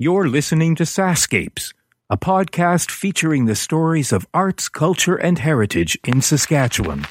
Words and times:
You're 0.00 0.26
listening 0.26 0.74
to 0.76 0.82
SaskScapes, 0.82 1.72
a 2.10 2.16
podcast 2.16 2.90
featuring 2.90 3.44
the 3.44 3.54
stories 3.54 4.12
of 4.12 4.26
arts, 4.34 4.68
culture, 4.68 5.14
and 5.14 5.38
heritage 5.38 5.96
in 6.02 6.20
Saskatchewan. 6.20 7.06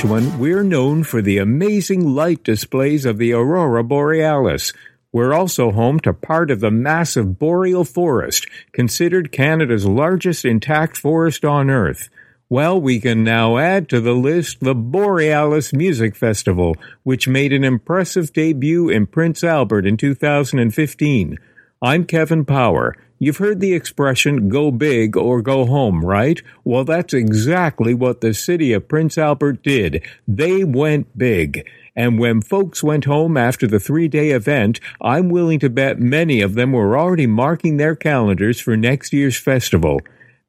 Saskatchewan, 0.00 0.38
we're 0.38 0.62
known 0.62 1.04
for 1.04 1.20
the 1.20 1.36
amazing 1.36 2.14
light 2.14 2.42
displays 2.42 3.04
of 3.04 3.18
the 3.18 3.34
Aurora 3.34 3.84
Borealis. 3.84 4.72
We're 5.12 5.34
also 5.34 5.72
home 5.72 6.00
to 6.00 6.14
part 6.14 6.50
of 6.50 6.60
the 6.60 6.70
massive 6.70 7.38
boreal 7.38 7.84
forest, 7.84 8.46
considered 8.72 9.30
Canada's 9.30 9.84
largest 9.84 10.46
intact 10.46 10.96
forest 10.96 11.44
on 11.44 11.68
Earth. 11.68 12.08
Well, 12.48 12.80
we 12.80 12.98
can 12.98 13.24
now 13.24 13.58
add 13.58 13.90
to 13.90 14.00
the 14.00 14.14
list 14.14 14.60
the 14.60 14.74
Borealis 14.74 15.74
Music 15.74 16.16
Festival, 16.16 16.76
which 17.02 17.28
made 17.28 17.52
an 17.52 17.62
impressive 17.62 18.32
debut 18.32 18.88
in 18.88 19.04
Prince 19.04 19.44
Albert 19.44 19.84
in 19.84 19.98
2015. 19.98 21.36
I'm 21.82 22.06
Kevin 22.06 22.46
Power. 22.46 22.96
You've 23.22 23.36
heard 23.36 23.60
the 23.60 23.74
expression 23.74 24.48
go 24.48 24.70
big 24.70 25.14
or 25.14 25.42
go 25.42 25.66
home, 25.66 26.02
right? 26.02 26.40
Well, 26.64 26.84
that's 26.84 27.12
exactly 27.12 27.92
what 27.92 28.22
the 28.22 28.32
city 28.32 28.72
of 28.72 28.88
Prince 28.88 29.18
Albert 29.18 29.62
did. 29.62 30.02
They 30.26 30.64
went 30.64 31.18
big. 31.18 31.68
And 31.94 32.18
when 32.18 32.40
folks 32.40 32.82
went 32.82 33.04
home 33.04 33.36
after 33.36 33.66
the 33.66 33.78
three 33.78 34.08
day 34.08 34.30
event, 34.30 34.80
I'm 35.02 35.28
willing 35.28 35.58
to 35.58 35.68
bet 35.68 36.00
many 36.00 36.40
of 36.40 36.54
them 36.54 36.72
were 36.72 36.96
already 36.96 37.26
marking 37.26 37.76
their 37.76 37.94
calendars 37.94 38.58
for 38.58 38.74
next 38.74 39.12
year's 39.12 39.36
festival. 39.36 40.00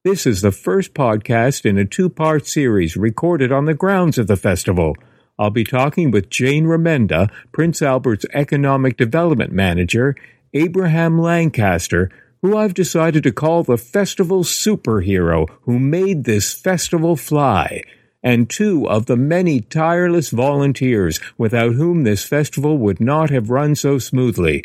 This 0.02 0.26
is 0.26 0.40
the 0.40 0.50
first 0.50 0.94
podcast 0.94 1.66
in 1.66 1.76
a 1.76 1.84
two 1.84 2.08
part 2.08 2.46
series 2.46 2.96
recorded 2.96 3.52
on 3.52 3.66
the 3.66 3.74
grounds 3.74 4.16
of 4.16 4.28
the 4.28 4.36
festival. 4.38 4.96
I'll 5.38 5.50
be 5.50 5.64
talking 5.64 6.10
with 6.10 6.30
Jane 6.30 6.64
Remenda, 6.64 7.30
Prince 7.52 7.82
Albert's 7.82 8.24
Economic 8.32 8.96
Development 8.96 9.52
Manager, 9.52 10.16
Abraham 10.54 11.20
Lancaster, 11.20 12.10
who 12.42 12.56
I've 12.56 12.74
decided 12.74 13.22
to 13.22 13.32
call 13.32 13.62
the 13.62 13.78
festival 13.78 14.42
superhero 14.42 15.48
who 15.62 15.78
made 15.78 16.24
this 16.24 16.52
festival 16.52 17.16
fly, 17.16 17.82
and 18.22 18.50
two 18.50 18.88
of 18.88 19.06
the 19.06 19.16
many 19.16 19.60
tireless 19.60 20.30
volunteers 20.30 21.20
without 21.38 21.74
whom 21.74 22.02
this 22.02 22.24
festival 22.24 22.78
would 22.78 23.00
not 23.00 23.30
have 23.30 23.50
run 23.50 23.74
so 23.74 23.98
smoothly. 23.98 24.64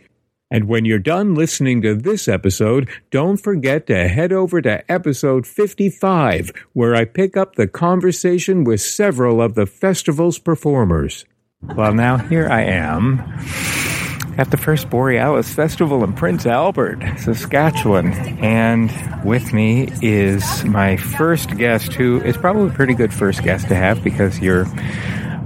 And 0.50 0.67
when 0.67 0.86
you're 0.86 1.00
done 1.00 1.36
listening 1.36 1.81
to 1.81 1.94
this 1.94 2.28
episode, 2.28 2.89
don't 3.11 3.38
forget 3.38 3.86
to 3.88 4.08
head 4.08 4.31
over 4.31 4.62
to 4.62 4.89
episode 4.89 5.45
55, 5.45 6.52
where 6.73 6.95
I 6.95 7.06
pick 7.06 7.36
up 7.36 7.56
the 7.56 7.67
conversation 7.67 8.64
with 8.64 8.81
several 8.81 9.41
of 9.41 9.56
the 9.56 9.66
festival's 9.66 10.39
performers. 10.39 11.25
Well, 11.62 11.94
now 11.94 12.17
here 12.17 12.47
I 12.47 12.62
am 12.62 13.97
at 14.38 14.52
the 14.52 14.57
first 14.57 14.89
Borealis 14.89 15.53
Festival 15.53 16.03
in 16.03 16.13
Prince 16.13 16.45
Albert, 16.45 16.99
Saskatchewan. 17.17 18.13
And 18.39 18.91
with 19.25 19.51
me 19.51 19.89
is 20.01 20.63
my 20.63 20.97
first 20.97 21.57
guest, 21.57 21.94
who 21.94 22.22
is 22.22 22.38
probably 22.38 22.69
a 22.69 22.73
pretty 22.73 22.94
good 22.94 23.13
first 23.13 23.44
guest 23.44 23.67
to 23.69 23.75
have 23.75 24.03
because 24.03 24.39
you're 24.39 24.67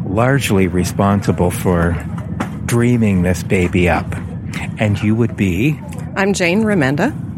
largely 0.06 0.68
responsible 0.68 1.52
for 1.52 1.94
dreaming 2.66 3.22
this 3.22 3.44
baby 3.44 3.88
up. 3.88 4.14
And 4.78 5.02
you 5.02 5.16
would 5.16 5.38
be? 5.38 5.80
I'm 6.16 6.34
Jane 6.34 6.64
Remenda. 6.64 7.31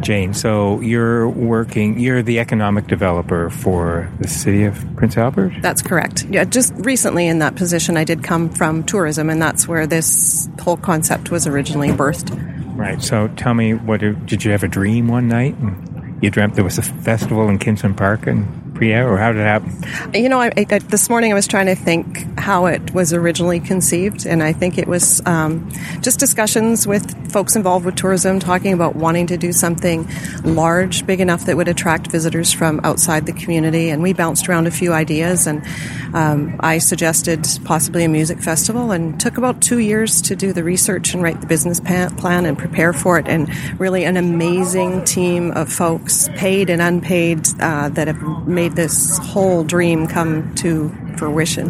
Jane, 0.00 0.34
so 0.34 0.80
you're 0.80 1.28
working, 1.28 1.98
you're 1.98 2.22
the 2.22 2.38
economic 2.40 2.86
developer 2.86 3.50
for 3.50 4.10
the 4.20 4.28
city 4.28 4.64
of 4.64 4.84
Prince 4.96 5.16
Albert? 5.16 5.54
That's 5.60 5.82
correct. 5.82 6.24
Yeah, 6.24 6.44
just 6.44 6.74
recently 6.76 7.26
in 7.26 7.38
that 7.40 7.56
position, 7.56 7.96
I 7.96 8.04
did 8.04 8.22
come 8.22 8.48
from 8.48 8.84
tourism, 8.84 9.30
and 9.30 9.40
that's 9.40 9.66
where 9.68 9.86
this 9.86 10.48
whole 10.60 10.76
concept 10.76 11.30
was 11.30 11.46
originally 11.46 11.88
birthed. 11.88 12.36
Right. 12.76 13.02
So 13.02 13.28
tell 13.28 13.54
me, 13.54 13.74
what 13.74 14.00
did 14.00 14.44
you 14.44 14.50
have 14.50 14.64
a 14.64 14.68
dream 14.68 15.08
one 15.08 15.28
night? 15.28 15.56
And 15.58 16.22
you 16.22 16.30
dreamt 16.30 16.54
there 16.54 16.64
was 16.64 16.78
a 16.78 16.82
festival 16.82 17.48
in 17.48 17.58
Kinsmen 17.58 17.94
Park 17.94 18.26
and 18.26 18.63
Priya, 18.74 19.06
or 19.06 19.16
how 19.16 19.32
did 19.32 19.40
it 19.40 19.44
happen? 19.44 19.72
You 20.14 20.28
know, 20.28 20.40
I, 20.40 20.52
I, 20.56 20.78
this 20.80 21.08
morning 21.08 21.30
I 21.30 21.34
was 21.34 21.46
trying 21.46 21.66
to 21.66 21.74
think 21.76 22.38
how 22.38 22.66
it 22.66 22.92
was 22.92 23.12
originally 23.12 23.60
conceived, 23.60 24.26
and 24.26 24.42
I 24.42 24.52
think 24.52 24.78
it 24.78 24.88
was 24.88 25.24
um, 25.26 25.70
just 26.00 26.18
discussions 26.18 26.86
with 26.86 27.32
folks 27.32 27.56
involved 27.56 27.86
with 27.86 27.94
tourism, 27.94 28.40
talking 28.40 28.72
about 28.72 28.96
wanting 28.96 29.26
to 29.28 29.36
do 29.36 29.52
something 29.52 30.08
large, 30.44 31.06
big 31.06 31.20
enough 31.20 31.46
that 31.46 31.56
would 31.56 31.68
attract 31.68 32.10
visitors 32.10 32.52
from 32.52 32.80
outside 32.84 33.26
the 33.26 33.32
community. 33.32 33.90
And 33.90 34.02
we 34.02 34.12
bounced 34.12 34.48
around 34.48 34.66
a 34.66 34.70
few 34.70 34.92
ideas, 34.92 35.46
and 35.46 35.64
um, 36.12 36.56
I 36.60 36.78
suggested 36.78 37.46
possibly 37.64 38.04
a 38.04 38.08
music 38.08 38.40
festival, 38.40 38.90
and 38.90 39.20
took 39.20 39.38
about 39.38 39.62
two 39.62 39.78
years 39.78 40.20
to 40.22 40.36
do 40.36 40.52
the 40.52 40.64
research 40.64 41.14
and 41.14 41.22
write 41.22 41.40
the 41.40 41.46
business 41.46 41.80
plan 41.80 42.44
and 42.44 42.58
prepare 42.58 42.92
for 42.92 43.18
it. 43.18 43.28
And 43.28 43.48
really, 43.80 44.04
an 44.04 44.16
amazing 44.16 45.04
team 45.04 45.52
of 45.52 45.72
folks, 45.72 46.28
paid 46.34 46.70
and 46.70 46.82
unpaid, 46.82 47.46
uh, 47.60 47.88
that 47.90 48.08
have 48.08 48.48
made 48.48 48.63
made 48.64 48.76
this 48.76 49.18
whole 49.18 49.62
dream 49.62 50.06
come 50.06 50.54
to 50.54 50.88
fruition. 51.18 51.68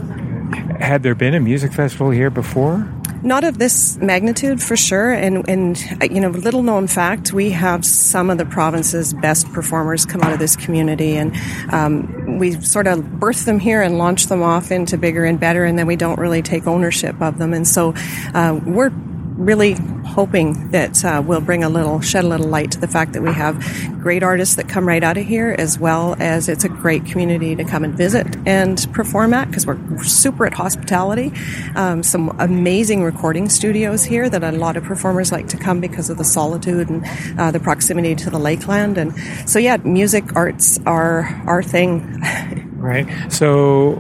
Had 0.79 1.03
there 1.03 1.17
been 1.17 1.35
a 1.35 1.41
music 1.41 1.73
festival 1.73 2.11
here 2.11 2.31
before? 2.31 2.89
Not 3.25 3.43
of 3.43 3.59
this 3.59 3.97
magnitude, 3.97 4.63
for 4.63 4.77
sure. 4.77 5.11
And, 5.13 5.49
and 5.49 5.77
you 6.13 6.21
know, 6.21 6.29
little 6.29 6.63
known 6.63 6.87
fact, 6.87 7.33
we 7.33 7.51
have 7.51 7.85
some 7.85 8.31
of 8.31 8.39
the 8.39 8.45
province's 8.45 9.13
best 9.15 9.51
performers 9.53 10.07
come 10.07 10.21
out 10.21 10.33
of 10.33 10.39
this 10.39 10.55
community, 10.55 11.17
and 11.17 11.35
um, 11.73 12.39
we 12.39 12.61
sort 12.61 12.87
of 12.87 13.19
birth 13.19 13.45
them 13.45 13.59
here 13.59 13.83
and 13.83 13.99
launch 13.99 14.27
them 14.27 14.43
off 14.43 14.71
into 14.71 14.97
bigger 14.97 15.25
and 15.25 15.41
better, 15.41 15.65
and 15.65 15.77
then 15.77 15.89
we 15.89 15.97
don't 15.97 16.19
really 16.19 16.43
take 16.43 16.67
ownership 16.69 17.21
of 17.21 17.39
them. 17.39 17.55
And 17.55 17.67
so 17.67 17.95
uh, 18.35 18.61
we're 18.65 18.93
really 19.37 19.73
hoping 20.05 20.71
that 20.71 21.05
uh, 21.05 21.23
we'll 21.25 21.41
bring 21.41 21.65
a 21.65 21.69
little, 21.69 22.01
shed 22.01 22.25
a 22.25 22.29
little 22.29 22.47
light 22.47 22.71
to 22.73 22.81
the 22.81 22.87
fact 22.87 23.15
that 23.15 23.23
we 23.23 23.33
have 23.33 23.59
great 24.01 24.23
artists 24.23 24.57
that 24.57 24.69
come 24.69 24.87
right 24.87 25.03
out 25.03 25.17
of 25.17 25.27
here, 25.27 25.55
as 25.59 25.79
well 25.79 26.15
as 26.21 26.49
it's 26.49 26.65
a 26.65 26.69
great 26.69 27.05
community 27.07 27.57
to 27.57 27.65
come 27.65 27.83
and 27.83 27.97
visit 27.97 28.37
and 28.47 28.87
perform 28.93 29.35
at 29.35 29.49
because 29.49 29.67
we're 29.67 30.03
super 30.05 30.47
at 30.47 30.55
hospitality. 30.55 31.33
Um, 31.75 32.03
some 32.03 32.37
amazing 32.39 33.03
recording 33.03 33.49
studios 33.49 34.05
here 34.05 34.29
that 34.29 34.45
a 34.45 34.53
lot 34.53 34.77
of 34.77 34.85
performers 34.85 35.33
like 35.33 35.49
to 35.49 35.57
come 35.57 35.81
because 35.81 36.11
of 36.11 36.19
the 36.19 36.25
solitude 36.25 36.89
and 36.89 37.05
uh, 37.39 37.51
the 37.51 37.61
proximity 37.61 38.15
to 38.15 38.31
the 38.31 38.39
lakeland. 38.39 38.99
And 38.99 39.15
so, 39.49 39.59
yeah, 39.59 39.79
music 39.79 40.37
arts 40.37 40.79
are 40.87 41.23
our 41.47 41.63
thing. 41.63 42.21
right. 42.77 43.09
So, 43.33 43.95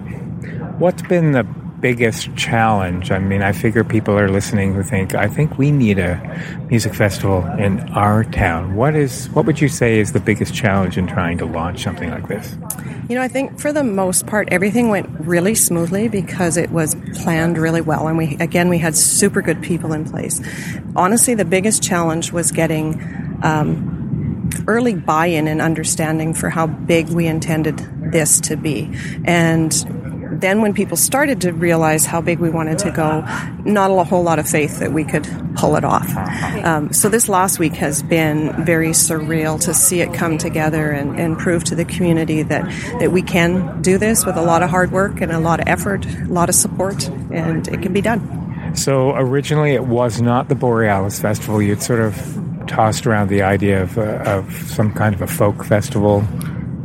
what's 0.78 1.03
been 1.03 1.33
the 1.33 1.63
biggest 1.84 2.34
challenge? 2.34 3.11
I 3.11 3.19
mean, 3.19 3.43
I 3.43 3.53
figure 3.53 3.84
people 3.84 4.19
are 4.19 4.31
listening 4.31 4.72
who 4.72 4.83
think, 4.83 5.15
I 5.15 5.28
think 5.28 5.59
we 5.59 5.71
need 5.71 5.99
a 5.99 6.17
music 6.71 6.95
festival 6.95 7.45
in 7.59 7.78
our 7.91 8.25
town. 8.25 8.75
What 8.75 8.95
is, 8.95 9.28
what 9.34 9.45
would 9.45 9.61
you 9.61 9.69
say 9.69 9.99
is 9.99 10.12
the 10.12 10.19
biggest 10.19 10.55
challenge 10.55 10.97
in 10.97 11.06
trying 11.06 11.37
to 11.39 11.44
launch 11.44 11.83
something 11.83 12.09
like 12.09 12.27
this? 12.27 12.56
You 13.11 13.17
know, 13.17 13.21
I 13.21 13.28
think 13.28 13.61
for 13.61 13.71
the 13.71 13.84
most 13.84 14.27
part, 14.27 14.49
everything 14.50 14.89
went 14.89 15.11
really 15.27 15.55
smoothly 15.55 16.09
because 16.09 16.56
it 16.56 16.71
was 16.71 16.97
planned 17.17 17.58
really 17.58 17.82
well. 17.82 18.08
And 18.08 18.17
we, 18.17 18.38
again, 18.41 18.70
we 18.70 18.79
had 18.79 18.97
super 18.97 19.43
good 19.43 19.61
people 19.61 19.93
in 19.93 20.06
place. 20.06 20.41
Honestly, 20.97 21.35
the 21.35 21.44
biggest 21.44 21.82
challenge 21.82 22.32
was 22.32 22.50
getting, 22.50 22.99
um, 23.43 23.91
early 24.67 24.94
buy-in 24.94 25.49
and 25.49 25.61
understanding 25.61 26.32
for 26.32 26.49
how 26.49 26.67
big 26.67 27.08
we 27.08 27.26
intended 27.26 27.79
this 28.11 28.41
to 28.41 28.56
be. 28.56 28.91
And 29.25 29.73
then 30.40 30.62
when 30.62 30.75
people 30.75 30.96
started 30.96 31.40
to 31.42 31.52
realize 31.52 32.06
how 32.06 32.20
big 32.20 32.38
we 32.38 32.50
wanted 32.50 32.78
to 32.81 32.90
go, 32.90 33.20
not 33.64 33.90
a 33.90 34.04
whole 34.04 34.22
lot 34.22 34.38
of 34.38 34.48
faith 34.48 34.78
that 34.81 34.92
we 34.92 35.04
could 35.04 35.26
pull 35.56 35.76
it 35.76 35.84
off. 35.84 36.08
Um, 36.64 36.92
so 36.92 37.08
this 37.08 37.28
last 37.28 37.58
week 37.58 37.75
has 37.75 38.02
been 38.02 38.64
very 38.64 38.90
surreal 38.90 39.60
to 39.62 39.75
see 39.75 40.00
it 40.00 40.12
come 40.14 40.38
together 40.38 40.90
and, 40.90 41.19
and 41.19 41.38
prove 41.38 41.64
to 41.64 41.75
the 41.75 41.84
community 41.84 42.42
that, 42.42 42.64
that 43.00 43.12
we 43.12 43.22
can 43.22 43.82
do 43.82 43.98
this 43.98 44.25
with 44.25 44.36
a 44.36 44.42
lot 44.42 44.62
of 44.62 44.70
hard 44.70 44.92
work 44.92 45.20
and 45.20 45.32
a 45.32 45.40
lot 45.40 45.60
of 45.60 45.69
effort, 45.69 46.06
a 46.06 46.25
lot 46.26 46.48
of 46.48 46.54
support, 46.54 47.08
and 47.31 47.69
it 47.69 47.82
can 47.82 47.92
be 47.92 48.00
done. 48.00 48.75
So 48.76 49.14
originally 49.14 49.72
it 49.72 49.84
was 49.84 50.20
not 50.20 50.48
the 50.48 50.54
Borealis 50.54 51.20
Festival. 51.20 51.62
You'd 51.62 51.82
sort 51.82 52.00
of 52.00 52.66
tossed 52.66 53.06
around 53.06 53.28
the 53.28 53.42
idea 53.42 53.82
of, 53.82 53.98
uh, 53.98 54.22
of 54.25 54.52
some 54.52 54.92
kind 54.92 55.14
of 55.14 55.22
a 55.22 55.26
folk 55.26 55.64
festival 55.64 56.26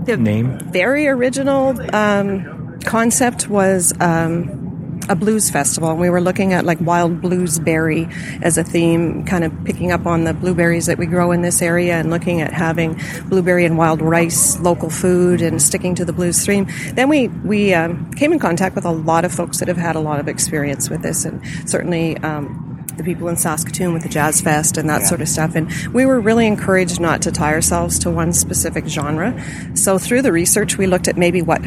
the 0.10 0.18
name. 0.18 0.60
Very 0.72 1.08
original. 1.08 1.76
Um, 1.96 2.59
concept 2.86 3.50
was 3.50 3.94
um, 4.00 4.70
a 5.10 5.16
blues 5.16 5.50
festival. 5.50 5.96
We 5.96 6.10
were 6.10 6.22
looking 6.22 6.54
at 6.54 6.66
like 6.66 6.80
wild 6.80 7.22
bluesberry 7.22 8.12
as 8.44 8.58
a 8.58 8.64
theme, 8.64 9.26
kind 9.26 9.44
of 9.44 9.52
picking 9.66 9.92
up 9.92 10.06
on 10.06 10.24
the 10.24 10.34
blueberries 10.34 10.86
that 10.86 10.98
we 10.98 11.08
grow 11.08 11.32
in 11.32 11.42
this 11.42 11.62
area 11.62 11.96
and 11.96 12.10
looking 12.10 12.42
at 12.42 12.54
having 12.54 13.00
blueberry 13.28 13.66
and 13.66 13.78
wild 13.78 14.02
rice, 14.02 14.60
local 14.60 14.90
food, 14.90 15.42
and 15.42 15.62
sticking 15.62 15.96
to 15.96 16.06
the 16.06 16.14
blues 16.14 16.46
theme. 16.46 16.68
Then 16.94 17.10
we 17.10 17.28
we 17.28 17.74
um, 17.74 18.12
came 18.14 18.32
in 18.32 18.40
contact 18.40 18.76
with 18.76 18.86
a 18.86 18.92
lot 18.92 19.26
of 19.26 19.34
folks 19.34 19.58
that 19.60 19.68
have 19.68 19.78
had 19.78 19.96
a 19.96 20.00
lot 20.00 20.20
of 20.20 20.28
experience 20.28 20.90
with 20.90 21.02
this, 21.02 21.26
and 21.26 21.42
certainly. 21.70 22.18
Um, 22.18 22.66
the 22.98 23.04
people 23.06 23.30
in 23.30 23.38
Saskatoon 23.38 23.94
with 23.94 24.04
the 24.04 24.10
Jazz 24.10 24.42
Fest 24.42 24.78
and 24.78 24.90
that 24.90 25.00
yeah. 25.00 25.08
sort 25.08 25.22
of 25.22 25.30
stuff. 25.30 25.56
And 25.56 25.72
we 25.94 26.06
were 26.06 26.20
really 26.20 26.46
encouraged 26.46 27.00
not 27.00 27.22
to 27.22 27.32
tie 27.32 27.54
ourselves 27.54 27.98
to 28.00 28.12
one 28.12 28.34
specific 28.34 28.88
genre. 28.88 29.42
So 29.74 29.98
through 29.98 30.22
the 30.22 30.34
research, 30.34 30.78
we 30.78 30.86
looked 30.86 31.08
at 31.08 31.16
maybe 31.16 31.42
what 31.42 31.62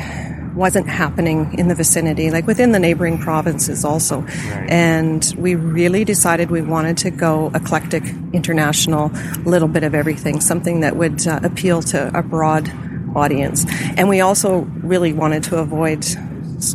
wasn't 0.55 0.89
happening 0.89 1.59
in 1.59 1.69
the 1.69 1.75
vicinity, 1.75 2.31
like 2.31 2.47
within 2.47 2.73
the 2.73 2.79
neighboring 2.79 3.19
provinces 3.19 3.85
also. 3.85 4.21
Right. 4.21 4.71
And 4.71 5.35
we 5.39 5.55
really 5.55 6.05
decided 6.05 6.51
we 6.51 6.63
wanted 6.63 6.99
to 6.99 7.11
go 7.11 7.51
eclectic, 7.55 8.05
international, 8.33 9.11
little 9.45 9.69
bit 9.69 9.83
of 9.83 9.95
everything, 9.95 10.41
something 10.41 10.81
that 10.81 10.97
would 10.97 11.27
uh, 11.27 11.41
appeal 11.43 11.83
to 11.83 12.17
a 12.17 12.23
broad 12.23 12.71
audience. 13.15 13.67
And 13.97 14.09
we 14.09 14.21
also 14.21 14.61
really 14.83 15.13
wanted 15.13 15.43
to 15.45 15.59
avoid 15.59 16.05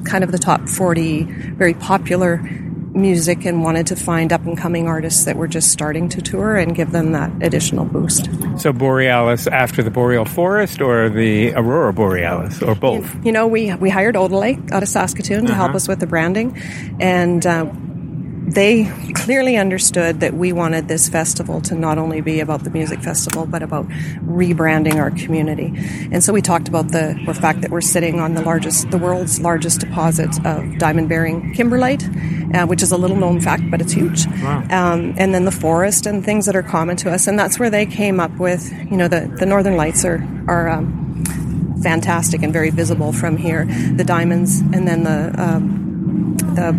kind 0.05 0.23
of 0.23 0.31
the 0.31 0.37
top 0.37 0.67
40 0.67 1.23
very 1.23 1.73
popular 1.73 2.37
music 2.97 3.45
and 3.45 3.63
wanted 3.63 3.87
to 3.87 3.95
find 3.95 4.33
up 4.33 4.45
and 4.45 4.57
coming 4.57 4.87
artists 4.87 5.25
that 5.25 5.37
were 5.37 5.47
just 5.47 5.71
starting 5.71 6.09
to 6.09 6.21
tour 6.21 6.57
and 6.57 6.75
give 6.75 6.91
them 6.91 7.11
that 7.13 7.31
additional 7.41 7.85
boost. 7.85 8.29
So 8.59 8.73
Borealis 8.73 9.47
after 9.47 9.83
the 9.83 9.91
Boreal 9.91 10.25
Forest 10.25 10.81
or 10.81 11.09
the 11.09 11.53
Aurora 11.53 11.93
Borealis 11.93 12.61
or 12.61 12.75
both? 12.75 13.13
You, 13.15 13.21
you 13.25 13.31
know, 13.31 13.47
we 13.47 13.73
we 13.75 13.89
hired 13.89 14.15
Odelay 14.15 14.71
out 14.71 14.83
of 14.83 14.89
Saskatoon 14.89 15.45
to 15.45 15.51
uh-huh. 15.51 15.61
help 15.61 15.75
us 15.75 15.87
with 15.87 15.99
the 15.99 16.07
branding, 16.07 16.57
and. 16.99 17.45
Uh, 17.45 17.71
they 18.47 18.85
clearly 19.13 19.57
understood 19.57 20.21
that 20.21 20.33
we 20.33 20.53
wanted 20.53 20.87
this 20.87 21.09
festival 21.09 21.59
to 21.61 21.75
not 21.75 21.97
only 21.97 22.21
be 22.21 22.39
about 22.39 22.63
the 22.63 22.69
music 22.69 23.01
festival, 23.01 23.45
but 23.45 23.61
about 23.61 23.85
rebranding 24.23 24.95
our 24.95 25.11
community. 25.11 25.73
And 26.11 26.23
so 26.23 26.31
we 26.31 26.41
talked 26.41 26.69
about 26.69 26.87
the, 26.93 27.21
the 27.25 27.33
fact 27.33 27.59
that 27.61 27.71
we're 27.71 27.81
sitting 27.81 28.21
on 28.21 28.35
the 28.35 28.41
largest, 28.41 28.89
the 28.89 28.97
world's 28.97 29.41
largest 29.41 29.81
deposit 29.81 30.29
of 30.45 30.77
diamond-bearing 30.77 31.53
kimberlite, 31.55 32.55
uh, 32.55 32.65
which 32.65 32.81
is 32.81 32.93
a 32.93 32.97
little 32.97 33.17
known 33.17 33.41
fact, 33.41 33.63
but 33.69 33.81
it's 33.81 33.91
huge. 33.91 34.25
Wow. 34.27 34.63
Um, 34.69 35.13
and 35.17 35.35
then 35.35 35.43
the 35.43 35.51
forest 35.51 36.05
and 36.05 36.23
things 36.23 36.45
that 36.45 36.55
are 36.55 36.63
common 36.63 36.95
to 36.97 37.11
us. 37.11 37.27
And 37.27 37.37
that's 37.37 37.59
where 37.59 37.69
they 37.69 37.85
came 37.85 38.19
up 38.21 38.31
with, 38.39 38.71
you 38.89 38.95
know, 38.95 39.09
the, 39.09 39.29
the 39.39 39.45
northern 39.45 39.75
lights 39.75 40.05
are, 40.05 40.25
are, 40.47 40.69
um, 40.69 41.03
fantastic 41.83 42.41
and 42.41 42.51
very 42.51 42.71
visible 42.71 43.13
from 43.13 43.37
here. 43.37 43.65
The 43.65 44.03
diamonds 44.03 44.61
and 44.61 44.87
then 44.87 45.03
the, 45.03 45.33
um, 45.37 45.76
the 46.37 46.73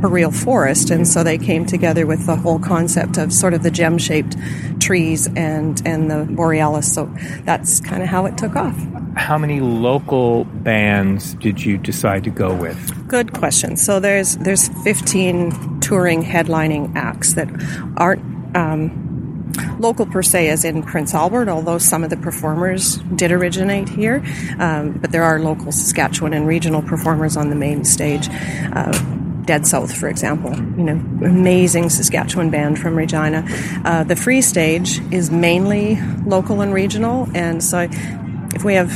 boreal 0.00 0.30
forest, 0.30 0.90
and 0.90 1.06
so 1.06 1.22
they 1.22 1.38
came 1.38 1.66
together 1.66 2.06
with 2.06 2.26
the 2.26 2.36
whole 2.36 2.58
concept 2.58 3.18
of 3.18 3.32
sort 3.32 3.54
of 3.54 3.62
the 3.62 3.70
gem-shaped 3.70 4.36
trees 4.80 5.28
and 5.36 5.80
and 5.86 6.10
the 6.10 6.26
borealis. 6.30 6.92
So 6.92 7.12
that's 7.44 7.80
kind 7.80 8.02
of 8.02 8.08
how 8.08 8.26
it 8.26 8.36
took 8.36 8.56
off. 8.56 8.76
How 9.16 9.38
many 9.38 9.60
local 9.60 10.44
bands 10.44 11.34
did 11.34 11.62
you 11.62 11.78
decide 11.78 12.24
to 12.24 12.30
go 12.30 12.54
with? 12.54 13.08
Good 13.08 13.32
question. 13.32 13.76
So 13.76 14.00
there's 14.00 14.36
there's 14.38 14.68
15 14.84 15.80
touring 15.80 16.22
headlining 16.22 16.96
acts 16.96 17.34
that 17.34 17.48
aren't. 17.96 18.22
Um, 18.56 19.11
local 19.82 20.06
per 20.06 20.22
se 20.22 20.48
as 20.48 20.64
in 20.64 20.82
Prince 20.82 21.12
Albert, 21.12 21.48
although 21.48 21.78
some 21.78 22.04
of 22.04 22.10
the 22.10 22.16
performers 22.16 22.96
did 23.16 23.32
originate 23.32 23.88
here. 23.88 24.24
Um, 24.58 24.92
but 24.92 25.12
there 25.12 25.24
are 25.24 25.38
local 25.40 25.72
Saskatchewan 25.72 26.32
and 26.32 26.46
regional 26.46 26.80
performers 26.80 27.36
on 27.36 27.50
the 27.50 27.56
main 27.56 27.84
stage. 27.84 28.28
Uh, 28.30 28.92
Dead 29.44 29.66
South, 29.66 29.94
for 29.94 30.08
example. 30.08 30.54
You 30.54 30.84
know, 30.84 31.26
amazing 31.26 31.90
Saskatchewan 31.90 32.50
band 32.50 32.78
from 32.78 32.94
Regina. 32.94 33.44
Uh, 33.84 34.04
the 34.04 34.14
free 34.14 34.40
stage 34.40 35.00
is 35.12 35.30
mainly 35.32 36.00
local 36.24 36.60
and 36.60 36.72
regional, 36.72 37.28
and 37.34 37.62
so 37.62 37.88
if 38.54 38.64
we 38.64 38.74
have 38.74 38.90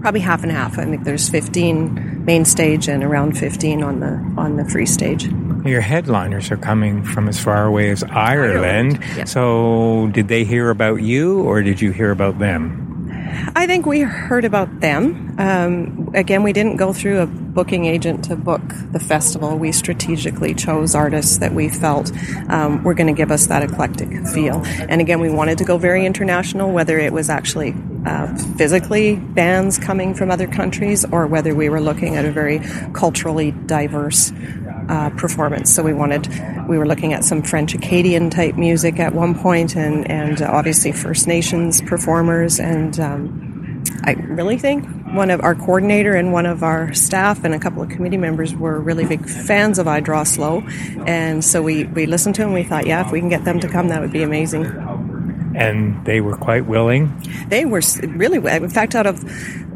probably 0.00 0.20
half 0.20 0.44
and 0.44 0.52
half, 0.52 0.78
I 0.78 0.84
think 0.84 1.02
there's 1.02 1.28
15 1.28 2.24
main 2.24 2.44
stage 2.44 2.88
and 2.88 3.02
around 3.02 3.36
15 3.36 3.82
on 3.82 4.00
the 4.00 4.40
on 4.40 4.56
the 4.56 4.64
free 4.64 4.86
stage. 4.86 5.28
Your 5.64 5.80
headliners 5.80 6.50
are 6.50 6.58
coming 6.58 7.02
from 7.02 7.26
as 7.26 7.42
far 7.42 7.64
away 7.64 7.90
as 7.90 8.02
Ireland. 8.04 8.98
Ireland. 9.02 9.28
So, 9.28 10.10
did 10.12 10.28
they 10.28 10.44
hear 10.44 10.68
about 10.68 11.02
you, 11.02 11.40
or 11.42 11.62
did 11.62 11.80
you 11.80 11.90
hear 11.90 12.10
about 12.10 12.38
them? 12.38 12.84
I 13.56 13.66
think 13.66 13.86
we 13.86 14.00
heard 14.00 14.44
about 14.44 14.80
them. 14.80 15.34
Um, 15.38 16.10
again, 16.14 16.42
we 16.42 16.52
didn't 16.52 16.76
go 16.76 16.92
through 16.92 17.20
a 17.20 17.26
booking 17.26 17.84
agent 17.84 18.24
to 18.26 18.36
book 18.36 18.62
the 18.92 19.00
festival. 19.00 19.56
We 19.56 19.72
strategically 19.72 20.54
chose 20.54 20.94
artists 20.94 21.38
that 21.38 21.52
we 21.52 21.68
felt 21.68 22.12
um, 22.48 22.82
were 22.84 22.94
going 22.94 23.06
to 23.06 23.12
give 23.12 23.30
us 23.30 23.46
that 23.46 23.62
eclectic 23.62 24.08
feel. 24.28 24.62
And 24.64 25.00
again, 25.00 25.20
we 25.20 25.30
wanted 25.30 25.58
to 25.58 25.64
go 25.64 25.78
very 25.78 26.06
international, 26.06 26.72
whether 26.72 26.98
it 26.98 27.12
was 27.12 27.28
actually 27.30 27.74
uh, 28.06 28.36
physically 28.56 29.16
bands 29.16 29.78
coming 29.78 30.14
from 30.14 30.30
other 30.30 30.46
countries 30.46 31.04
or 31.10 31.26
whether 31.26 31.54
we 31.54 31.68
were 31.68 31.80
looking 31.80 32.16
at 32.16 32.24
a 32.24 32.30
very 32.30 32.60
culturally 32.92 33.52
diverse 33.52 34.30
uh, 34.88 35.10
performance. 35.10 35.74
So 35.74 35.82
we 35.82 35.92
wanted, 35.92 36.28
we 36.68 36.78
were 36.78 36.86
looking 36.86 37.12
at 37.12 37.24
some 37.24 37.42
French 37.42 37.74
Acadian 37.74 38.30
type 38.30 38.56
music 38.56 38.98
at 38.98 39.14
one 39.14 39.34
point, 39.34 39.76
and 39.76 40.10
and 40.10 40.40
obviously 40.42 40.92
First 40.92 41.26
Nations 41.26 41.80
performers. 41.80 42.60
And 42.60 42.98
um, 43.00 43.84
I 44.04 44.12
really 44.12 44.58
think 44.58 44.86
one 45.14 45.30
of 45.30 45.40
our 45.42 45.54
coordinator 45.54 46.14
and 46.14 46.32
one 46.32 46.46
of 46.46 46.62
our 46.62 46.92
staff 46.92 47.44
and 47.44 47.54
a 47.54 47.58
couple 47.58 47.82
of 47.82 47.88
committee 47.88 48.16
members 48.16 48.54
were 48.54 48.80
really 48.80 49.06
big 49.06 49.28
fans 49.28 49.78
of 49.78 49.86
I 49.88 50.00
Draw 50.00 50.24
Slow, 50.24 50.60
and 51.06 51.44
so 51.44 51.62
we 51.62 51.84
we 51.84 52.06
listened 52.06 52.34
to 52.36 52.42
them. 52.42 52.52
We 52.52 52.64
thought, 52.64 52.86
yeah, 52.86 53.04
if 53.04 53.12
we 53.12 53.20
can 53.20 53.28
get 53.28 53.44
them 53.44 53.60
to 53.60 53.68
come, 53.68 53.88
that 53.88 54.00
would 54.00 54.12
be 54.12 54.22
amazing 54.22 54.64
and 55.54 56.04
they 56.04 56.20
were 56.20 56.36
quite 56.36 56.66
willing. 56.66 57.12
They 57.48 57.64
were 57.64 57.80
really, 58.02 58.38
in 58.38 58.68
fact, 58.70 58.94
out 58.94 59.06
of 59.06 59.24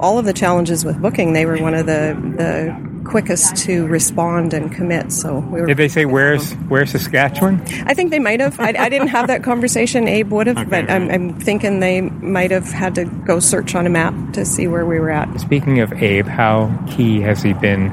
all 0.01 0.19
of 0.19 0.25
the 0.25 0.33
challenges 0.33 0.85
with 0.85 1.01
booking, 1.01 1.33
they 1.33 1.47
were 1.47 1.59
one 1.59 1.75
of 1.75 1.87
the 1.87 2.17
the 2.37 2.88
quickest 3.09 3.57
to 3.57 3.87
respond 3.87 4.53
and 4.53 4.73
commit. 4.73 5.13
So 5.13 5.39
we 5.39 5.61
were. 5.61 5.67
Did 5.67 5.77
they 5.77 5.89
say 5.89 6.05
where's 6.05 6.53
where's 6.69 6.91
Saskatchewan? 6.91 7.63
I 7.87 7.95
think 7.95 8.11
they 8.11 8.19
might 8.19 8.41
have. 8.41 8.61
I, 8.61 8.75
I 8.79 8.89
didn't 8.89 9.09
have 9.09 9.29
that 9.29 9.43
conversation. 9.43 10.07
Abe 10.07 10.31
would 10.33 10.47
have, 10.47 10.59
okay, 10.59 10.69
but 10.69 10.91
I'm, 10.91 11.11
I'm, 11.11 11.39
thinking 11.41 11.81
they 11.81 12.03
might 12.03 12.51
have 12.51 12.67
had 12.67 12.95
to 12.97 13.05
go 13.05 13.41
search 13.41 13.75
on 13.75 13.87
a 13.87 13.91
map 13.91 14.33
to 14.35 14.45
see 14.45 14.67
where 14.67 14.85
we 14.85 14.99
were 15.01 15.11
at. 15.11 15.41
Speaking 15.41 15.81
of 15.81 15.93
Abe, 15.95 16.27
how 16.27 16.85
key 16.89 17.21
has 17.21 17.43
he 17.43 17.53
been 17.55 17.91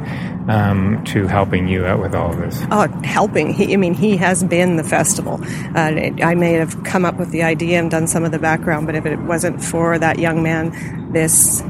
um, 0.49 1.03
to 1.05 1.27
helping 1.27 1.67
you 1.67 1.85
out 1.85 2.01
with 2.01 2.13
all 2.13 2.31
of 2.31 2.37
this? 2.37 2.61
Oh, 2.71 2.87
helping. 3.03 3.53
He, 3.53 3.73
I 3.73 3.77
mean, 3.77 3.93
he 3.93 4.17
has 4.17 4.43
been 4.43 4.77
the 4.77 4.83
festival. 4.83 5.39
Uh, 5.75 6.11
I 6.21 6.35
may 6.35 6.53
have 6.53 6.83
come 6.83 7.05
up 7.05 7.17
with 7.17 7.31
the 7.31 7.43
idea 7.43 7.79
and 7.79 7.89
done 7.89 8.07
some 8.07 8.23
of 8.23 8.31
the 8.31 8.39
background, 8.39 8.85
but 8.85 8.95
if 8.95 9.05
it 9.05 9.19
wasn't 9.19 9.63
for 9.63 9.97
that 9.97 10.19
young 10.19 10.43
man, 10.43 11.11
this 11.11 11.63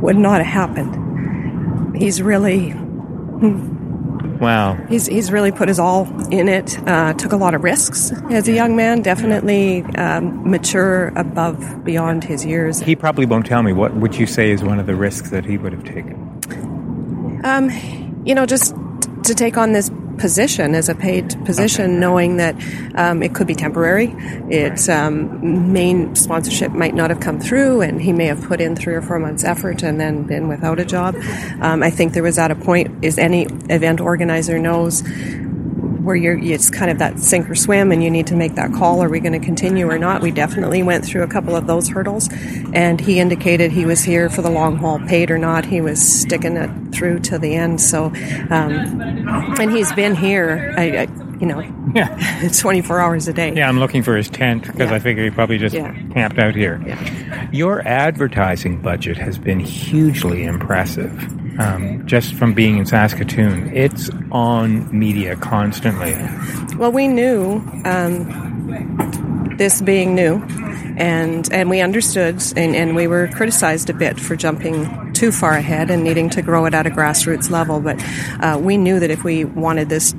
would 0.00 0.16
not 0.16 0.42
have 0.42 0.70
happened 0.70 1.05
he's 1.96 2.22
really 2.22 2.74
Wow. 4.40 4.74
He's, 4.88 5.06
he's 5.06 5.32
really 5.32 5.52
put 5.52 5.68
his 5.68 5.78
all 5.78 6.06
in 6.30 6.48
it, 6.48 6.78
uh, 6.86 7.14
took 7.14 7.32
a 7.32 7.36
lot 7.36 7.54
of 7.54 7.62
risks 7.62 8.12
as 8.30 8.48
a 8.48 8.52
young 8.52 8.76
man, 8.76 9.02
definitely 9.02 9.82
um, 9.96 10.50
mature 10.50 11.08
above, 11.16 11.84
beyond 11.84 12.24
his 12.24 12.44
years. 12.44 12.80
He 12.80 12.96
probably 12.96 13.26
won't 13.26 13.46
tell 13.46 13.62
me. 13.62 13.72
What 13.72 13.94
would 13.94 14.16
you 14.16 14.26
say 14.26 14.50
is 14.50 14.62
one 14.62 14.78
of 14.78 14.86
the 14.86 14.94
risks 14.94 15.30
that 15.30 15.44
he 15.44 15.56
would 15.56 15.72
have 15.72 15.84
taken? 15.84 17.40
Um, 17.44 17.70
you 18.24 18.34
know, 18.34 18.46
just 18.46 18.74
to 19.26 19.34
take 19.34 19.56
on 19.56 19.72
this 19.72 19.90
position 20.18 20.74
as 20.74 20.88
a 20.88 20.94
paid 20.94 21.28
position, 21.44 21.84
okay. 21.84 22.00
knowing 22.00 22.36
that 22.38 22.54
um, 22.94 23.22
it 23.22 23.34
could 23.34 23.46
be 23.46 23.54
temporary. 23.54 24.14
Its 24.48 24.88
um, 24.88 25.72
main 25.72 26.14
sponsorship 26.16 26.72
might 26.72 26.94
not 26.94 27.10
have 27.10 27.20
come 27.20 27.38
through, 27.38 27.82
and 27.82 28.00
he 28.00 28.12
may 28.12 28.26
have 28.26 28.42
put 28.42 28.60
in 28.60 28.74
three 28.74 28.94
or 28.94 29.02
four 29.02 29.18
months' 29.18 29.44
effort 29.44 29.82
and 29.82 30.00
then 30.00 30.22
been 30.22 30.48
without 30.48 30.80
a 30.80 30.84
job. 30.84 31.14
Um, 31.60 31.82
I 31.82 31.90
think 31.90 32.14
there 32.14 32.22
was 32.22 32.38
at 32.38 32.50
a 32.50 32.54
point, 32.54 33.04
as 33.04 33.18
any 33.18 33.42
event 33.68 34.00
organizer 34.00 34.58
knows, 34.58 35.02
where 36.06 36.14
you're 36.16 36.38
it's 36.38 36.70
kind 36.70 36.88
of 36.88 36.98
that 37.00 37.18
sink 37.18 37.50
or 37.50 37.56
swim 37.56 37.90
and 37.90 38.02
you 38.02 38.08
need 38.08 38.28
to 38.28 38.36
make 38.36 38.54
that 38.54 38.72
call. 38.72 39.02
Are 39.02 39.08
we 39.08 39.18
going 39.18 39.38
to 39.38 39.44
continue 39.44 39.90
or 39.90 39.98
not? 39.98 40.22
We 40.22 40.30
definitely 40.30 40.82
went 40.84 41.04
through 41.04 41.24
a 41.24 41.26
couple 41.26 41.56
of 41.56 41.66
those 41.66 41.88
hurdles 41.88 42.30
and 42.72 43.00
he 43.00 43.18
indicated 43.18 43.72
he 43.72 43.84
was 43.84 44.02
here 44.02 44.30
for 44.30 44.40
the 44.40 44.48
long 44.48 44.76
haul 44.76 45.00
paid 45.00 45.32
or 45.32 45.36
not. 45.36 45.64
He 45.64 45.80
was 45.80 46.00
sticking 46.00 46.56
it 46.56 46.70
through 46.94 47.18
to 47.20 47.38
the 47.38 47.56
end 47.56 47.80
so 47.80 48.06
um, 48.50 49.00
and 49.58 49.70
he's 49.72 49.92
been 49.92 50.14
here 50.14 50.72
I, 50.78 50.82
I, 50.96 51.02
you 51.40 51.46
know 51.46 51.60
yeah. 51.92 52.48
24 52.56 53.00
hours 53.00 53.26
a 53.26 53.32
day. 53.32 53.52
Yeah 53.52 53.68
i'm 53.68 53.80
looking 53.80 54.04
for 54.04 54.16
his 54.16 54.28
tent 54.28 54.62
because 54.62 54.90
yeah. 54.90 54.94
i 54.94 54.98
figure 55.00 55.24
he 55.24 55.30
probably 55.30 55.58
just 55.58 55.74
yeah. 55.74 55.92
camped 56.14 56.38
out 56.38 56.54
here. 56.54 56.80
Yeah. 56.86 57.50
your 57.50 57.86
advertising 57.86 58.80
budget 58.80 59.16
has 59.18 59.38
been 59.38 59.58
hugely 59.58 60.44
impressive 60.44 61.12
um, 61.58 62.06
just 62.06 62.34
from 62.34 62.54
being 62.54 62.78
in 62.78 62.86
Saskatoon. 62.86 63.74
It's 63.74 64.10
on 64.30 64.96
media 64.96 65.36
constantly. 65.36 66.14
Well, 66.76 66.92
we 66.92 67.08
knew 67.08 67.62
um, 67.84 69.54
this 69.56 69.80
being 69.80 70.14
new, 70.14 70.42
and 70.96 71.50
and 71.52 71.70
we 71.70 71.80
understood, 71.80 72.42
and, 72.56 72.76
and 72.76 72.96
we 72.96 73.06
were 73.06 73.28
criticized 73.28 73.90
a 73.90 73.94
bit 73.94 74.20
for 74.20 74.36
jumping 74.36 75.12
too 75.12 75.32
far 75.32 75.52
ahead 75.52 75.90
and 75.90 76.04
needing 76.04 76.28
to 76.30 76.42
grow 76.42 76.66
it 76.66 76.74
at 76.74 76.86
a 76.86 76.90
grassroots 76.90 77.50
level. 77.50 77.80
But 77.80 78.02
uh, 78.40 78.58
we 78.60 78.76
knew 78.76 79.00
that 79.00 79.10
if 79.10 79.24
we 79.24 79.44
wanted 79.44 79.88
this 79.88 80.14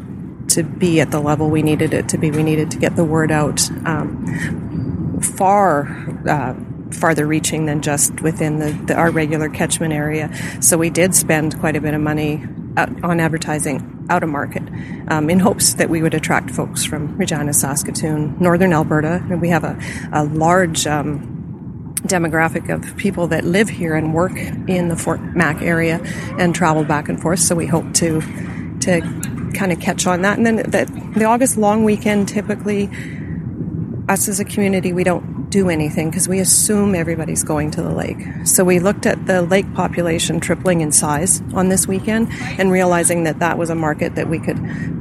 to 0.50 0.64
be 0.64 1.02
at 1.02 1.12
the 1.12 1.20
level 1.20 1.50
we 1.50 1.62
needed 1.62 1.94
it 1.94 2.10
to 2.10 2.18
be, 2.18 2.32
we 2.32 2.42
needed 2.42 2.72
to 2.72 2.78
get 2.78 2.96
the 2.96 3.04
word 3.04 3.32
out 3.32 3.70
um, 3.86 5.20
far. 5.22 5.88
Uh, 6.28 6.56
farther 6.92 7.28
reaching 7.28 7.66
than 7.66 7.82
just 7.82 8.22
within 8.22 8.60
the, 8.60 8.72
the, 8.86 8.96
our 8.96 9.12
regular 9.12 9.50
catchment 9.50 9.94
area. 9.94 10.32
So 10.62 10.78
we 10.78 10.90
did 10.90 11.16
spend 11.16 11.60
quite 11.60 11.76
a 11.76 11.82
bit 11.82 11.94
of 11.94 12.02
money 12.02 12.44
on 12.78 13.20
advertising 13.20 14.06
out 14.10 14.24
of 14.24 14.30
market 14.30 14.64
um, 15.08 15.30
in 15.30 15.40
hopes 15.40 15.74
that 15.76 15.90
we 15.90 16.02
would 16.02 16.14
attract 16.14 16.52
folks 16.52 16.86
from 16.86 17.18
Regina, 17.18 17.54
Saskatoon, 17.54 18.38
northern 18.40 18.72
Alberta. 18.72 19.24
And 19.30 19.42
we 19.42 19.50
have 19.50 19.64
a, 19.64 19.80
a 20.14 20.24
large 20.24 20.86
um, 20.86 21.96
demographic 22.04 22.74
of 22.74 22.96
people 22.98 23.28
that 23.28 23.44
live 23.44 23.70
here 23.70 23.96
and 23.96 24.14
work 24.14 24.38
in 24.38 24.88
the 24.88 24.96
Fort 24.96 25.22
Mac 25.36 25.62
area 25.62 26.00
and 26.38 26.54
travel 26.54 26.84
back 26.84 27.10
and 27.10 27.20
forth. 27.22 27.40
So 27.40 27.56
we 27.56 27.66
hope 27.66 27.94
to 27.96 28.22
to 28.82 29.02
kind 29.54 29.72
of 29.72 29.80
catch 29.80 30.06
on 30.06 30.22
that. 30.22 30.38
And 30.38 30.46
then 30.46 30.58
the, 30.58 31.12
the 31.16 31.26
August 31.26 31.58
long 31.58 31.84
weekend 31.84 32.28
typically 32.28 32.90
us 34.10 34.28
as 34.28 34.40
a 34.40 34.46
community, 34.46 34.94
we 34.94 35.04
don't 35.04 35.50
do 35.50 35.70
anything 35.70 36.10
because 36.10 36.28
we 36.28 36.40
assume 36.40 36.96
everybody's 36.96 37.44
going 37.44 37.72
to 37.72 37.82
the 37.82 37.92
lake. 37.92 38.18
So 38.46 38.64
we 38.64 38.80
looked 38.80 39.06
at 39.06 39.26
the 39.28 39.42
lake 39.42 39.72
population 39.74 40.40
tripling 40.40 40.82
in 40.82 40.92
size 40.92 41.42
on 41.54 41.70
this 41.70 41.88
weekend 41.88 42.30
and 42.58 42.72
realizing 42.72 43.24
that 43.26 43.40
that 43.40 43.58
was 43.58 43.70
a 43.70 43.76
market 43.76 44.16
that 44.16 44.30
we 44.30 44.40
could 44.40 44.58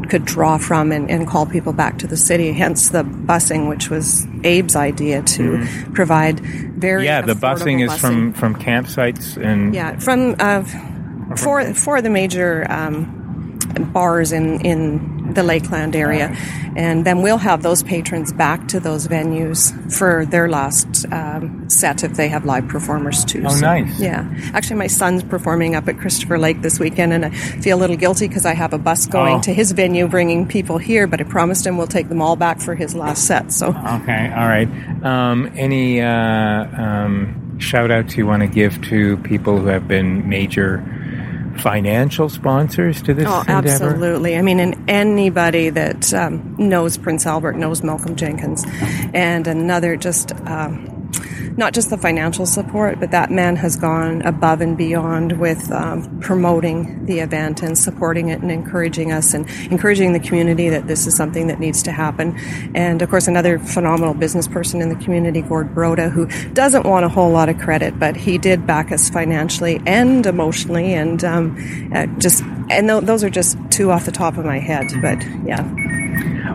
could 0.08 0.25
draw 0.25 0.56
from 0.56 0.92
and, 0.92 1.10
and 1.10 1.26
call 1.26 1.46
people 1.46 1.72
back 1.72 1.98
to 1.98 2.06
the 2.06 2.16
city. 2.16 2.52
Hence 2.52 2.90
the 2.90 3.02
busing, 3.02 3.68
which 3.68 3.90
was 3.90 4.25
Abe's 4.44 4.76
idea 4.76 5.22
to 5.22 5.42
mm. 5.42 5.94
provide 5.94 6.40
very 6.40 7.04
yeah. 7.04 7.22
The 7.22 7.34
busing 7.34 7.84
is 7.84 7.92
busing. 7.92 7.98
from 8.00 8.32
from 8.32 8.54
campsites 8.56 9.36
and 9.36 9.75
yeah 9.75 9.98
from 9.98 10.36
uh, 10.38 10.62
for 11.36 11.75
for 11.75 12.02
the 12.02 12.10
major. 12.10 12.66
Um, 12.70 13.16
bars 13.92 14.32
in, 14.32 14.60
in 14.64 15.15
the 15.35 15.42
Lakeland 15.42 15.97
area. 15.97 16.35
And 16.76 17.06
then 17.06 17.23
we'll 17.23 17.38
have 17.38 17.62
those 17.62 17.83
patrons 17.83 18.33
back 18.33 18.68
to 18.68 18.80
those 18.80 19.09
venues 19.09 19.73
for 19.92 20.26
their 20.26 20.49
last 20.49 21.06
um, 21.11 21.68
set 21.71 22.04
if 22.04 22.14
they 22.14 22.28
have 22.28 22.45
live 22.45 22.68
performers 22.68 23.25
too. 23.25 23.42
Oh, 23.47 23.49
so, 23.49 23.61
nice. 23.61 23.99
Yeah. 23.99 24.28
Actually, 24.52 24.76
my 24.76 24.87
son's 24.87 25.23
performing 25.23 25.75
up 25.75 25.88
at 25.88 25.99
Christopher 25.99 26.38
Lake 26.38 26.61
this 26.61 26.78
weekend, 26.78 27.12
and 27.12 27.25
I 27.26 27.30
feel 27.30 27.78
a 27.78 27.80
little 27.80 27.97
guilty 27.97 28.28
because 28.28 28.45
I 28.45 28.54
have 28.54 28.73
a 28.73 28.78
bus 28.78 29.06
going 29.06 29.37
oh. 29.37 29.42
to 29.42 29.54
his 29.54 29.73
venue 29.73 30.06
bringing 30.06 30.47
people 30.47 30.78
here, 30.78 31.06
but 31.06 31.21
I 31.21 31.25
promised 31.25 31.66
him 31.66 31.78
we'll 31.78 31.87
take 31.87 32.09
them 32.09 32.21
all 32.21 32.37
back 32.37 32.61
for 32.61 32.75
his 32.75 32.95
last 32.95 33.26
set. 33.26 33.52
So 33.52 33.68
Okay, 33.68 34.33
all 34.37 34.49
right. 34.49 34.68
Um, 35.02 35.50
any 35.56 36.02
uh, 36.02 36.06
um, 36.09 37.59
shout 37.59 37.90
outs 37.90 38.16
you 38.16 38.26
want 38.26 38.42
to 38.42 38.49
give 38.49 38.83
to 38.88 39.16
people 39.18 39.59
who 39.59 39.66
have 39.66 39.88
been 39.88 40.28
major 40.28 40.85
financial 41.60 42.28
sponsors 42.28 43.02
to 43.02 43.14
this 43.14 43.26
oh, 43.28 43.40
endeavor? 43.40 43.68
absolutely. 43.68 44.36
I 44.36 44.42
mean, 44.42 44.60
and 44.60 44.90
anybody 44.90 45.70
that 45.70 46.12
um, 46.14 46.54
knows 46.58 46.96
Prince 46.96 47.26
Albert 47.26 47.54
knows 47.54 47.82
Malcolm 47.82 48.16
Jenkins, 48.16 48.64
and 49.14 49.46
another 49.46 49.96
just. 49.96 50.32
Um, 50.46 50.95
not 51.56 51.73
just 51.73 51.90
the 51.90 51.96
financial 51.96 52.46
support, 52.46 53.00
but 53.00 53.11
that 53.11 53.30
man 53.30 53.56
has 53.56 53.76
gone 53.76 54.23
above 54.23 54.61
and 54.61 54.76
beyond 54.76 55.38
with 55.38 55.70
um, 55.73 56.20
promoting 56.20 57.06
the 57.06 57.20
event 57.20 57.62
and 57.62 57.78
supporting 57.78 58.28
it 58.28 58.40
and 58.40 58.50
encouraging 58.50 59.12
us 59.12 59.35
and 59.35 59.49
encouraging 59.70 60.12
the 60.12 60.20
community 60.20 60.68
that 60.68 60.87
this 60.87 61.06
is 61.06 61.16
something 61.16 61.46
that 61.46 61.58
needs 61.58 61.82
to 61.82 61.92
happen. 61.92 62.37
And 62.75 63.02
of 63.02 63.08
course, 63.08 63.26
another 63.26 63.58
phenomenal 63.58 64.14
business 64.14 64.46
person 64.46 64.80
in 64.80 64.88
the 64.88 64.96
community, 64.96 65.42
Gord 65.42 65.75
Broda, 65.75 66.11
who 66.11 66.26
doesn't 66.52 66.85
want 66.85 67.04
a 67.04 67.08
whole 67.08 67.30
lot 67.30 67.49
of 67.49 67.58
credit, 67.58 67.99
but 67.99 68.16
he 68.16 68.38
did 68.38 68.66
back 68.66 68.92
us 68.92 69.08
financially 69.08 69.80
and 69.87 70.26
emotionally, 70.26 70.92
and 70.94 71.25
um, 71.25 71.90
uh, 71.94 72.06
just 72.18 72.42
and 72.70 72.88
th- 72.88 73.04
those 73.04 73.25
are 73.25 73.30
just 73.30 73.56
two 73.70 73.90
off 73.90 74.04
the 74.04 74.12
top 74.12 74.37
of 74.37 74.44
my 74.44 74.58
head. 74.58 74.87
But 75.00 75.23
yeah. 75.44 75.64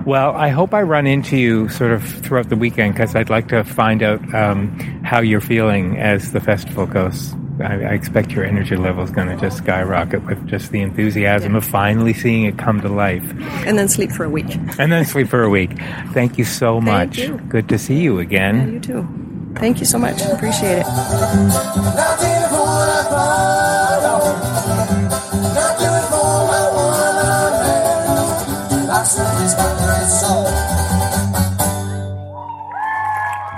Well, 0.06 0.36
I 0.36 0.50
hope 0.50 0.74
I 0.74 0.82
run 0.82 1.06
into 1.06 1.38
you 1.38 1.70
sort 1.70 1.92
of 1.92 2.04
throughout 2.04 2.50
the 2.50 2.56
weekend 2.56 2.96
because 2.96 3.16
I'd 3.16 3.30
like 3.30 3.50
to 3.50 3.64
find 3.64 4.02
out 4.02 4.34
um, 4.34 4.72
how 5.04 5.22
you're 5.22 5.42
feeling 5.42 6.00
as 6.00 6.32
the 6.32 6.40
festival 6.40 6.88
goes. 6.88 7.36
I, 7.60 7.74
I 7.74 7.94
expect 7.94 8.32
your 8.32 8.44
energy 8.44 8.76
level 8.76 9.04
is 9.04 9.12
going 9.12 9.28
to 9.28 9.36
just 9.36 9.58
skyrocket 9.58 10.26
with 10.26 10.48
just 10.48 10.72
the 10.72 10.82
enthusiasm 10.82 11.52
yeah. 11.52 11.58
of 11.60 11.66
finally 11.66 12.14
seeing 12.14 12.46
it 12.46 12.58
come 12.58 12.82
to 12.82 12.90
life. 12.90 13.24
And 13.68 13.78
then 13.78 13.88
sleep 13.88 14.12
for 14.12 14.24
a 14.24 14.30
week. 14.30 14.56
and 14.80 14.92
then 14.92 15.06
sleep 15.06 15.28
for 15.28 15.44
a 15.44 15.50
week. 15.50 15.78
Thank 16.14 16.40
you 16.40 16.46
so 16.46 16.82
Thank 16.82 16.86
much. 16.86 17.18
You. 17.20 17.38
Good 17.38 17.70
to 17.70 17.78
see 17.78 18.00
you 18.00 18.18
again. 18.20 18.56
Yeah, 18.56 18.74
you 18.74 18.80
too. 18.80 19.08
Thank 19.56 19.80
you 19.80 19.86
so 19.86 20.00
much. 20.00 20.22
Appreciate 20.24 20.80
it. 20.80 20.86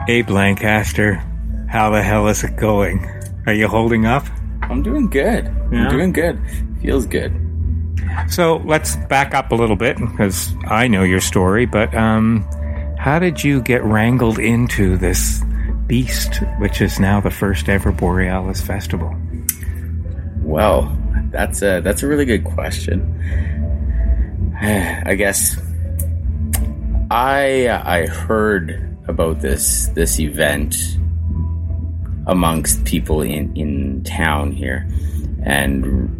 Abe 0.07 0.29
Lancaster, 0.29 1.15
how 1.69 1.89
the 1.89 2.03
hell 2.03 2.27
is 2.27 2.43
it 2.43 2.57
going? 2.57 3.05
Are 3.45 3.53
you 3.53 3.69
holding 3.69 4.05
up? 4.05 4.25
I'm 4.63 4.83
doing 4.83 5.10
good. 5.10 5.45
Yeah? 5.72 5.86
I'm 5.86 5.89
doing 5.89 6.12
good. 6.12 6.39
Feels 6.81 7.05
good. 7.05 7.33
So 8.27 8.57
let's 8.65 8.98
back 9.07 9.33
up 9.33 9.51
a 9.51 9.55
little 9.55 9.77
bit 9.77 9.98
because 9.98 10.53
I 10.65 10.89
know 10.89 11.03
your 11.03 11.22
story, 11.22 11.65
but 11.65 11.95
um, 11.95 12.48
how 13.00 13.17
did 13.17 13.43
you 13.43 13.62
get 13.62 13.81
wrangled 13.83 14.39
into 14.39 14.98
this 14.98 15.41
beast, 15.88 16.41
which 16.60 16.81
is 16.81 17.00
now 17.00 17.22
the 17.22 17.31
first 17.31 17.69
ever 17.69 17.93
Borealis 17.93 18.62
festival? 18.62 19.15
Well, 20.41 20.95
that's 21.31 21.62
a 21.62 21.79
that's 21.79 22.03
a 22.03 22.07
really 22.07 22.25
good 22.25 22.43
question. 22.43 23.01
I 24.62 25.15
guess 25.15 25.57
I 27.10 27.69
I 27.69 28.05
heard 28.05 28.92
about 29.07 29.41
this 29.41 29.88
this 29.89 30.19
event 30.19 30.75
amongst 32.27 32.86
people 32.86 33.22
in 33.22 33.55
in 33.55 34.03
town 34.03 34.51
here, 34.51 34.88
and 35.43 36.19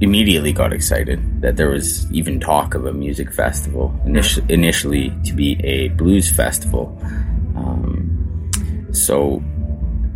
immediately 0.00 0.52
got 0.52 0.72
excited 0.72 1.42
that 1.42 1.56
there 1.56 1.68
was 1.68 2.10
even 2.10 2.40
talk 2.40 2.74
of 2.74 2.86
a 2.86 2.92
music 2.92 3.32
festival 3.32 3.94
initially, 4.06 4.46
initially 4.48 5.12
to 5.24 5.34
be 5.34 5.60
a 5.62 5.88
blues 5.88 6.30
festival. 6.30 6.98
Um, 7.54 8.88
so, 8.92 9.42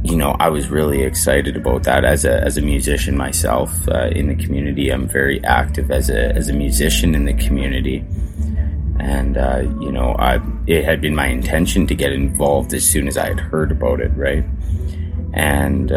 you 0.03 0.17
know, 0.17 0.37
I 0.41 0.49
was 0.49 0.69
really 0.69 1.03
excited 1.03 1.57
about 1.57 1.83
that 1.85 2.05
as 2.05 2.25
a 2.25 2.43
as 2.43 2.57
a 2.57 2.63
musician 2.63 3.17
myself 3.17 3.87
uh, 3.89 4.09
in 4.09 4.29
the 4.29 4.37
community. 4.37 4.91
I'm 4.91 5.09
very 5.09 5.45
active 5.45 5.91
as 5.91 6.09
a 6.09 6.35
as 6.35 6.49
a 6.49 6.55
musician 6.55 7.15
in 7.15 7.25
the 7.25 7.35
community 7.35 8.05
and 8.99 9.37
uh, 9.37 9.63
you 9.81 9.91
know, 9.91 10.15
I 10.19 10.41
it 10.67 10.85
had 10.85 11.01
been 11.01 11.15
my 11.15 11.27
intention 11.27 11.87
to 11.89 11.95
get 11.95 12.13
involved 12.13 12.73
as 12.75 12.89
soon 12.89 13.09
as 13.09 13.17
I 13.17 13.27
had 13.29 13.41
heard 13.41 13.73
about 13.73 14.01
it, 14.01 14.13
right? 14.15 14.45
And 15.33 15.93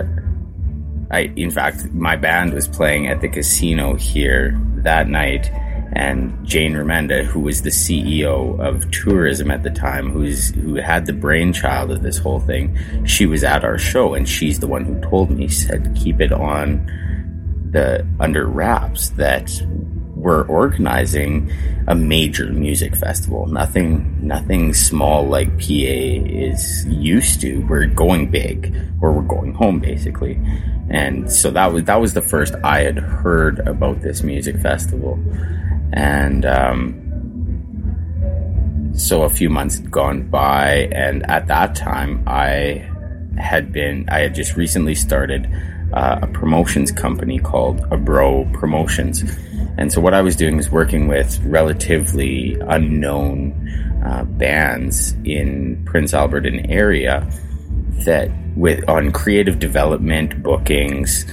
I, 1.11 1.31
in 1.35 1.51
fact, 1.51 1.93
my 1.93 2.15
band 2.15 2.53
was 2.53 2.67
playing 2.67 3.07
at 3.07 3.21
the 3.21 3.29
casino 3.29 3.95
here 3.95 4.59
that 4.77 5.07
night, 5.07 5.49
and 5.93 6.45
Jane 6.45 6.73
Remenda, 6.73 7.23
who 7.23 7.39
was 7.39 7.61
the 7.61 7.69
CEO 7.69 8.59
of 8.59 8.89
tourism 8.91 9.51
at 9.51 9.63
the 9.63 9.69
time, 9.69 10.11
who's 10.11 10.49
who 10.49 10.75
had 10.75 11.05
the 11.05 11.13
brainchild 11.13 11.91
of 11.91 12.01
this 12.01 12.17
whole 12.17 12.39
thing, 12.39 13.05
she 13.05 13.25
was 13.25 13.43
at 13.43 13.63
our 13.63 13.77
show, 13.77 14.15
and 14.15 14.27
she's 14.27 14.59
the 14.59 14.67
one 14.67 14.83
who 14.83 14.99
told 15.01 15.29
me, 15.29 15.47
said, 15.47 15.95
keep 15.95 16.19
it 16.19 16.31
on 16.31 16.85
the 17.71 18.05
under 18.19 18.47
wraps 18.47 19.09
that 19.09 19.49
we're 20.17 20.45
organizing 20.47 21.51
a 21.87 21.95
major 21.95 22.51
music 22.51 22.95
festival. 22.95 23.45
Nothing, 23.47 24.17
nothing 24.21 24.73
small 24.73 25.27
like 25.27 25.49
PA 25.59 25.63
is 25.63 26.85
used 26.85 27.41
to. 27.41 27.65
We're 27.67 27.85
going 27.85 28.31
big, 28.31 28.75
or 29.01 29.13
we're 29.13 29.27
going 29.27 29.53
home, 29.53 29.79
basically. 29.79 30.39
And 30.89 31.31
so 31.31 31.51
that 31.51 31.71
was 31.71 31.83
that 31.83 32.01
was 32.01 32.13
the 32.13 32.21
first 32.21 32.55
I 32.63 32.81
had 32.81 32.97
heard 32.97 33.59
about 33.59 34.01
this 34.01 34.23
music 34.23 34.57
festival, 34.61 35.19
and 35.91 36.45
um, 36.45 37.03
so 38.95 39.23
a 39.23 39.29
few 39.29 39.49
months 39.49 39.77
had 39.77 39.91
gone 39.91 40.29
by, 40.29 40.89
and 40.93 41.29
at 41.29 41.47
that 41.47 41.75
time 41.75 42.23
I 42.25 42.89
had 43.37 43.73
been 43.73 44.07
I 44.09 44.19
had 44.19 44.33
just 44.33 44.55
recently 44.55 44.95
started 44.95 45.47
uh, 45.93 46.19
a 46.21 46.27
promotions 46.27 46.91
company 46.91 47.39
called 47.39 47.81
Abro 47.91 48.45
Promotions 48.53 49.23
and 49.77 49.93
so 49.93 50.01
what 50.01 50.13
I 50.13 50.21
was 50.21 50.35
doing 50.35 50.57
is 50.57 50.71
working 50.71 51.07
with 51.07 51.39
relatively 51.43 52.57
unknown 52.67 54.01
uh, 54.03 54.23
bands 54.23 55.15
in 55.23 55.83
Prince 55.85 56.13
Albert 56.13 56.47
and 56.47 56.69
area 56.69 57.29
that 58.05 58.31
with 58.55 58.87
on 58.89 59.11
creative 59.11 59.59
development, 59.59 60.41
bookings, 60.41 61.25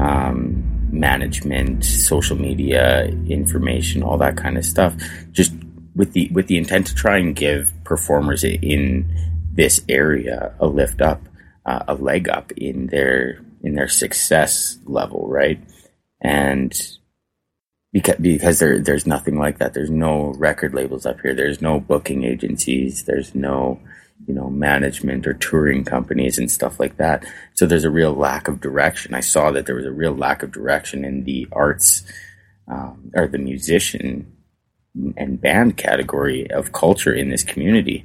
um, 0.00 0.64
management, 0.90 1.84
social 1.84 2.36
media 2.36 3.04
information, 3.28 4.02
all 4.02 4.18
that 4.18 4.36
kind 4.36 4.58
of 4.58 4.64
stuff. 4.64 4.94
Just 5.30 5.52
with 5.94 6.12
the 6.12 6.28
with 6.32 6.48
the 6.48 6.56
intent 6.56 6.88
to 6.88 6.94
try 6.94 7.18
and 7.18 7.36
give 7.36 7.72
performers 7.84 8.42
in 8.42 9.08
this 9.52 9.80
area 9.88 10.54
a 10.58 10.66
lift 10.66 11.00
up, 11.00 11.22
uh, 11.66 11.84
a 11.86 11.94
leg 11.94 12.28
up 12.28 12.50
in 12.52 12.88
their 12.88 13.44
in 13.62 13.74
their 13.74 13.88
success 13.88 14.78
level, 14.84 15.28
right? 15.28 15.60
And 16.20 16.72
because 17.92 18.16
because 18.16 18.58
there 18.58 18.78
there's 18.78 19.06
nothing 19.06 19.38
like 19.38 19.58
that. 19.58 19.74
There's 19.74 19.90
no 19.90 20.32
record 20.36 20.74
labels 20.74 21.06
up 21.06 21.20
here. 21.20 21.34
There's 21.34 21.60
no 21.60 21.78
booking 21.80 22.24
agencies. 22.24 23.04
There's 23.04 23.34
no 23.34 23.80
you 24.26 24.34
know 24.34 24.48
management 24.48 25.26
or 25.26 25.34
touring 25.34 25.84
companies 25.84 26.38
and 26.38 26.50
stuff 26.50 26.80
like 26.80 26.96
that. 26.96 27.24
So 27.54 27.66
there's 27.66 27.84
a 27.84 27.90
real 27.90 28.14
lack 28.14 28.48
of 28.48 28.60
direction. 28.60 29.14
I 29.14 29.20
saw 29.20 29.50
that 29.52 29.66
there 29.66 29.76
was 29.76 29.86
a 29.86 29.92
real 29.92 30.14
lack 30.14 30.42
of 30.42 30.52
direction 30.52 31.04
in 31.04 31.24
the 31.24 31.48
arts 31.52 32.02
um, 32.68 33.10
or 33.14 33.26
the 33.26 33.38
musician 33.38 34.32
and 35.16 35.40
band 35.40 35.76
category 35.76 36.50
of 36.50 36.72
culture 36.72 37.12
in 37.12 37.30
this 37.30 37.42
community. 37.42 38.04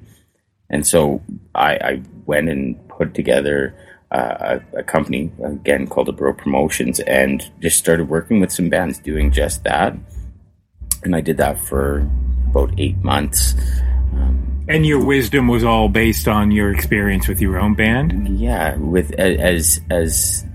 And 0.70 0.86
so 0.86 1.22
I, 1.56 1.76
I 1.76 2.02
went 2.26 2.50
and 2.50 2.88
put 2.90 3.14
together 3.14 3.74
uh, 4.12 4.60
a, 4.74 4.80
a, 4.80 4.84
company 4.84 5.32
again 5.44 5.86
called 5.86 6.08
Abro 6.08 6.34
Promotions 6.34 7.00
and 7.02 7.52
just 7.60 7.78
started 7.78 8.08
working 8.08 8.40
with 8.40 8.52
some 8.52 8.70
bands 8.70 9.00
doing 9.00 9.32
just 9.32 9.64
that. 9.66 9.96
And 11.04 11.16
I 11.16 11.22
did 11.22 11.38
that 11.38 11.60
for 11.60 12.10
about 12.50 12.72
eight 12.78 12.98
months. 13.04 13.54
Um, 14.14 14.66
and 14.70 14.86
your 14.86 15.04
wisdom 15.04 15.48
was 15.48 15.64
all 15.64 15.90
based 15.90 16.28
on 16.28 16.52
your 16.52 16.74
experience 16.74 17.28
with 17.28 17.42
your 17.42 17.60
own 17.60 17.74
band. 17.74 18.40
Yeah, 18.40 18.76
with 18.78 19.12
as 19.14 19.82
as 19.90 20.46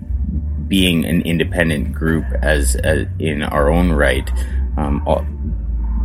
being 0.72 1.04
an 1.04 1.20
independent 1.20 1.92
group 1.92 2.24
as, 2.40 2.76
as 2.76 3.06
in 3.18 3.42
our 3.42 3.70
own 3.70 3.92
right. 3.92 4.30
Um, 4.78 5.02
all, 5.06 5.26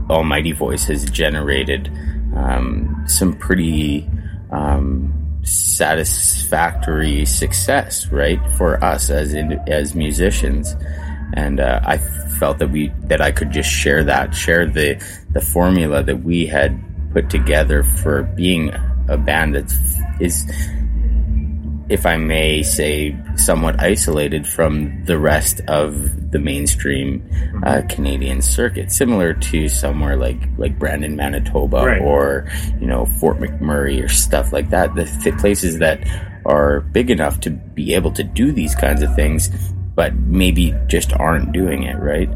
Almighty 0.09 0.51
Voice 0.51 0.83
has 0.87 1.09
generated 1.09 1.89
um, 2.35 3.03
some 3.07 3.33
pretty 3.37 4.09
um, 4.51 5.16
satisfactory 5.47 7.25
success, 7.25 8.07
right, 8.11 8.39
for 8.57 8.83
us 8.83 9.09
as 9.09 9.33
in, 9.33 9.53
as 9.67 9.95
musicians. 9.95 10.75
And 11.33 11.59
uh, 11.59 11.81
I 11.83 11.97
felt 12.39 12.59
that 12.59 12.69
we 12.69 12.91
that 13.05 13.21
I 13.21 13.31
could 13.31 13.51
just 13.51 13.69
share 13.69 14.03
that, 14.03 14.33
share 14.33 14.65
the 14.65 15.01
the 15.31 15.41
formula 15.41 16.03
that 16.03 16.23
we 16.23 16.45
had 16.45 16.79
put 17.13 17.29
together 17.29 17.83
for 17.83 18.23
being 18.23 18.73
a 19.07 19.17
band 19.17 19.55
that 19.55 19.71
is 20.19 20.45
if 21.89 22.05
I 22.05 22.17
may 22.17 22.63
say, 22.63 23.15
somewhat 23.35 23.81
isolated 23.81 24.45
from 24.47 25.05
the 25.05 25.17
rest 25.17 25.61
of 25.67 26.31
the 26.31 26.39
mainstream 26.39 27.29
uh. 27.63 27.81
Canadian 27.87 28.41
circuit, 28.41 28.91
similar 28.91 29.33
to 29.33 29.69
somewhere 29.69 30.17
like 30.17 30.41
like 30.57 30.77
Brandon, 30.77 31.15
Manitoba, 31.15 31.77
right. 31.77 32.01
or 32.01 32.49
you 32.79 32.87
know 32.87 33.05
Fort 33.19 33.37
McMurray 33.37 34.03
or 34.03 34.09
stuff 34.09 34.51
like 34.51 34.69
that. 34.71 34.95
The 34.95 35.05
th- 35.23 35.37
places 35.37 35.79
that 35.79 36.05
are 36.45 36.81
big 36.81 37.09
enough 37.09 37.39
to 37.41 37.51
be 37.51 37.93
able 37.93 38.11
to 38.11 38.23
do 38.23 38.51
these 38.51 38.75
kinds 38.75 39.01
of 39.01 39.13
things, 39.15 39.49
but 39.95 40.13
maybe 40.15 40.75
just 40.87 41.13
aren't 41.13 41.51
doing 41.51 41.83
it 41.83 41.97
right. 41.97 42.29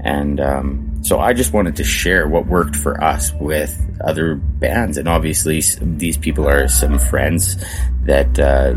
And 0.00 0.40
um, 0.40 0.93
so 1.04 1.20
I 1.20 1.34
just 1.34 1.52
wanted 1.52 1.76
to 1.76 1.84
share 1.84 2.26
what 2.26 2.46
worked 2.46 2.76
for 2.76 3.02
us 3.02 3.32
with 3.34 3.78
other 4.02 4.34
bands, 4.34 4.96
and 4.96 5.06
obviously 5.08 5.62
these 5.80 6.16
people 6.16 6.48
are 6.48 6.66
some 6.68 6.98
friends 6.98 7.56
that. 8.04 8.38
Uh, 8.38 8.74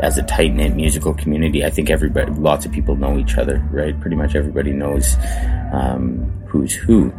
as 0.00 0.18
a 0.18 0.22
tight 0.24 0.52
knit 0.52 0.74
musical 0.74 1.14
community, 1.14 1.64
I 1.64 1.70
think 1.70 1.88
everybody, 1.88 2.32
lots 2.32 2.66
of 2.66 2.72
people 2.72 2.96
know 2.96 3.16
each 3.16 3.36
other, 3.36 3.64
right? 3.70 3.98
Pretty 4.00 4.16
much 4.16 4.34
everybody 4.34 4.72
knows 4.72 5.16
um, 5.72 6.28
who's 6.48 6.74
who, 6.74 7.12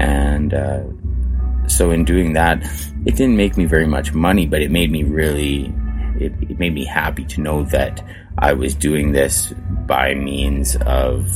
and 0.00 0.54
uh, 0.54 0.82
so 1.68 1.90
in 1.90 2.04
doing 2.04 2.32
that, 2.34 2.62
it 3.04 3.16
didn't 3.16 3.36
make 3.36 3.56
me 3.56 3.64
very 3.64 3.86
much 3.86 4.14
money, 4.14 4.46
but 4.46 4.62
it 4.62 4.70
made 4.70 4.90
me 4.90 5.02
really, 5.02 5.72
it, 6.18 6.32
it 6.48 6.58
made 6.58 6.72
me 6.74 6.84
happy 6.84 7.24
to 7.24 7.40
know 7.40 7.64
that 7.64 8.04
I 8.38 8.52
was 8.52 8.74
doing 8.74 9.12
this 9.12 9.52
by 9.86 10.14
means 10.14 10.76
of 10.76 11.28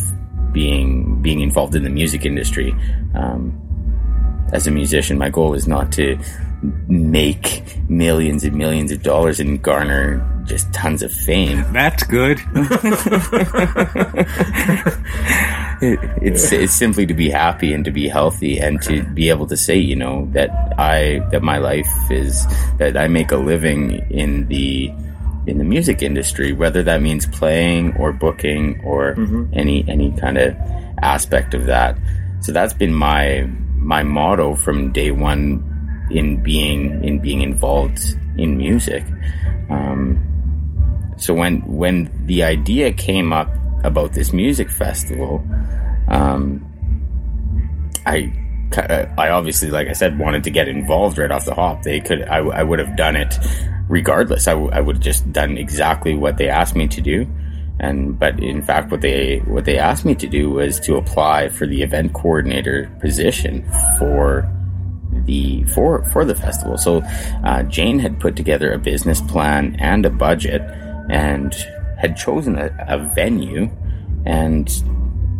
being 0.53 1.21
being 1.23 1.41
involved 1.41 1.75
in 1.75 1.85
the 1.85 1.91
music 1.91 2.25
industry. 2.25 2.75
Um, 3.15 3.57
as 4.53 4.67
a 4.67 4.71
musician, 4.71 5.19
my 5.19 5.31
goal 5.31 5.55
is 5.55 5.69
not 5.69 5.93
to 5.93 6.19
make 6.89 7.65
millions 7.89 8.45
and 8.45 8.55
millions 8.55 8.93
of 8.93 9.03
dollars 9.03 9.41
and 9.41 9.63
garner 9.63 10.27
just 10.45 10.73
tons 10.73 11.03
of 11.03 11.13
fame. 11.13 11.65
That's 11.73 12.03
good. 12.03 12.39
it, 15.81 16.01
it's 16.23 16.53
it's 16.53 16.73
simply 16.73 17.07
to 17.07 17.15
be 17.15 17.31
happy 17.31 17.73
and 17.73 17.85
to 17.85 17.91
be 17.91 18.09
healthy 18.09 18.59
and 18.59 18.83
to 18.83 19.03
be 19.05 19.29
able 19.29 19.47
to 19.47 19.57
say, 19.57 19.77
you 19.77 19.97
know, 19.97 20.29
that 20.33 20.51
I 20.79 21.21
that 21.31 21.43
my 21.43 21.59
life 21.59 21.91
is 22.11 22.47
that 22.79 22.97
I 22.97 23.09
make 23.09 23.31
a 23.31 23.37
living 23.37 24.05
in 24.11 24.49
the 24.49 24.93
in 25.47 25.59
the 25.59 25.65
music 25.65 26.03
industry, 26.03 26.53
whether 26.53 26.83
that 26.83 27.03
means 27.03 27.27
playing 27.27 27.97
or 27.97 28.13
booking 28.13 28.81
or 28.85 29.15
mm-hmm. 29.15 29.47
any 29.53 29.85
any 29.89 30.13
kind 30.13 30.39
of 30.39 30.55
aspect 31.03 31.55
of 31.55 31.67
that. 31.67 31.97
So 32.41 32.53
that's 32.53 32.75
been 32.75 32.95
my 32.95 33.49
my 33.77 34.03
motto 34.03 34.55
from 34.55 34.93
day 34.93 35.11
one 35.11 36.09
in 36.11 36.43
being 36.43 37.03
in 37.05 37.21
being 37.21 37.43
involved 37.43 38.01
in 38.37 38.57
music. 38.57 39.05
Um, 39.71 40.19
so 41.17 41.35
when 41.35 41.61
when 41.67 42.11
the 42.27 42.43
idea 42.43 42.93
came 42.93 43.33
up 43.33 43.55
about 43.85 44.13
this 44.13 44.33
music 44.33 44.71
festival, 44.71 45.43
um, 46.09 46.67
I 48.07 48.33
I 49.19 49.31
obviously, 49.31 49.71
like 49.71 49.89
I 49.89 49.93
said, 49.93 50.19
wanted 50.19 50.45
to 50.45 50.51
get 50.51 50.69
involved 50.69 51.19
right 51.19 51.31
off 51.31 51.45
the 51.45 51.55
hop. 51.55 51.83
They 51.83 52.01
could, 52.01 52.23
I, 52.23 52.39
I 52.39 52.63
would 52.63 52.79
have 52.79 52.97
done 52.97 53.17
it 53.17 53.35
regardless. 53.91 54.47
I, 54.47 54.53
w- 54.53 54.71
I 54.73 54.81
would 54.81 54.97
have 54.97 55.03
just 55.03 55.31
done 55.33 55.59
exactly 55.59 56.15
what 56.15 56.39
they 56.39 56.49
asked 56.49 56.77
me 56.77 56.87
to 56.89 57.01
do. 57.01 57.27
And, 57.81 58.19
but 58.19 58.39
in 58.41 58.63
fact, 58.63 58.91
what 58.91 59.01
they, 59.01 59.39
what 59.47 59.65
they 59.65 59.79
asked 59.79 60.05
me 60.05 60.15
to 60.15 60.27
do 60.29 60.51
was 60.51 60.79
to 60.81 60.97
apply 60.97 61.49
for 61.49 61.67
the 61.67 61.83
event 61.83 62.13
coordinator 62.13 62.91
position 63.01 63.69
for 63.99 64.49
the, 65.25 65.65
for, 65.65 66.05
for 66.05 66.25
the 66.25 66.35
festival. 66.35 66.79
So, 66.79 67.03
uh, 67.45 67.65
Jane 67.65 67.99
had 67.99 68.21
put 68.21 68.37
together 68.37 68.73
a 68.73 68.79
business 68.79 69.21
plan 69.23 69.77
and 69.81 70.07
a 70.07 70.11
budget 70.11 70.63
and 71.11 71.53
had 71.99 72.17
chosen 72.17 72.59
a, 72.59 72.71
a 72.87 72.99
venue 73.15 73.71
and 74.25 74.71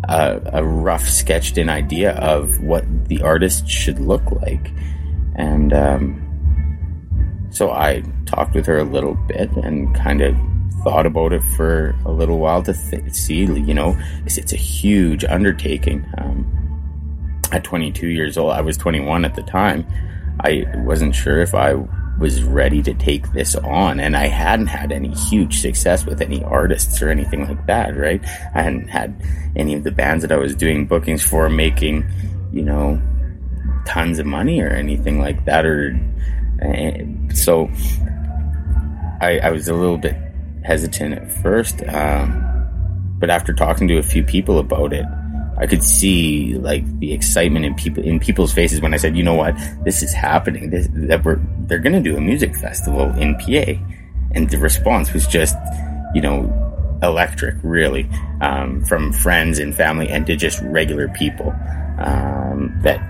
a, 0.09 0.41
a, 0.53 0.63
rough 0.63 1.07
sketched 1.07 1.57
in 1.57 1.69
idea 1.69 2.13
of 2.13 2.59
what 2.61 2.83
the 3.07 3.21
artist 3.21 3.69
should 3.69 3.99
look 3.99 4.29
like. 4.31 4.71
And, 5.35 5.71
um, 5.73 6.30
so 7.51 7.71
I 7.71 8.03
talked 8.25 8.55
with 8.55 8.65
her 8.65 8.79
a 8.79 8.83
little 8.83 9.15
bit 9.15 9.51
and 9.57 9.93
kind 9.95 10.21
of 10.21 10.35
thought 10.83 11.05
about 11.05 11.33
it 11.33 11.43
for 11.55 11.95
a 12.05 12.11
little 12.11 12.39
while 12.39 12.63
to 12.63 12.73
th- 12.73 13.13
see, 13.13 13.43
you 13.43 13.73
know, 13.73 13.95
because 14.17 14.37
it's 14.37 14.53
a 14.53 14.57
huge 14.57 15.23
undertaking. 15.25 16.05
Um, 16.17 16.47
at 17.51 17.63
22 17.63 18.07
years 18.07 18.37
old, 18.37 18.53
I 18.53 18.61
was 18.61 18.77
21 18.77 19.25
at 19.25 19.35
the 19.35 19.43
time. 19.43 19.85
I 20.39 20.65
wasn't 20.77 21.13
sure 21.13 21.41
if 21.41 21.53
I 21.53 21.75
was 22.17 22.43
ready 22.43 22.81
to 22.83 22.93
take 22.93 23.31
this 23.33 23.55
on, 23.55 23.99
and 23.99 24.15
I 24.15 24.27
hadn't 24.27 24.67
had 24.67 24.91
any 24.91 25.13
huge 25.13 25.59
success 25.59 26.05
with 26.05 26.21
any 26.21 26.43
artists 26.43 27.01
or 27.01 27.09
anything 27.09 27.47
like 27.47 27.65
that, 27.67 27.97
right? 27.97 28.23
I 28.55 28.61
hadn't 28.61 28.87
had 28.87 29.21
any 29.55 29.73
of 29.73 29.83
the 29.83 29.91
bands 29.91 30.21
that 30.21 30.31
I 30.31 30.37
was 30.37 30.55
doing 30.55 30.85
bookings 30.85 31.23
for 31.23 31.49
making, 31.49 32.09
you 32.53 32.63
know, 32.63 33.01
tons 33.85 34.19
of 34.19 34.25
money 34.25 34.61
or 34.61 34.69
anything 34.69 35.19
like 35.19 35.45
that, 35.45 35.65
or 35.65 35.99
so 37.33 37.69
I, 39.19 39.39
I, 39.43 39.51
was 39.51 39.67
a 39.67 39.73
little 39.73 39.97
bit 39.97 40.15
hesitant 40.63 41.15
at 41.15 41.31
first, 41.41 41.81
um, 41.87 43.17
but 43.19 43.29
after 43.29 43.51
talking 43.53 43.87
to 43.87 43.97
a 43.97 44.03
few 44.03 44.23
people 44.23 44.59
about 44.59 44.93
it, 44.93 45.05
I 45.57 45.65
could 45.65 45.83
see 45.83 46.55
like 46.55 46.83
the 46.99 47.13
excitement 47.13 47.65
in 47.65 47.75
people 47.75 48.03
in 48.03 48.19
people's 48.19 48.53
faces 48.53 48.79
when 48.79 48.93
I 48.93 48.97
said, 48.97 49.17
"You 49.17 49.23
know 49.23 49.33
what? 49.33 49.55
This 49.83 50.03
is 50.03 50.13
happening. 50.13 50.69
This, 50.69 50.87
that 50.91 51.23
we're 51.23 51.39
they're 51.61 51.79
going 51.79 51.93
to 51.93 52.01
do 52.01 52.15
a 52.15 52.21
music 52.21 52.55
festival 52.55 53.09
in 53.15 53.35
PA," 53.35 53.73
and 54.33 54.49
the 54.49 54.57
response 54.59 55.13
was 55.13 55.25
just, 55.27 55.55
you 56.13 56.21
know, 56.21 56.45
electric, 57.01 57.55
really, 57.63 58.07
um, 58.41 58.83
from 58.85 59.11
friends 59.11 59.59
and 59.59 59.75
family 59.75 60.07
and 60.09 60.25
to 60.27 60.35
just 60.35 60.61
regular 60.61 61.07
people 61.09 61.49
um, 61.99 62.71
that 62.83 63.01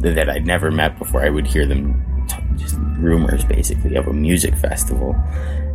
that 0.00 0.28
I'd 0.28 0.46
never 0.46 0.70
met 0.70 0.98
before. 0.98 1.22
I 1.22 1.30
would 1.30 1.46
hear 1.46 1.66
them 1.66 2.04
just 2.58 2.76
rumors 2.98 3.44
basically 3.44 3.96
of 3.96 4.06
a 4.06 4.12
music 4.12 4.54
festival, 4.56 5.16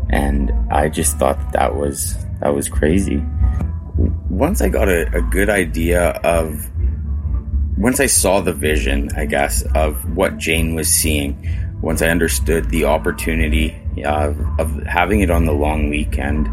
and 0.09 0.51
I 0.71 0.89
just 0.89 1.17
thought 1.17 1.39
that, 1.39 1.53
that 1.53 1.75
was 1.75 2.17
that 2.39 2.53
was 2.53 2.69
crazy. 2.69 3.23
Once 4.29 4.61
I 4.61 4.69
got 4.69 4.89
a, 4.89 5.07
a 5.15 5.21
good 5.21 5.49
idea 5.49 6.09
of, 6.23 6.69
once 7.77 7.99
I 7.99 8.07
saw 8.07 8.41
the 8.41 8.53
vision, 8.53 9.09
I 9.15 9.25
guess, 9.25 9.61
of 9.75 10.15
what 10.17 10.37
Jane 10.37 10.75
was 10.75 10.87
seeing, 10.87 11.37
once 11.81 12.01
I 12.01 12.07
understood 12.09 12.69
the 12.69 12.85
opportunity 12.85 13.79
uh, 14.03 14.33
of 14.57 14.83
having 14.83 15.21
it 15.21 15.29
on 15.29 15.45
the 15.45 15.53
long 15.53 15.89
weekend, 15.89 16.47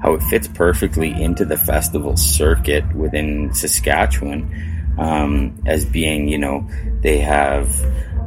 how 0.00 0.14
it 0.14 0.22
fits 0.24 0.48
perfectly 0.48 1.10
into 1.10 1.44
the 1.44 1.58
festival 1.58 2.16
circuit 2.16 2.84
within 2.94 3.52
Saskatchewan, 3.52 4.94
um, 4.98 5.60
as 5.66 5.84
being, 5.84 6.28
you 6.28 6.38
know, 6.38 6.68
they 7.00 7.18
have 7.18 7.68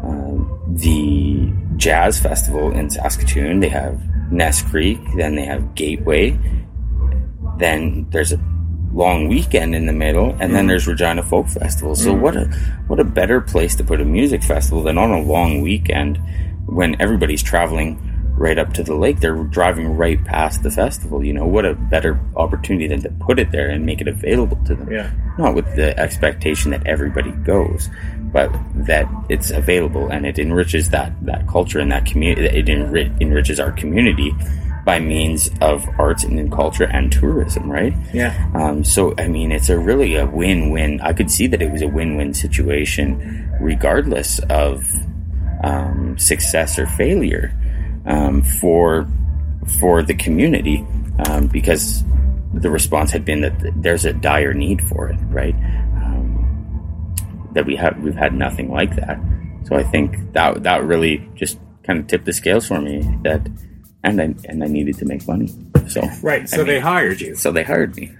um, 0.03 0.50
the 0.77 1.51
Jazz 1.77 2.19
Festival 2.19 2.71
in 2.71 2.89
Saskatoon. 2.89 3.60
They 3.60 3.69
have 3.69 3.99
Ness 4.31 4.62
Creek, 4.62 4.99
then 5.15 5.36
they 5.36 5.45
have 5.45 5.75
Gateway, 5.75 6.38
then 7.57 8.07
there's 8.12 8.31
a 8.31 8.39
long 8.93 9.27
weekend 9.27 9.75
in 9.75 9.86
the 9.86 9.93
middle, 9.93 10.36
and 10.39 10.53
then 10.53 10.65
mm. 10.65 10.69
there's 10.69 10.88
Regina 10.88 11.23
Folk 11.23 11.47
Festival. 11.47 11.95
So 11.95 12.13
mm. 12.13 12.19
what 12.19 12.36
a 12.36 12.45
what 12.88 12.99
a 12.99 13.03
better 13.03 13.41
place 13.41 13.75
to 13.75 13.84
put 13.84 14.01
a 14.01 14.05
music 14.05 14.43
festival 14.43 14.84
than 14.84 14.97
on 14.97 15.12
a 15.12 15.21
long 15.21 15.62
weekend 15.62 16.19
when 16.65 16.99
everybody's 17.01 17.43
traveling 17.43 18.11
right 18.41 18.58
up 18.58 18.73
to 18.73 18.84
the 18.84 18.95
lake. 18.95 19.19
They're 19.19 19.43
driving 19.43 19.95
right 19.95 20.23
past 20.25 20.63
the 20.63 20.71
festival. 20.71 21.23
You 21.23 21.34
know, 21.34 21.45
what 21.45 21.65
a 21.65 21.75
better 21.75 22.19
opportunity 22.36 22.88
than 22.88 23.01
to 23.04 23.10
put 23.10 23.39
it 23.39 23.51
there 23.51 23.69
and 23.69 23.86
make 23.86 24.01
it 24.01 24.08
available 24.08 24.58
to 24.65 24.75
them. 24.75 24.91
Yeah. 24.91 25.12
Not 25.38 25.54
with 25.54 25.75
the 25.75 25.97
expectation 25.97 26.71
that 26.71 26.86
everybody 26.88 27.32
goes, 27.32 27.89
but 28.34 28.51
that 28.88 29.08
it's 29.30 29.51
available 29.51 30.10
and 30.10 30.25
it 30.25 30.39
enriches 30.39 30.89
that 30.89 31.13
that 31.25 31.47
culture 31.47 31.80
and 31.80 31.91
that 31.91 32.06
community. 32.06 32.47
It 32.47 32.65
enri- 32.65 33.21
enriches 33.21 33.60
our 33.60 33.71
community 33.71 34.34
by 34.84 34.99
means 34.99 35.51
of 35.62 35.88
arts 35.99 36.23
and 36.23 36.51
culture 36.51 36.86
and 36.86 37.12
tourism, 37.12 37.71
right? 37.71 37.93
Yeah. 38.12 38.34
Um, 38.56 38.84
so, 38.84 39.13
I 39.19 39.27
mean, 39.27 39.51
it's 39.51 39.69
a 39.69 39.77
really 39.77 40.15
a 40.15 40.25
win-win. 40.25 41.01
I 41.01 41.13
could 41.13 41.30
see 41.30 41.45
that 41.45 41.62
it 41.62 41.71
was 41.71 41.84
a 41.84 41.88
win-win 41.88 42.34
situation, 42.34 43.47
regardless 43.62 44.39
of 44.49 44.84
um, 45.63 46.17
success 46.17 46.80
or 46.80 46.88
failure 46.88 47.56
um, 48.05 48.41
for 48.43 49.07
for 49.79 50.01
the 50.03 50.13
community, 50.15 50.85
um, 51.27 51.47
because 51.47 52.03
the 52.53 52.69
response 52.69 53.11
had 53.11 53.23
been 53.25 53.41
that 53.41 53.53
there's 53.77 54.05
a 54.05 54.13
dire 54.13 54.53
need 54.53 54.81
for 54.87 55.07
it, 55.09 55.17
right? 55.29 55.55
Um, 55.55 57.15
that 57.53 57.65
we 57.65 57.75
have 57.75 57.97
we've 57.99 58.15
had 58.15 58.33
nothing 58.33 58.69
like 58.71 58.95
that. 58.95 59.19
So 59.65 59.75
I 59.75 59.83
think 59.83 60.33
that 60.33 60.63
that 60.63 60.83
really 60.83 61.27
just 61.35 61.59
kind 61.83 61.99
of 61.99 62.07
tipped 62.07 62.25
the 62.25 62.33
scales 62.33 62.67
for 62.67 62.81
me 62.81 63.01
that, 63.23 63.47
and 64.03 64.19
I 64.21 64.35
and 64.45 64.63
I 64.63 64.67
needed 64.67 64.97
to 64.99 65.05
make 65.05 65.27
money. 65.27 65.49
So 65.87 66.01
Right. 66.23 66.41
I 66.43 66.45
So 66.45 66.57
mean, 66.57 66.67
they 66.67 66.79
hired 66.79 67.21
you. 67.21 67.35
so 67.35 67.51
they 67.51 67.63
hired 67.63 67.95
me. 67.95 68.11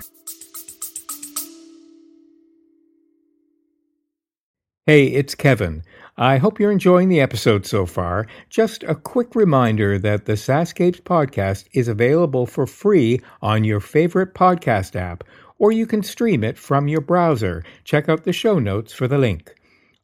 Hey, 4.88 5.08
it's 5.08 5.36
Kevin. 5.36 5.84
I 6.18 6.38
hope 6.38 6.60
you're 6.60 6.72
enjoying 6.72 7.08
the 7.08 7.22
episode 7.22 7.66
so 7.66 7.86
far. 7.86 8.28
Just 8.50 8.84
a 8.84 8.96
quick 8.96 9.34
reminder 9.34 9.98
that 10.00 10.26
the 10.26 10.34
SaskScapes 10.34 11.02
podcast 11.02 11.66
is 11.72 11.88
available 11.88 12.46
for 12.46 12.68
free 12.68 13.22
on 13.42 13.64
your 13.64 13.80
favorite 13.80 14.34
podcast 14.34 14.96
app, 14.96 15.24
or 15.58 15.72
you 15.72 15.86
can 15.86 16.04
stream 16.04 16.44
it 16.44 16.58
from 16.58 16.88
your 16.88 17.02
browser. 17.02 17.64
Check 17.86 18.10
out 18.10 18.26
the 18.26 18.34
show 18.34 18.60
notes 18.60 18.92
for 18.92 19.08
the 19.08 19.18
link. 19.18 19.56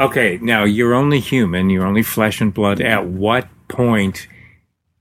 Okay, 0.00 0.38
now 0.40 0.62
you're 0.62 0.94
only 0.94 1.18
human, 1.18 1.70
you're 1.70 1.86
only 1.86 2.04
flesh 2.04 2.40
and 2.40 2.54
blood. 2.54 2.80
At 2.80 3.06
what 3.06 3.48
point 3.68 4.28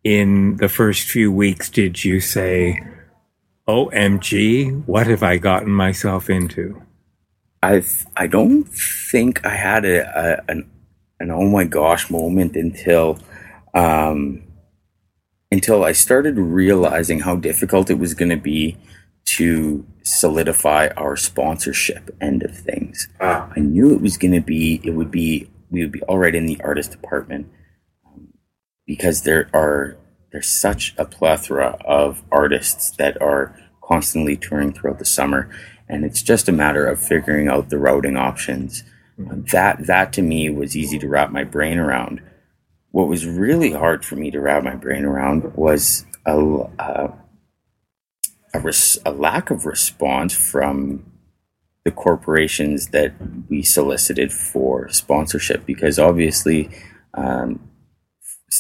in 0.04 0.58
the 0.58 0.70
first 0.70 1.08
few 1.08 1.32
weeks 1.32 1.70
did 1.70 2.04
you 2.04 2.20
say, 2.20 2.84
OMG, 3.68 4.86
what 4.88 5.06
have 5.06 5.22
I 5.22 5.38
gotten 5.38 5.72
myself 5.72 6.32
into? 6.32 6.82
I 7.62 7.84
I 8.16 8.26
don't 8.28 8.64
think 8.64 9.46
I 9.46 9.56
had 9.56 9.86
a, 9.86 10.00
a 10.20 10.52
an 10.52 10.70
an 11.20 11.32
oh 11.32 11.48
my 11.48 11.66
gosh 11.66 12.10
moment 12.10 12.56
until 12.56 13.20
um, 13.76 14.42
until 15.52 15.84
I 15.84 15.92
started 15.92 16.38
realizing 16.38 17.20
how 17.20 17.36
difficult 17.36 17.90
it 17.90 18.00
was 18.00 18.14
going 18.16 18.30
to 18.30 18.38
be 18.38 18.78
to 19.28 19.86
solidify 20.04 20.88
our 20.96 21.18
sponsorship 21.18 22.16
end 22.22 22.44
of 22.44 22.58
things. 22.58 23.10
Ah. 23.20 23.52
I 23.56 23.60
knew 23.60 23.94
it 23.94 24.02
was 24.02 24.18
going 24.18 24.34
to 24.34 24.42
be 24.42 24.80
it 24.84 24.92
would 24.92 25.12
be 25.12 25.50
we 25.70 25.82
would 25.82 25.92
be 25.92 26.02
all 26.04 26.18
right 26.18 26.34
in 26.34 26.46
the 26.46 26.60
artist 26.64 26.92
department 26.92 27.52
um, 28.06 28.30
because 28.86 29.24
there 29.24 29.50
are 29.54 29.98
there's 30.32 30.48
such 30.48 30.96
a 30.98 31.06
plethora 31.06 31.78
of 31.86 32.24
artists 32.32 32.92
that 32.92 33.22
are 33.22 33.58
constantly 33.84 34.38
touring 34.38 34.72
throughout 34.74 35.00
the 35.00 35.06
summer 35.06 35.50
and 35.90 36.06
it's 36.06 36.22
just 36.22 36.48
a 36.48 36.52
matter 36.52 36.86
of 36.86 37.04
figuring 37.04 37.48
out 37.48 37.70
the 37.70 37.78
routing 37.78 38.18
options 38.18 38.84
that 39.18 39.88
that 39.88 40.14
to 40.14 40.22
me 40.22 40.50
was 40.50 40.76
easy 40.76 41.00
to 41.00 41.08
wrap 41.08 41.32
my 41.32 41.44
brain 41.44 41.78
around 41.78 42.22
what 42.92 43.08
was 43.08 43.26
really 43.26 43.72
hard 43.72 44.06
for 44.06 44.16
me 44.16 44.32
to 44.32 44.40
wrap 44.40 44.64
my 44.64 44.76
brain 44.76 45.06
around 45.06 45.54
was 45.56 46.06
a, 46.26 46.40
a, 46.80 47.14
a, 48.58 48.64
res, 48.66 48.98
a 49.06 49.12
lack 49.12 49.50
of 49.52 49.66
response 49.66 50.34
from 50.34 51.06
the 51.86 51.92
corporations 51.92 52.88
that 52.88 53.14
we 53.50 53.62
solicited 53.62 54.34
for 54.34 54.90
sponsorship 54.90 55.66
because 55.66 55.98
obviously 55.98 56.70
um, 57.14 57.60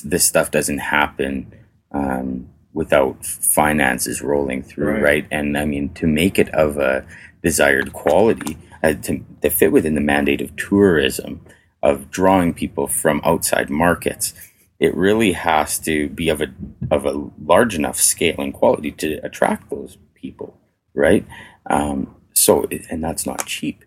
this 0.03 0.23
stuff 0.25 0.49
doesn't 0.51 0.77
happen 0.79 1.53
um, 1.91 2.49
without 2.73 3.25
finances 3.25 4.21
rolling 4.21 4.63
through, 4.63 4.93
Right. 4.93 5.03
right. 5.03 5.27
And 5.31 5.57
I 5.57 5.65
mean, 5.65 5.89
to 5.95 6.07
make 6.07 6.39
it 6.39 6.49
of 6.53 6.77
a 6.77 7.05
desired 7.43 7.91
quality, 7.93 8.57
uh, 8.83 8.93
to, 8.93 9.25
to 9.41 9.49
fit 9.49 9.71
within 9.71 9.95
the 9.95 10.01
mandate 10.01 10.41
of 10.41 10.55
tourism, 10.55 11.41
of 11.83 12.10
drawing 12.12 12.53
people 12.53 12.88
from 12.88 13.21
outside 13.23 13.69
markets, 13.69 14.33
it 14.80 14.96
really 14.96 15.32
has 15.32 15.80
to 15.80 16.10
be 16.10 16.30
of 16.30 16.42
a 16.42 16.48
of 16.92 17.06
a 17.06 17.30
large 17.44 17.76
enough 17.76 18.00
scale 18.00 18.36
and 18.40 18.54
quality 18.54 18.92
to 18.92 19.16
attract 19.26 19.70
those 19.70 19.98
people, 20.13 20.58
right? 20.94 21.26
Um, 21.70 22.16
so, 22.34 22.68
and 22.90 23.04
that's 23.04 23.26
not 23.26 23.46
cheap. 23.46 23.84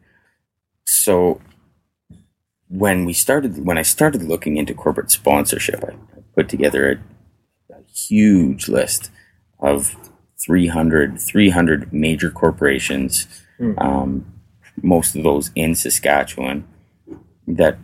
So, 0.86 1.40
when 2.68 3.04
we 3.04 3.12
started, 3.12 3.64
when 3.64 3.78
I 3.78 3.82
started 3.82 4.24
looking 4.24 4.56
into 4.56 4.74
corporate 4.74 5.10
sponsorship, 5.10 5.84
I 5.84 5.92
I 6.16 6.20
put 6.34 6.48
together 6.48 6.90
a, 7.70 7.74
a 7.74 7.82
huge 7.92 8.68
list 8.68 9.10
of 9.60 9.96
300, 10.44 11.20
300 11.20 11.92
major 11.92 12.30
corporations, 12.30 13.26
um, 13.78 14.26
most 14.82 15.14
of 15.14 15.22
those 15.22 15.50
in 15.54 15.74
Saskatchewan, 15.74 16.66
that 17.46 17.78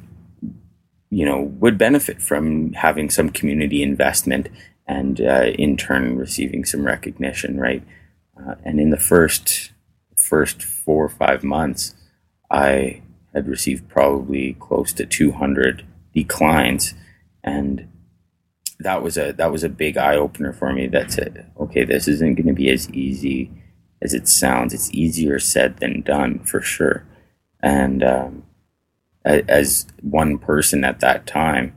you 1.17 1.25
know 1.25 1.41
would 1.41 1.79
benefit 1.79 2.21
from 2.21 2.75
having 2.75 3.09
some 3.09 3.31
community 3.31 3.83
investment 3.83 4.51
and 4.87 5.19
uh, 5.19 5.47
in 5.59 5.75
turn 5.79 6.19
receiving 6.19 6.63
some 6.67 6.85
recognition, 6.85 7.59
right? 7.59 7.83
Uh, 8.39 8.57
and 8.65 8.79
in 8.79 8.91
the 8.91 8.99
first 8.99 9.73
first 10.15 10.63
four 10.63 11.07
or 11.07 11.09
five 11.09 11.43
months, 11.43 11.95
I 12.51 13.01
had 13.33 13.49
received 13.49 13.89
probably 13.89 14.57
close 14.61 14.93
to 14.93 15.07
200 15.07 15.87
declines, 16.15 16.93
and 17.43 17.89
that 18.79 19.03
was 19.03 19.17
a 19.17 19.33
that 19.33 19.51
was 19.51 19.65
a 19.65 19.71
big 19.71 19.97
eye 19.97 20.17
opener 20.17 20.53
for 20.53 20.71
me. 20.71 20.87
That 20.87 21.13
said, 21.13 21.51
okay, 21.59 21.85
this 21.85 22.09
isn't 22.09 22.35
going 22.35 22.47
to 22.49 22.53
be 22.53 22.71
as 22.71 22.91
easy 22.91 23.51
as 24.03 24.13
it 24.13 24.29
sounds. 24.29 24.75
It's 24.75 24.93
easier 24.93 25.39
said 25.39 25.79
than 25.79 26.03
done 26.03 26.41
for 26.41 26.61
sure. 26.61 27.07
And 27.63 28.05
um, 28.05 28.46
as 29.27 29.87
one 30.03 30.39
person 30.39 30.85
at 30.85 31.01
that 31.01 31.27
time, 31.27 31.75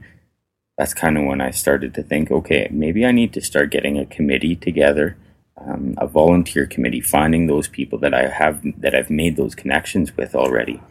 that's 0.77 0.93
kind 0.93 1.17
of 1.17 1.25
when 1.25 1.41
I 1.41 1.51
started 1.51 1.93
to 1.95 2.03
think, 2.03 2.31
okay, 2.31 2.69
maybe 2.71 3.05
I 3.05 3.11
need 3.11 3.33
to 3.33 3.41
start 3.41 3.71
getting 3.71 3.97
a 3.97 4.05
committee 4.05 4.55
together, 4.55 5.17
um, 5.57 5.95
a 5.97 6.07
volunteer 6.07 6.65
committee, 6.65 7.01
finding 7.01 7.47
those 7.47 7.67
people 7.67 7.99
that 7.99 8.13
I 8.13 8.29
have 8.29 8.63
that 8.77 8.95
I've 8.95 9.09
made 9.09 9.35
those 9.35 9.55
connections 9.55 10.15
with 10.15 10.35
already, 10.35 10.81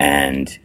and 0.00 0.58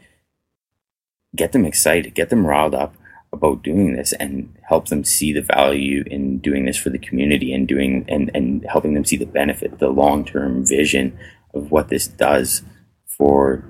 get 1.36 1.52
them 1.52 1.66
excited, 1.66 2.16
get 2.16 2.30
them 2.30 2.48
riled 2.48 2.74
up 2.74 2.96
about 3.32 3.64
doing 3.64 3.96
this, 3.96 4.14
and 4.14 4.56
help 4.68 4.88
them 4.88 5.04
see 5.04 5.34
the 5.34 5.42
value 5.42 6.04
in 6.10 6.40
doing 6.40 6.66
this 6.66 6.78
for 6.78 6.90
the 6.90 6.98
community 6.98 7.54
and 7.54 7.68
doing 7.68 8.06
and 8.08 8.32
and 8.34 8.66
helping 8.68 8.96
them 8.96 9.06
see 9.06 9.18
the 9.18 9.26
benefit, 9.26 9.78
the 9.78 9.90
long 9.90 10.26
term 10.26 10.66
vision 10.66 11.16
of 11.54 11.70
what 11.70 11.90
this 11.90 12.08
does 12.08 12.64
for 13.06 13.64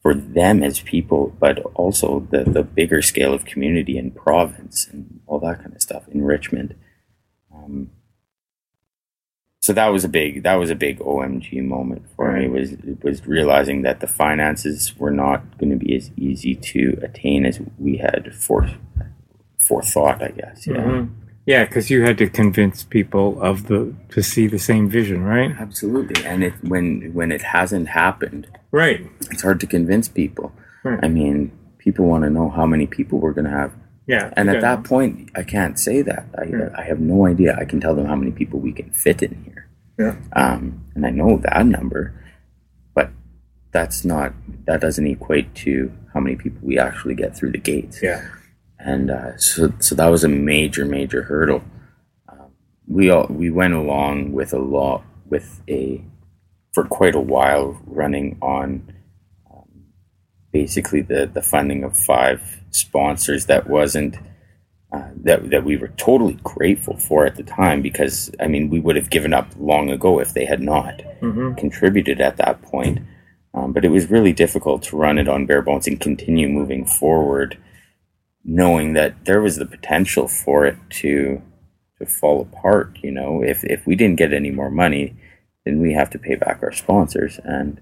for 0.00 0.14
them 0.14 0.62
as 0.62 0.80
people, 0.80 1.36
but 1.38 1.58
also 1.74 2.26
the, 2.30 2.44
the 2.44 2.62
bigger 2.62 3.02
scale 3.02 3.34
of 3.34 3.44
community 3.44 3.98
and 3.98 4.14
province 4.14 4.88
and 4.90 5.20
all 5.26 5.38
that 5.40 5.58
kind 5.58 5.74
of 5.74 5.82
stuff, 5.82 6.08
enrichment. 6.08 6.72
Um, 7.54 7.90
so 9.60 9.74
that 9.74 9.88
was 9.88 10.04
a 10.04 10.08
big 10.08 10.42
that 10.42 10.54
was 10.54 10.70
a 10.70 10.74
big 10.74 11.00
OMG 11.00 11.62
moment 11.62 12.06
for 12.16 12.32
me 12.32 12.48
was 12.48 12.72
was 13.02 13.26
realizing 13.26 13.82
that 13.82 14.00
the 14.00 14.06
finances 14.06 14.96
were 14.98 15.10
not 15.10 15.58
going 15.58 15.70
to 15.70 15.76
be 15.76 15.94
as 15.94 16.10
easy 16.16 16.54
to 16.54 16.98
attain 17.02 17.44
as 17.44 17.60
we 17.78 17.98
had 17.98 18.34
for 18.34 18.70
forethought. 19.58 20.22
I 20.22 20.28
guess. 20.28 20.66
Yeah. 20.66 20.76
Mm-hmm. 20.76 21.14
Yeah, 21.46 21.64
because 21.64 21.90
you 21.90 22.04
had 22.04 22.18
to 22.18 22.28
convince 22.28 22.84
people 22.84 23.40
of 23.42 23.66
the 23.66 23.94
to 24.10 24.22
see 24.22 24.46
the 24.46 24.58
same 24.58 24.88
vision, 24.88 25.24
right? 25.24 25.50
Absolutely, 25.58 26.24
and 26.24 26.44
it, 26.44 26.54
when 26.62 27.12
when 27.12 27.32
it 27.32 27.42
hasn't 27.42 27.88
happened, 27.88 28.46
right, 28.70 29.06
it's 29.30 29.42
hard 29.42 29.60
to 29.60 29.66
convince 29.66 30.08
people. 30.08 30.52
Right. 30.84 30.98
I 31.02 31.08
mean, 31.08 31.52
people 31.78 32.06
want 32.06 32.24
to 32.24 32.30
know 32.30 32.48
how 32.48 32.66
many 32.66 32.86
people 32.86 33.18
we're 33.18 33.32
going 33.32 33.46
to 33.46 33.50
have. 33.50 33.72
Yeah, 34.06 34.32
And 34.36 34.50
at 34.50 34.60
that 34.60 34.82
point, 34.82 35.30
I 35.36 35.44
can't 35.44 35.78
say 35.78 36.02
that. 36.02 36.26
I, 36.36 36.44
Yeah. 36.44 36.70
I 36.76 36.82
have 36.82 36.98
no 36.98 37.26
idea. 37.26 37.56
I 37.56 37.64
can 37.64 37.80
tell 37.80 37.94
them 37.94 38.06
how 38.06 38.16
many 38.16 38.32
people 38.32 38.58
we 38.58 38.72
can 38.72 38.90
fit 38.90 39.22
in 39.22 39.44
here. 39.44 39.68
Yeah. 39.98 40.16
Um, 40.32 40.84
and 40.94 41.06
I 41.06 41.10
know 41.10 41.36
that 41.38 41.66
number, 41.66 42.12
but 42.94 43.10
that's 43.70 44.04
not, 44.04 44.32
that 44.66 44.80
doesn't 44.80 45.06
equate 45.06 45.54
to 45.56 45.92
how 46.12 46.20
many 46.20 46.34
people 46.34 46.58
we 46.62 46.78
actually 46.78 47.14
get 47.14 47.36
through 47.36 47.52
the 47.52 47.58
gates. 47.58 48.02
yeah, 48.02 48.26
And 48.78 49.10
uh, 49.10 49.36
so, 49.36 49.72
so 49.78 49.94
that 49.94 50.08
was 50.08 50.24
a 50.24 50.28
major, 50.28 50.84
major 50.84 51.22
hurdle. 51.22 51.62
Um, 52.28 52.50
we 52.88 53.10
all, 53.10 53.26
we 53.28 53.50
went 53.50 53.74
along 53.74 54.32
with 54.32 54.52
a 54.52 54.58
law, 54.58 55.04
with 55.28 55.62
a, 55.68 56.02
for 56.72 56.84
quite 56.84 57.14
a 57.14 57.20
while 57.20 57.80
running 57.84 58.38
on 58.40 58.92
um, 59.52 59.86
basically 60.52 61.02
the, 61.02 61.26
the 61.26 61.42
funding 61.42 61.84
of 61.84 61.96
five 61.96 62.60
sponsors 62.70 63.46
that 63.46 63.68
wasn't 63.68 64.16
uh, 64.92 65.08
that 65.22 65.50
that 65.50 65.64
we 65.64 65.76
were 65.76 65.88
totally 65.96 66.36
grateful 66.42 66.96
for 66.96 67.24
at 67.24 67.36
the 67.36 67.44
time 67.44 67.80
because 67.80 68.28
I 68.40 68.48
mean 68.48 68.70
we 68.70 68.80
would 68.80 68.96
have 68.96 69.10
given 69.10 69.32
up 69.32 69.46
long 69.56 69.88
ago 69.88 70.18
if 70.18 70.34
they 70.34 70.44
had 70.44 70.60
not 70.60 70.98
mm-hmm. 71.20 71.54
contributed 71.54 72.20
at 72.20 72.38
that 72.38 72.60
point. 72.62 73.00
Um, 73.52 73.72
but 73.72 73.84
it 73.84 73.90
was 73.90 74.10
really 74.10 74.32
difficult 74.32 74.82
to 74.84 74.96
run 74.96 75.18
it 75.18 75.28
on 75.28 75.46
bare 75.46 75.62
bones 75.62 75.88
and 75.88 76.00
continue 76.00 76.48
moving 76.48 76.86
forward, 76.86 77.58
knowing 78.44 78.92
that 78.92 79.24
there 79.24 79.40
was 79.40 79.56
the 79.56 79.66
potential 79.66 80.28
for 80.28 80.66
it 80.66 80.76
to 80.90 81.40
to 81.98 82.06
fall 82.06 82.42
apart. 82.42 82.98
You 83.02 83.12
know, 83.12 83.42
if 83.42 83.62
if 83.62 83.86
we 83.86 83.94
didn't 83.94 84.18
get 84.18 84.32
any 84.32 84.50
more 84.50 84.70
money, 84.70 85.14
then 85.64 85.80
we 85.80 85.92
have 85.92 86.10
to 86.10 86.18
pay 86.18 86.34
back 86.36 86.60
our 86.62 86.72
sponsors, 86.72 87.38
and 87.44 87.80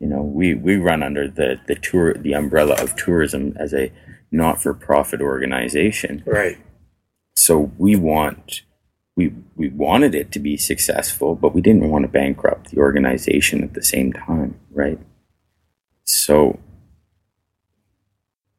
you 0.00 0.08
know 0.08 0.22
we 0.22 0.54
we 0.54 0.76
run 0.76 1.02
under 1.02 1.28
the 1.28 1.60
the 1.66 1.74
tour 1.74 2.14
the 2.14 2.32
umbrella 2.34 2.74
of 2.82 2.96
tourism 2.96 3.54
as 3.58 3.72
a 3.72 3.92
not 4.30 4.62
for 4.62 4.74
profit 4.74 5.20
organization. 5.20 6.22
Right, 6.26 6.58
so 7.36 7.72
we 7.78 7.96
want 7.96 8.62
we 9.16 9.32
we 9.56 9.68
wanted 9.68 10.14
it 10.14 10.32
to 10.32 10.38
be 10.38 10.56
successful 10.56 11.34
but 11.34 11.54
we 11.54 11.60
didn't 11.60 11.90
want 11.90 12.02
to 12.02 12.08
bankrupt 12.08 12.70
the 12.70 12.78
organization 12.78 13.62
at 13.62 13.74
the 13.74 13.82
same 13.82 14.12
time 14.12 14.58
right? 14.70 14.98
So 16.04 16.58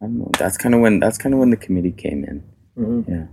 i 0.01 0.05
don't 0.05 0.19
know. 0.19 0.31
That's 0.37 0.57
kind 0.57 0.75
of 0.75 0.81
when 0.81 0.99
that's 0.99 1.17
kind 1.17 1.33
of 1.33 1.39
when 1.39 1.49
the 1.49 1.57
committee 1.57 1.91
came 1.91 2.23
in. 2.23 2.43
Mhm. 2.77 3.05
yeah. 3.07 3.27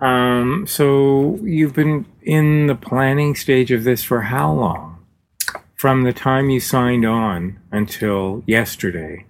Um, 0.00 0.66
so 0.66 1.38
you've 1.42 1.74
been 1.74 2.06
in 2.28 2.66
the 2.66 2.74
planning 2.74 3.34
stage 3.34 3.70
of 3.72 3.84
this 3.84 4.04
for 4.04 4.20
how 4.20 4.52
long? 4.52 4.98
From 5.74 6.02
the 6.02 6.12
time 6.12 6.50
you 6.50 6.60
signed 6.60 7.06
on 7.06 7.58
until 7.72 8.42
yesterday. 8.46 9.24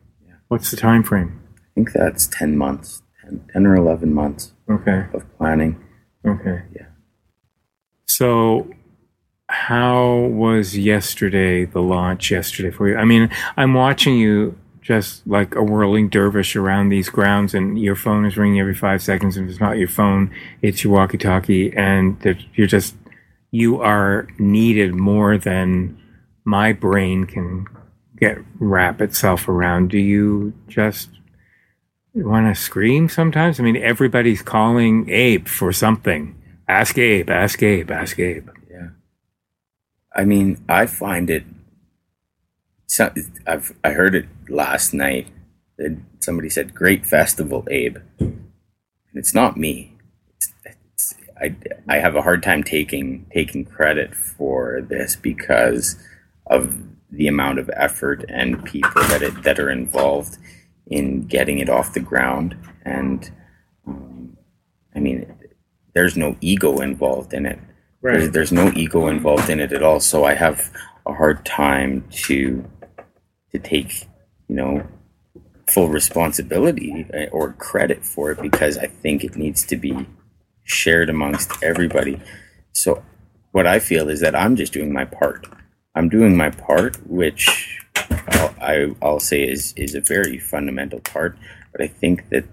What's 0.49 0.71
the 0.73 0.77
time 0.77 1.03
frame? 1.05 1.41
i 1.57 1.71
think 1.79 1.93
that's 1.93 2.27
10 2.27 2.57
months 2.59 3.03
10, 3.23 3.45
10 3.53 3.67
or 3.67 3.77
11 3.77 4.13
months 4.13 4.53
Okay. 4.69 5.07
of 5.15 5.23
planning 5.39 5.79
Okay. 6.27 6.63
Yeah. 6.75 6.87
So 8.07 8.69
how 9.49 10.17
was 10.17 10.77
yesterday, 10.77 11.65
the 11.65 11.81
launch 11.81 12.33
yesterday 12.33 12.71
for 12.73 12.89
you? 12.89 12.97
I 12.97 13.05
mean, 13.05 13.31
I'm 13.57 13.75
watching 13.75 14.17
you 14.17 14.59
just 14.89 15.27
like 15.27 15.55
a 15.55 15.63
whirling 15.63 16.09
dervish 16.09 16.57
around 16.57 16.89
these 16.89 17.11
grounds 17.11 17.53
and 17.53 17.79
your 17.79 17.95
phone 17.95 18.25
is 18.25 18.39
ringing 18.39 18.59
every 18.59 18.75
five 18.75 19.03
seconds. 19.03 19.37
And 19.37 19.45
if 19.45 19.53
it's 19.53 19.61
not 19.61 19.77
your 19.77 19.87
phone, 19.87 20.35
it's 20.63 20.83
your 20.83 20.95
walkie 20.95 21.19
talkie 21.19 21.77
and 21.77 22.17
you're 22.55 22.67
just, 22.67 22.97
you 23.51 23.83
are 23.83 24.27
needed 24.39 24.95
more 24.95 25.37
than 25.37 26.01
my 26.47 26.73
brain 26.73 27.27
can 27.27 27.67
get 28.19 28.39
wrap 28.59 29.03
itself 29.03 29.47
around. 29.47 29.91
Do 29.91 29.99
you 29.99 30.55
just 30.69 31.11
want 32.15 32.47
to 32.47 32.59
scream 32.59 33.11
sometimes? 33.11 33.61
I 33.61 33.65
mean, 33.65 33.77
everybody's 33.77 34.41
calling 34.41 35.11
Abe 35.11 35.49
for 35.49 35.71
something. 35.71 36.35
Ask 36.67 36.97
Abe, 36.97 37.29
ask 37.29 37.63
Abe, 37.63 37.91
ask 37.91 38.19
Abe. 38.19 38.49
Yeah. 38.71 38.89
I 40.17 40.25
mean, 40.25 40.65
I 40.67 40.87
find 40.87 41.29
it. 41.29 41.45
So, 42.89 43.13
I've 43.47 43.77
I 43.85 43.91
heard 43.91 44.15
it 44.15 44.27
last 44.49 44.93
night. 44.93 45.29
That 45.77 45.97
somebody 46.21 46.51
said, 46.51 46.75
"Great 46.75 47.07
festival, 47.07 47.65
Abe." 47.71 47.99
And 48.19 48.51
it's 49.15 49.35
not 49.35 49.57
me. 49.57 49.97
It's, 50.35 50.53
it's, 50.65 51.15
I 51.41 51.55
I 51.89 51.99
have 51.99 52.17
a 52.17 52.23
hard 52.23 52.43
time 52.43 52.65
taking 52.65 53.27
taking 53.33 53.65
credit 53.65 54.15
for 54.15 54.81
this 54.81 55.17
because 55.17 55.97
of 56.47 56.77
the 57.11 57.29
amount 57.29 57.59
of 57.59 57.71
effort 57.75 58.25
and 58.29 58.65
people 58.65 59.03
that 59.03 59.23
it, 59.23 59.43
that 59.43 59.59
are 59.59 59.71
involved 59.71 60.39
in 60.87 61.27
getting 61.27 61.59
it 61.59 61.69
off 61.69 61.95
the 61.95 62.01
ground. 62.01 62.57
And 62.85 63.31
um, 63.87 64.37
I 64.95 65.01
mean, 65.01 65.35
there's 65.95 66.17
no 66.17 66.37
ego 66.41 66.81
involved 66.81 67.33
in 67.33 67.47
it. 67.47 67.59
There's, 68.03 68.31
there's 68.31 68.53
no 68.53 68.73
ego 68.75 69.09
involved 69.09 69.51
in 69.51 69.61
it 69.61 69.73
at 69.73 69.83
all. 69.83 70.01
So 70.01 70.25
I 70.25 70.35
have 70.35 70.71
a 71.07 71.13
hard 71.13 71.45
time 71.45 72.05
to 72.11 72.65
to 73.53 73.59
take, 73.59 74.07
you 74.49 74.57
know, 74.57 74.87
full 75.67 75.89
responsibility 75.89 77.07
uh, 77.13 77.27
or 77.31 77.53
credit 77.55 78.05
for 78.05 78.31
it 78.31 78.41
because 78.41 78.79
I 78.79 78.87
think 78.87 79.23
it 79.25 79.37
needs 79.37 79.65
to 79.67 79.77
be 79.77 80.07
shared 80.65 81.11
amongst 81.11 81.53
everybody. 81.63 82.21
So 82.73 83.03
what 83.53 83.67
I 83.67 83.79
feel 83.79 84.09
is 84.09 84.21
that 84.21 84.35
I'm 84.35 84.57
just 84.57 84.73
doing 84.73 84.93
my 84.93 85.05
part. 85.05 85.47
I'm 85.95 86.09
doing 86.09 86.37
my 86.37 86.51
part, 86.51 86.97
which 87.07 87.81
I'll, 88.29 88.55
I, 88.61 88.95
I'll 89.03 89.21
say 89.21 89.43
is 89.43 89.73
is 89.77 89.95
a 89.95 90.01
very 90.01 90.39
fundamental 90.39 91.01
part. 91.01 91.37
But 91.73 91.83
I 91.83 91.89
think 91.89 92.29
that 92.31 92.45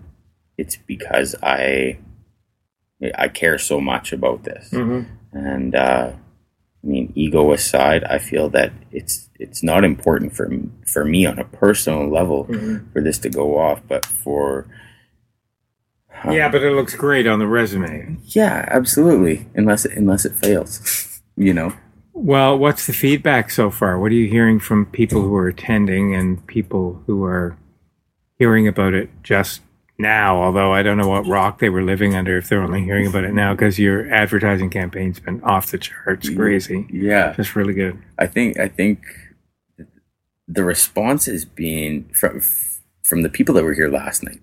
it's 0.57 0.75
because 0.75 1.35
I 1.43 1.99
I 3.15 3.27
care 3.27 3.57
so 3.57 3.79
much 3.81 4.13
about 4.13 4.43
this. 4.43 4.69
Mhm. 4.71 5.05
And 5.33 5.75
uh, 5.75 6.13
I 6.85 6.87
mean, 6.87 7.11
ego 7.15 7.51
aside, 7.51 8.03
I 8.03 8.19
feel 8.19 8.47
that 8.49 8.71
it's 8.91 9.27
it's 9.39 9.63
not 9.63 9.83
important 9.83 10.35
for 10.35 10.51
for 10.85 11.03
me 11.03 11.25
on 11.25 11.39
a 11.39 11.43
personal 11.45 12.07
level 12.09 12.45
Mhm. 12.45 12.91
for 12.93 13.01
this 13.01 13.17
to 13.19 13.29
go 13.29 13.57
off, 13.57 13.81
but 13.87 14.05
for 14.05 14.67
uh, 16.23 16.31
Yeah, 16.31 16.49
but 16.49 16.63
it 16.63 16.71
looks 16.73 16.95
great 16.95 17.25
on 17.27 17.39
the 17.39 17.47
resume. 17.47 18.17
yeah, 18.23 18.65
absolutely. 18.69 19.47
Unless 19.55 19.85
it, 19.85 19.93
unless 19.97 20.25
it 20.25 20.33
fails, 20.33 21.21
you 21.35 21.53
know. 21.53 21.73
Well, 22.13 22.57
what's 22.57 22.87
the 22.87 22.93
feedback 22.93 23.49
so 23.51 23.69
far? 23.69 23.99
What 23.99 24.11
are 24.11 24.15
you 24.15 24.29
hearing 24.29 24.59
from 24.59 24.85
people 24.85 25.21
who 25.21 25.35
are 25.35 25.47
attending 25.49 26.15
and 26.15 26.45
people 26.47 27.03
who 27.07 27.23
are 27.25 27.57
hearing 28.37 28.67
about 28.67 28.93
it 28.93 29.09
just 29.23 29.61
now? 29.97 30.41
Although 30.41 30.73
I 30.73 30.83
don't 30.83 30.97
know 30.97 31.07
what 31.07 31.27
rock 31.27 31.59
they 31.59 31.69
were 31.69 31.83
living 31.83 32.15
under 32.15 32.37
if 32.37 32.49
they're 32.49 32.61
only 32.61 32.83
hearing 32.83 33.07
about 33.07 33.23
it 33.23 33.33
now 33.33 33.53
because 33.53 33.79
your 33.79 34.11
advertising 34.13 34.69
campaign's 34.69 35.19
been 35.19 35.41
off 35.43 35.71
the 35.71 35.77
charts, 35.77 36.29
crazy, 36.29 36.87
Yeah, 36.91 37.33
just 37.33 37.55
really 37.55 37.73
good. 37.73 38.01
I 38.17 38.27
think 38.27 38.59
I 38.59 38.67
think 38.67 39.05
the 40.47 40.63
response 40.63 41.27
is 41.27 41.45
being 41.45 42.09
from 42.13 42.41
from 43.03 43.21
the 43.21 43.29
people 43.29 43.55
that 43.55 43.63
were 43.63 43.73
here 43.73 43.89
last 43.89 44.23
night. 44.23 44.41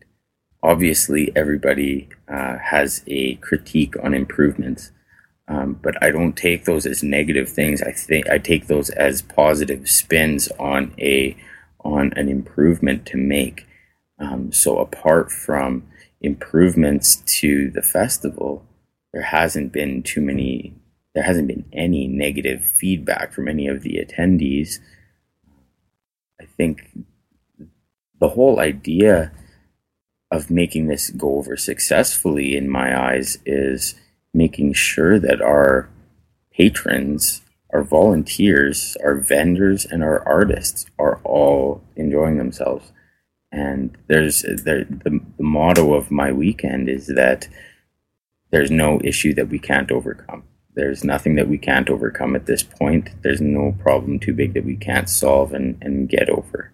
Obviously, 0.62 1.32
everybody 1.34 2.08
uh, 2.28 2.58
has 2.58 3.02
a 3.08 3.34
critique 3.36 3.94
on 4.02 4.14
improvements, 4.14 4.92
um, 5.48 5.78
but 5.82 6.00
I 6.02 6.10
don't 6.12 6.36
take 6.36 6.64
those 6.64 6.86
as 6.86 7.02
negative 7.02 7.48
things. 7.48 7.82
I 7.82 7.90
think 7.90 8.28
I 8.30 8.38
take 8.38 8.68
those 8.68 8.90
as 8.90 9.22
positive 9.22 9.88
spins 9.88 10.48
on 10.58 10.94
a 10.98 11.36
on 11.84 12.12
an 12.14 12.28
improvement 12.28 13.06
to 13.06 13.16
make. 13.16 13.66
Um, 14.22 14.52
so 14.52 14.78
apart 14.78 15.32
from 15.32 15.82
improvements 16.20 17.16
to 17.40 17.70
the 17.70 17.82
festival, 17.82 18.64
there 19.12 19.22
hasn't 19.22 19.72
been 19.72 20.02
too 20.02 20.20
many. 20.20 20.74
There 21.14 21.24
hasn't 21.24 21.48
been 21.48 21.64
any 21.72 22.06
negative 22.06 22.64
feedback 22.64 23.32
from 23.32 23.48
any 23.48 23.66
of 23.66 23.82
the 23.82 23.98
attendees. 23.98 24.78
I 26.40 26.44
think 26.56 26.88
the 28.20 28.28
whole 28.28 28.60
idea 28.60 29.32
of 30.30 30.50
making 30.50 30.86
this 30.86 31.10
go 31.10 31.36
over 31.36 31.56
successfully, 31.56 32.56
in 32.56 32.70
my 32.70 32.98
eyes, 32.98 33.38
is 33.44 33.96
making 34.32 34.72
sure 34.72 35.18
that 35.18 35.42
our 35.42 35.90
patrons, 36.52 37.42
our 37.70 37.82
volunteers, 37.82 38.96
our 39.04 39.16
vendors, 39.16 39.84
and 39.84 40.02
our 40.04 40.26
artists 40.26 40.86
are 40.98 41.20
all 41.24 41.82
enjoying 41.96 42.38
themselves. 42.38 42.92
And 43.52 43.96
there's 44.08 44.42
there, 44.42 44.84
the, 44.84 45.20
the 45.36 45.42
motto 45.42 45.94
of 45.94 46.10
my 46.10 46.32
weekend 46.32 46.88
is 46.88 47.06
that 47.08 47.48
there's 48.50 48.70
no 48.70 49.00
issue 49.04 49.34
that 49.34 49.48
we 49.48 49.58
can't 49.58 49.92
overcome. 49.92 50.44
There's 50.74 51.04
nothing 51.04 51.34
that 51.34 51.48
we 51.48 51.58
can't 51.58 51.90
overcome 51.90 52.34
at 52.34 52.46
this 52.46 52.62
point. 52.62 53.10
There's 53.22 53.42
no 53.42 53.76
problem 53.78 54.18
too 54.18 54.32
big 54.32 54.54
that 54.54 54.64
we 54.64 54.76
can't 54.76 55.08
solve 55.08 55.52
and, 55.52 55.76
and 55.82 56.08
get 56.08 56.30
over. 56.30 56.72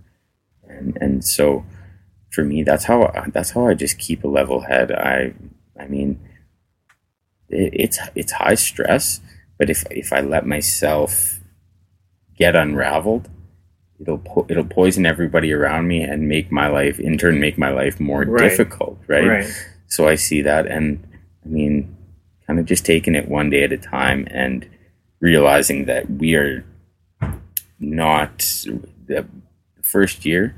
And 0.69 0.97
and 1.01 1.25
so 1.25 1.64
for 2.31 2.45
me, 2.45 2.62
that's 2.62 2.85
how 2.85 3.12
that's 3.33 3.51
how 3.51 3.67
I 3.67 3.75
just 3.75 3.99
keep 3.99 4.23
a 4.23 4.29
level 4.29 4.62
head. 4.62 4.93
I 4.93 5.35
I 5.79 5.88
mean, 5.88 6.21
it, 7.49 7.73
it's 7.73 7.99
it's 8.14 8.33
high 8.33 8.55
stress, 8.55 9.21
but 9.59 9.69
if 9.69 9.85
if 9.91 10.12
I 10.12 10.21
let 10.21 10.47
myself 10.47 11.41
get 12.37 12.55
unraveled, 12.55 13.29
it'll 14.01 14.19
po- 14.19 14.47
it'll 14.49 14.65
poison 14.65 15.07
everybody 15.07 15.53
around 15.53 15.89
me 15.89 16.03
and 16.03 16.29
make 16.29 16.51
my 16.53 16.69
life 16.69 16.99
in 17.01 17.19
turn 17.19 17.41
make 17.41 17.59
my 17.59 17.71
life 17.71 17.99
more 18.01 18.25
Right. 18.25 18.49
difficult. 18.49 18.99
Right? 19.07 19.27
Right. 19.27 19.67
So 19.87 20.07
I 20.07 20.17
see 20.17 20.43
that, 20.43 20.67
and 20.67 21.03
I 21.45 21.49
mean, 21.49 21.97
kind 22.47 22.59
of 22.59 22.67
just 22.67 22.85
taking 22.85 23.15
it 23.15 23.29
one 23.29 23.51
day 23.51 23.65
at 23.65 23.73
a 23.73 23.79
time 23.79 24.27
and 24.31 24.69
realizing 25.21 25.87
that 25.87 26.11
we 26.11 26.35
are 26.35 26.65
not 27.81 28.39
the 29.07 29.27
first 29.83 30.25
year 30.25 30.55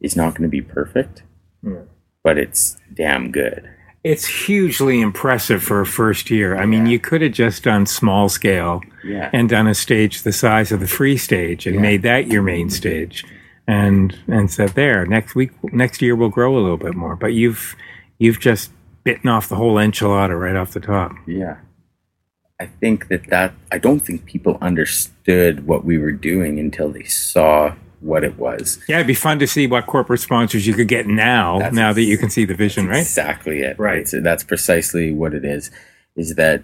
is 0.00 0.16
not 0.16 0.30
going 0.32 0.42
to 0.42 0.48
be 0.48 0.60
perfect, 0.60 1.22
hmm. 1.62 1.82
but 2.22 2.38
it's 2.38 2.76
damn 2.94 3.30
good. 3.30 3.68
It's 4.06 4.24
hugely 4.46 5.00
impressive 5.00 5.62
for 5.64 5.80
a 5.80 5.86
first 5.86 6.30
year. 6.30 6.56
I 6.56 6.64
mean, 6.64 6.86
you 6.86 6.98
could 7.00 7.22
have 7.22 7.32
just 7.32 7.64
done 7.64 7.86
small 7.86 8.28
scale 8.28 8.80
Yeah. 9.04 9.30
and 9.32 9.48
done 9.48 9.66
a 9.66 9.74
stage 9.74 10.22
the 10.22 10.32
size 10.32 10.70
of 10.70 10.78
the 10.80 10.86
free 10.86 11.16
stage 11.16 11.66
and 11.66 11.74
Yeah. 11.76 11.80
made 11.80 12.02
that 12.02 12.28
your 12.28 12.42
main 12.42 12.70
stage 12.70 13.24
and 13.66 14.16
and 14.28 14.48
said 14.50 14.70
there 14.70 15.04
next 15.06 15.34
week 15.34 15.50
next 15.72 16.00
year 16.00 16.14
we'll 16.14 16.28
grow 16.38 16.56
a 16.56 16.62
little 16.62 16.76
bit 16.76 16.94
more 16.94 17.16
but 17.16 17.32
you've 17.34 17.74
you've 18.18 18.38
just 18.38 18.70
bitten 19.02 19.28
off 19.28 19.48
the 19.48 19.56
whole 19.56 19.74
enchilada 19.74 20.38
right 20.38 20.54
off 20.54 20.70
the 20.72 20.78
top 20.80 21.12
Yeah. 21.26 21.56
I 22.60 22.66
think 22.66 23.08
that 23.08 23.26
that 23.30 23.54
I 23.72 23.78
don't 23.78 24.00
think 24.06 24.24
people 24.24 24.56
understood 24.62 25.66
what 25.66 25.84
we 25.84 25.98
were 25.98 26.12
doing 26.12 26.60
until 26.60 26.88
they 26.90 27.02
saw 27.04 27.74
what 28.00 28.24
it 28.24 28.38
was. 28.38 28.78
yeah 28.88 28.96
it'd 28.96 29.06
be 29.06 29.14
fun 29.14 29.38
to 29.38 29.46
see 29.46 29.66
what 29.66 29.86
corporate 29.86 30.20
sponsors 30.20 30.66
you 30.66 30.74
could 30.74 30.88
get 30.88 31.06
now 31.06 31.58
That's 31.58 31.74
now 31.74 31.92
that 31.92 32.02
you 32.02 32.18
can 32.18 32.30
see 32.30 32.44
the 32.44 32.54
vision 32.54 32.88
right 32.88 33.00
Exactly 33.00 33.60
it. 33.60 33.78
Right. 33.78 34.06
So 34.06 34.20
that's 34.20 34.44
precisely 34.44 35.12
what 35.12 35.34
it 35.34 35.44
is. 35.44 35.70
Is 36.14 36.34
that 36.36 36.62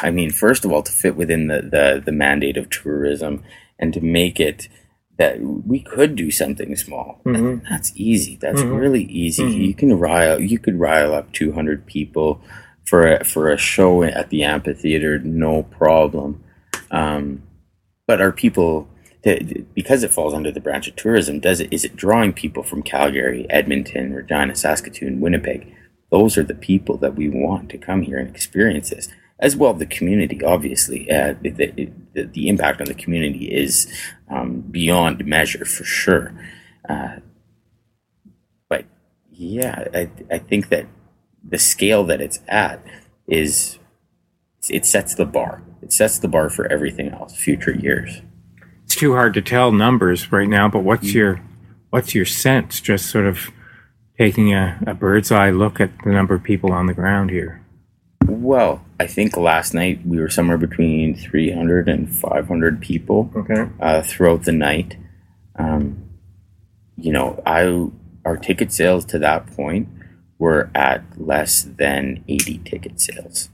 I 0.00 0.10
mean, 0.10 0.30
first 0.30 0.64
of 0.64 0.72
all, 0.72 0.82
to 0.82 0.92
fit 0.92 1.16
within 1.16 1.48
the, 1.48 1.60
the, 1.62 2.02
the 2.04 2.12
mandate 2.12 2.56
of 2.56 2.70
tourism 2.70 3.42
and 3.78 3.92
to 3.94 4.00
make 4.00 4.38
it 4.38 4.68
that 5.16 5.40
we 5.40 5.80
could 5.80 6.14
do 6.14 6.30
something 6.30 6.76
small. 6.76 7.20
Mm-hmm. 7.24 7.66
That's 7.68 7.92
easy. 7.96 8.36
That's 8.36 8.62
really 8.62 9.02
easy. 9.04 9.44
You 9.44 9.74
can 9.74 9.98
rile 9.98 10.40
you 10.40 10.60
could 10.60 10.78
rile 10.78 11.12
up 11.12 11.32
two 11.32 11.52
hundred 11.52 11.86
people 11.86 12.40
for 12.84 13.14
a, 13.14 13.24
for 13.24 13.50
a 13.50 13.58
show 13.58 14.02
at 14.04 14.30
the 14.30 14.44
amphitheater, 14.44 15.18
no 15.18 15.64
problem. 15.64 16.42
Um, 16.90 17.42
but 18.06 18.20
are 18.20 18.32
people 18.32 18.88
because 19.22 20.02
it 20.02 20.12
falls 20.12 20.34
under 20.34 20.52
the 20.52 20.60
branch 20.60 20.88
of 20.88 20.96
tourism? 20.96 21.40
Does 21.40 21.60
it 21.60 21.72
is 21.72 21.84
it 21.84 21.96
drawing 21.96 22.32
people 22.32 22.62
from 22.62 22.82
Calgary, 22.82 23.46
Edmonton, 23.50 24.14
Regina, 24.14 24.54
Saskatoon, 24.54 25.20
Winnipeg? 25.20 25.74
Those 26.10 26.38
are 26.38 26.44
the 26.44 26.54
people 26.54 26.96
that 26.98 27.16
we 27.16 27.28
want 27.28 27.68
to 27.70 27.78
come 27.78 28.02
here 28.02 28.18
and 28.18 28.28
experience 28.28 28.90
this, 28.90 29.08
as 29.40 29.56
well 29.56 29.74
the 29.74 29.86
community. 29.86 30.42
Obviously, 30.42 31.10
uh, 31.10 31.34
the, 31.42 31.50
the, 31.50 32.24
the 32.24 32.48
impact 32.48 32.80
on 32.80 32.86
the 32.86 32.94
community 32.94 33.52
is 33.52 33.92
um, 34.30 34.60
beyond 34.60 35.26
measure 35.26 35.64
for 35.64 35.84
sure. 35.84 36.32
Uh, 36.88 37.16
but 38.68 38.86
yeah, 39.30 39.84
I, 39.92 40.10
I 40.30 40.38
think 40.38 40.70
that 40.70 40.86
the 41.46 41.58
scale 41.58 42.04
that 42.04 42.20
it's 42.20 42.40
at 42.48 42.82
is 43.26 43.78
it 44.70 44.86
sets 44.86 45.14
the 45.14 45.26
bar. 45.26 45.62
It 45.82 45.92
sets 45.92 46.18
the 46.18 46.28
bar 46.28 46.48
for 46.48 46.70
everything 46.72 47.10
else, 47.10 47.36
future 47.36 47.74
years. 47.74 48.22
It's 48.88 48.96
too 48.96 49.12
hard 49.12 49.34
to 49.34 49.42
tell 49.42 49.70
numbers 49.70 50.32
right 50.32 50.48
now 50.48 50.66
but 50.66 50.80
what's 50.80 51.12
your 51.12 51.42
what's 51.90 52.14
your 52.14 52.24
sense 52.24 52.80
just 52.80 53.10
sort 53.10 53.26
of 53.26 53.50
taking 54.16 54.54
a, 54.54 54.78
a 54.86 54.94
bird's 54.94 55.30
eye 55.30 55.50
look 55.50 55.78
at 55.78 55.90
the 56.04 56.10
number 56.10 56.34
of 56.34 56.42
people 56.42 56.72
on 56.72 56.86
the 56.86 56.94
ground 56.94 57.28
here 57.28 57.62
Well, 58.26 58.84
I 59.00 59.06
think 59.06 59.36
last 59.36 59.72
night 59.74 60.06
we 60.06 60.18
were 60.20 60.28
somewhere 60.28 60.58
between 60.58 61.14
300 61.14 61.88
and 61.88 62.14
500 62.14 62.80
people 62.80 63.30
okay 63.34 63.68
uh, 63.80 64.02
throughout 64.02 64.44
the 64.44 64.52
night. 64.52 64.96
Um, 65.56 66.10
you 66.96 67.12
know, 67.12 67.42
I 67.46 67.88
our 68.24 68.36
ticket 68.36 68.72
sales 68.72 69.04
to 69.06 69.18
that 69.20 69.46
point 69.46 69.88
were 70.38 70.70
at 70.74 71.02
less 71.16 71.62
than 71.62 72.24
80 72.28 72.58
ticket 72.64 73.00
sales. 73.00 73.48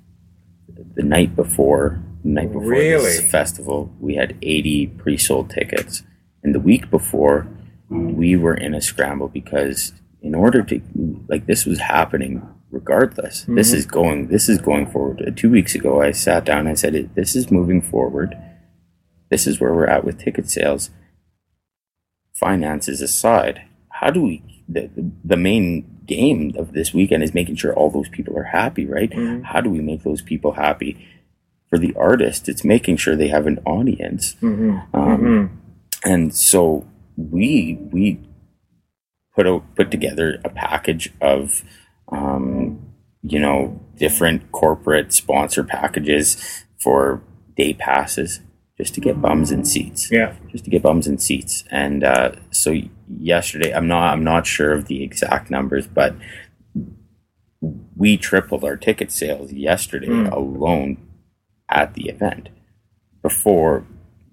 The 0.96 1.02
night 1.02 1.36
before, 1.36 2.02
night 2.24 2.52
before 2.52 2.70
this 2.74 3.30
festival, 3.30 3.92
we 4.00 4.14
had 4.16 4.36
80 4.42 4.86
pre-sold 4.88 5.50
tickets, 5.50 6.02
and 6.42 6.54
the 6.54 6.60
week 6.60 6.90
before, 6.90 7.46
we 7.90 8.34
were 8.34 8.54
in 8.54 8.74
a 8.74 8.80
scramble 8.80 9.28
because 9.28 9.92
in 10.22 10.34
order 10.34 10.62
to 10.62 10.80
like 11.28 11.46
this 11.46 11.66
was 11.66 11.78
happening 11.78 12.42
regardless. 12.70 13.44
This 13.46 13.72
is 13.72 13.86
going. 13.86 14.28
This 14.28 14.48
is 14.48 14.58
going 14.58 14.90
forward. 14.90 15.22
Uh, 15.26 15.30
Two 15.34 15.50
weeks 15.50 15.74
ago, 15.74 16.02
I 16.02 16.10
sat 16.10 16.44
down 16.44 16.60
and 16.60 16.70
I 16.70 16.74
said, 16.74 17.10
"This 17.14 17.36
is 17.36 17.50
moving 17.50 17.80
forward. 17.80 18.36
This 19.30 19.46
is 19.46 19.60
where 19.60 19.72
we're 19.72 19.86
at 19.86 20.04
with 20.04 20.18
ticket 20.18 20.50
sales. 20.50 20.90
Finances 22.34 23.00
aside, 23.00 23.62
how 23.90 24.10
do 24.10 24.22
we? 24.22 24.42
The, 24.68 24.90
the 25.24 25.36
main 25.36 26.00
game 26.06 26.54
of 26.58 26.72
this 26.72 26.92
weekend 26.92 27.22
is 27.22 27.32
making 27.34 27.56
sure 27.56 27.74
all 27.74 27.90
those 27.90 28.08
people 28.08 28.36
are 28.36 28.44
happy, 28.44 28.86
right? 28.86 29.12
How 29.44 29.60
do 29.60 29.70
we 29.70 29.80
make 29.80 30.02
those 30.02 30.22
people 30.22 30.52
happy? 30.52 31.06
For 31.74 31.78
the 31.78 31.94
artist, 31.96 32.48
it's 32.48 32.64
making 32.64 32.98
sure 32.98 33.16
they 33.16 33.28
have 33.28 33.46
an 33.46 33.58
audience. 33.66 34.36
Um, 34.92 35.60
and 36.04 36.34
so 36.34 36.86
we 37.16 37.78
we 37.90 38.20
put 39.34 39.46
out 39.46 39.64
put 39.74 39.90
together 39.90 40.40
a 40.44 40.48
package 40.50 41.12
of 41.20 41.64
um, 42.12 42.92
you 43.22 43.38
know 43.38 43.80
different 43.96 44.52
corporate 44.52 45.12
sponsor 45.12 45.64
packages 45.64 46.64
for 46.78 47.22
day 47.56 47.74
passes 47.74 48.40
just 48.76 48.94
to 48.94 49.00
get 49.00 49.20
bums 49.22 49.50
in 49.50 49.64
seats. 49.64 50.10
Yeah. 50.10 50.34
Just 50.50 50.64
to 50.64 50.70
get 50.70 50.82
bums 50.82 51.06
in 51.06 51.18
seats. 51.18 51.64
And 51.70 52.04
uh, 52.04 52.32
so 52.50 52.74
yesterday 53.08 53.72
i'm 53.72 53.86
not 53.86 54.12
i'm 54.12 54.24
not 54.24 54.46
sure 54.46 54.72
of 54.72 54.86
the 54.86 55.02
exact 55.02 55.50
numbers 55.50 55.86
but 55.86 56.14
we 57.96 58.16
tripled 58.16 58.64
our 58.64 58.76
ticket 58.76 59.10
sales 59.10 59.52
yesterday 59.52 60.08
alone 60.28 60.96
at 61.68 61.94
the 61.94 62.08
event 62.08 62.48
before 63.22 63.86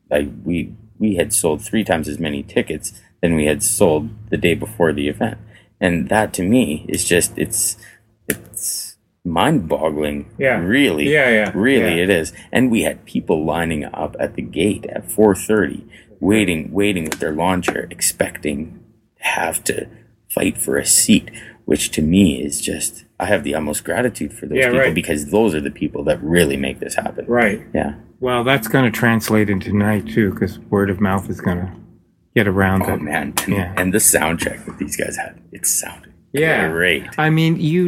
like 0.09 0.27
we 0.43 0.73
we 0.99 1.15
had 1.15 1.33
sold 1.33 1.61
three 1.61 1.83
times 1.83 2.07
as 2.07 2.19
many 2.19 2.43
tickets 2.43 2.93
than 3.21 3.35
we 3.35 3.45
had 3.45 3.63
sold 3.63 4.09
the 4.29 4.37
day 4.37 4.53
before 4.53 4.91
the 4.93 5.07
event 5.07 5.37
and 5.79 6.09
that 6.09 6.33
to 6.33 6.43
me 6.43 6.85
is 6.89 7.05
just 7.05 7.37
it's 7.37 7.77
it's 8.27 8.97
mind-boggling 9.23 10.29
Yeah. 10.37 10.59
really 10.59 11.11
Yeah, 11.11 11.29
yeah, 11.29 11.51
really 11.53 11.97
yeah. 11.97 12.03
it 12.03 12.09
is 12.09 12.33
and 12.51 12.71
we 12.71 12.81
had 12.83 13.05
people 13.05 13.45
lining 13.45 13.85
up 13.85 14.15
at 14.19 14.35
the 14.35 14.41
gate 14.41 14.85
at 14.87 15.07
4.30 15.07 15.87
waiting 16.19 16.71
waiting 16.71 17.05
with 17.05 17.19
their 17.19 17.31
lawn 17.33 17.61
chair 17.61 17.87
expecting 17.89 18.79
to 19.17 19.23
have 19.23 19.63
to 19.65 19.87
fight 20.29 20.57
for 20.57 20.77
a 20.77 20.85
seat 20.85 21.29
which 21.65 21.91
to 21.91 22.01
me 22.01 22.41
is 22.43 22.59
just 22.61 23.05
i 23.21 23.25
have 23.25 23.43
the 23.43 23.53
utmost 23.55 23.83
gratitude 23.83 24.33
for 24.33 24.45
those 24.47 24.57
Yeah, 24.57 24.67
people 24.67 24.79
right. 24.79 24.95
because 24.95 25.27
those 25.31 25.53
are 25.55 25.61
the 25.61 25.71
people 25.71 26.03
that 26.05 26.21
really 26.21 26.57
make 26.57 26.79
this 26.79 26.95
happen 26.95 27.25
right 27.27 27.61
yeah 27.73 27.93
Well, 28.19 28.43
that's 28.43 28.67
going 28.67 28.85
to 28.91 28.91
translate 28.91 29.49
into 29.49 29.69
tonight 29.71 30.07
too, 30.07 30.31
because 30.33 30.59
word 30.75 30.89
of 30.89 30.99
mouth 30.99 31.29
is 31.29 31.39
going 31.41 31.59
to 31.65 31.71
get 32.35 32.47
around 32.47 32.83
oh 32.83 32.93
it. 32.95 33.01
man 33.01 33.33
and, 33.45 33.47
Yeah. 33.47 33.73
and 33.77 33.93
the 33.93 33.99
sound 33.99 34.39
check 34.39 34.65
that 34.65 34.77
these 34.77 34.95
guys 34.97 35.15
had 35.17 35.39
it 35.51 35.65
sounded 35.65 36.13
Yeah. 36.33 36.69
great 36.69 37.03
I 37.17 37.29
mean, 37.29 37.59
you 37.59 37.81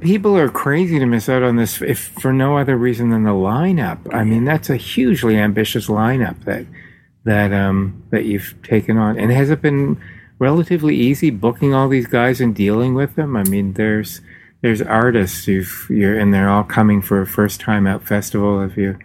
people 0.00 0.36
are 0.36 0.48
crazy 0.48 0.98
to 0.98 1.06
miss 1.06 1.28
out 1.28 1.42
on 1.42 1.56
this 1.56 1.80
if 1.82 1.98
for 2.22 2.32
no 2.32 2.56
other 2.58 2.76
reason 2.76 3.10
than 3.10 3.24
the 3.24 3.30
lineup. 3.52 3.98
I 4.14 4.24
mean, 4.24 4.44
that's 4.44 4.70
a 4.70 4.76
hugely 4.76 5.36
ambitious 5.36 5.86
lineup 5.88 6.44
that 6.44 6.64
that 7.24 7.52
um 7.52 8.02
that 8.10 8.24
you've 8.24 8.54
taken 8.62 8.96
on. 8.96 9.18
And 9.18 9.30
has 9.30 9.50
it 9.50 9.60
been 9.60 9.98
relatively 10.38 10.96
easy 10.96 11.28
booking 11.30 11.74
all 11.74 11.88
these 11.88 12.06
guys 12.06 12.40
and 12.40 12.54
dealing 12.54 12.94
with 12.94 13.14
them? 13.14 13.36
I 13.36 13.44
mean, 13.44 13.74
there's 13.74 14.22
there's 14.62 14.82
artists 14.82 15.46
you've 15.46 15.86
you're 15.88 16.18
and 16.18 16.32
they're 16.34 16.50
all 16.50 16.64
coming 16.64 17.00
for 17.02 17.20
a 17.20 17.26
first 17.26 17.60
time 17.60 17.86
out 17.86 18.06
festival. 18.06 18.62
If 18.62 18.76
you 18.76 18.98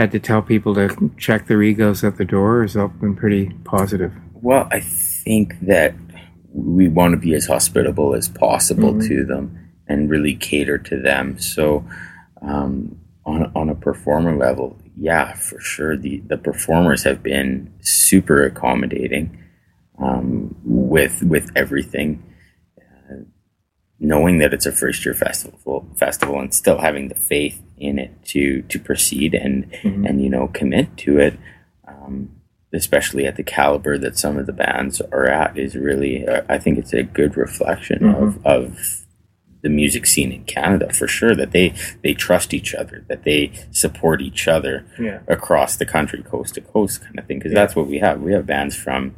had 0.00 0.10
to 0.12 0.18
tell 0.18 0.40
people 0.40 0.74
to 0.74 1.10
check 1.18 1.46
their 1.46 1.62
egos 1.62 2.02
at 2.02 2.16
the 2.16 2.24
door? 2.24 2.58
Or 2.58 2.62
has 2.62 2.74
been 2.74 3.14
pretty 3.14 3.50
positive? 3.64 4.12
Well, 4.32 4.66
I 4.72 4.80
think 4.80 5.60
that 5.60 5.94
we 6.52 6.88
want 6.88 7.12
to 7.12 7.18
be 7.18 7.34
as 7.34 7.46
hospitable 7.46 8.14
as 8.14 8.26
possible 8.26 8.98
to 8.98 9.24
them 9.24 9.72
and 9.86 10.08
really 10.08 10.34
cater 10.34 10.78
to 10.78 11.00
them. 11.00 11.38
So, 11.38 11.84
um, 12.40 12.98
on 13.26 13.52
on 13.54 13.68
a 13.68 13.74
performer 13.74 14.34
level, 14.34 14.78
yeah, 14.96 15.34
for 15.34 15.60
sure, 15.60 15.96
the 15.96 16.20
the 16.26 16.38
performers 16.38 17.04
have 17.04 17.22
been 17.22 17.72
super 17.80 18.42
accommodating 18.42 19.38
um, 19.98 20.56
with 20.64 21.22
with 21.22 21.50
everything. 21.54 22.24
Knowing 24.02 24.38
that 24.38 24.54
it's 24.54 24.64
a 24.66 24.72
first 24.72 25.04
year 25.04 25.14
festival 25.14 25.86
festival 25.96 26.40
and 26.40 26.54
still 26.54 26.78
having 26.78 27.08
the 27.08 27.14
faith 27.14 27.60
in 27.78 27.98
it 27.98 28.10
to 28.24 28.62
to 28.62 28.78
proceed 28.78 29.34
and 29.34 29.70
and 29.84 30.22
you 30.22 30.30
know 30.30 30.48
commit 30.48 30.96
to 30.98 31.18
it. 31.18 31.38
Um, 31.86 32.30
especially 32.72 33.26
at 33.26 33.34
the 33.36 33.42
caliber 33.42 33.98
that 33.98 34.16
some 34.16 34.36
of 34.38 34.46
the 34.46 34.52
bands 34.52 35.00
are 35.12 35.26
at 35.26 35.58
is 35.58 35.74
really 35.74 36.26
uh, 36.26 36.42
I 36.48 36.56
think 36.58 36.78
it's 36.78 36.92
a 36.94 37.02
good 37.02 37.36
reflection 37.36 38.04
of 38.08 38.44
of 38.46 38.78
the 39.62 39.68
music 39.68 40.06
scene 40.06 40.32
in 40.32 40.44
Canada 40.44 40.90
for 40.92 41.06
sure 41.08 41.34
that 41.34 41.50
they 41.50 41.74
they 42.02 42.14
trust 42.14 42.54
each 42.54 42.74
other 42.74 43.04
that 43.08 43.24
they 43.24 43.52
support 43.72 44.22
each 44.22 44.48
other 44.48 44.86
Yeah. 44.98 45.20
across 45.26 45.76
the 45.76 45.84
country 45.84 46.22
coast 46.22 46.54
to 46.54 46.60
coast 46.62 47.02
kind 47.02 47.18
of 47.18 47.26
thing 47.26 47.38
because 47.38 47.52
that's 47.52 47.74
what 47.76 47.86
we 47.88 47.98
have 47.98 48.20
we 48.22 48.32
have 48.32 48.46
bands 48.46 48.74
from 48.76 49.14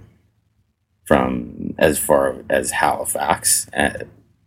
from 1.05 1.75
as 1.79 1.99
far 1.99 2.37
as 2.49 2.71
Halifax 2.73 3.69
uh, 3.77 3.91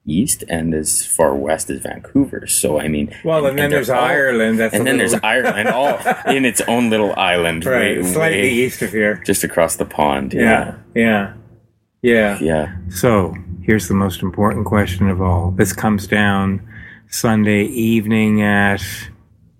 east 0.07 0.43
and 0.49 0.73
as 0.73 1.05
far 1.05 1.33
west 1.35 1.69
as 1.69 1.81
Vancouver 1.81 2.45
so 2.47 2.79
I 2.79 2.87
mean 2.87 3.13
Well, 3.23 3.45
and 3.45 3.57
then 3.57 3.69
they're 3.69 3.79
there's 3.79 3.89
all- 3.89 4.03
Ireland. 4.03 4.59
That's 4.59 4.73
and 4.75 4.85
then 4.85 4.97
little- 4.97 5.11
there's 5.11 5.21
Ireland 5.23 5.69
all 5.69 5.97
in 6.31 6.45
its 6.45 6.61
own 6.67 6.89
little 6.89 7.13
island 7.17 7.65
right, 7.65 7.97
way- 7.97 8.03
slightly 8.03 8.41
way 8.41 8.49
east 8.53 8.81
of 8.81 8.91
here. 8.91 9.21
just 9.25 9.43
across 9.43 9.75
the 9.77 9.85
pond 9.85 10.33
Yeah, 10.33 10.75
yeah, 10.93 11.33
yeah. 12.01 12.37
yeah 12.39 12.75
So 12.89 13.33
here's 13.61 13.87
the 13.87 13.95
most 13.95 14.21
important 14.21 14.65
question 14.67 15.09
of 15.09 15.21
all. 15.21 15.51
This 15.51 15.73
comes 15.73 16.05
down 16.07 16.61
Sunday 17.09 17.63
evening 17.65 18.41
at 18.43 18.81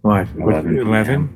what? 0.01 0.27
11 0.37 0.77
Eleven. 0.77 1.35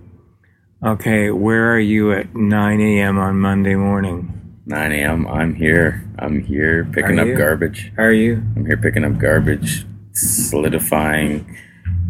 Okay, 0.86 1.32
where 1.32 1.74
are 1.74 1.80
you 1.80 2.14
at 2.14 2.36
nine 2.36 2.80
a.m. 2.80 3.18
on 3.18 3.40
Monday 3.40 3.76
morning? 3.76 4.39
9 4.70 4.92
a.m. 4.92 5.28
I'm 5.28 5.56
here. 5.56 6.04
I'm 6.20 6.42
here 6.44 6.86
picking 6.94 7.18
up 7.18 7.28
garbage. 7.36 7.92
Are 7.98 8.12
you? 8.12 8.44
I'm 8.56 8.68
here 8.68 8.78
picking 8.78 9.04
up 9.04 9.18
garbage, 9.18 9.84
solidifying 10.14 11.58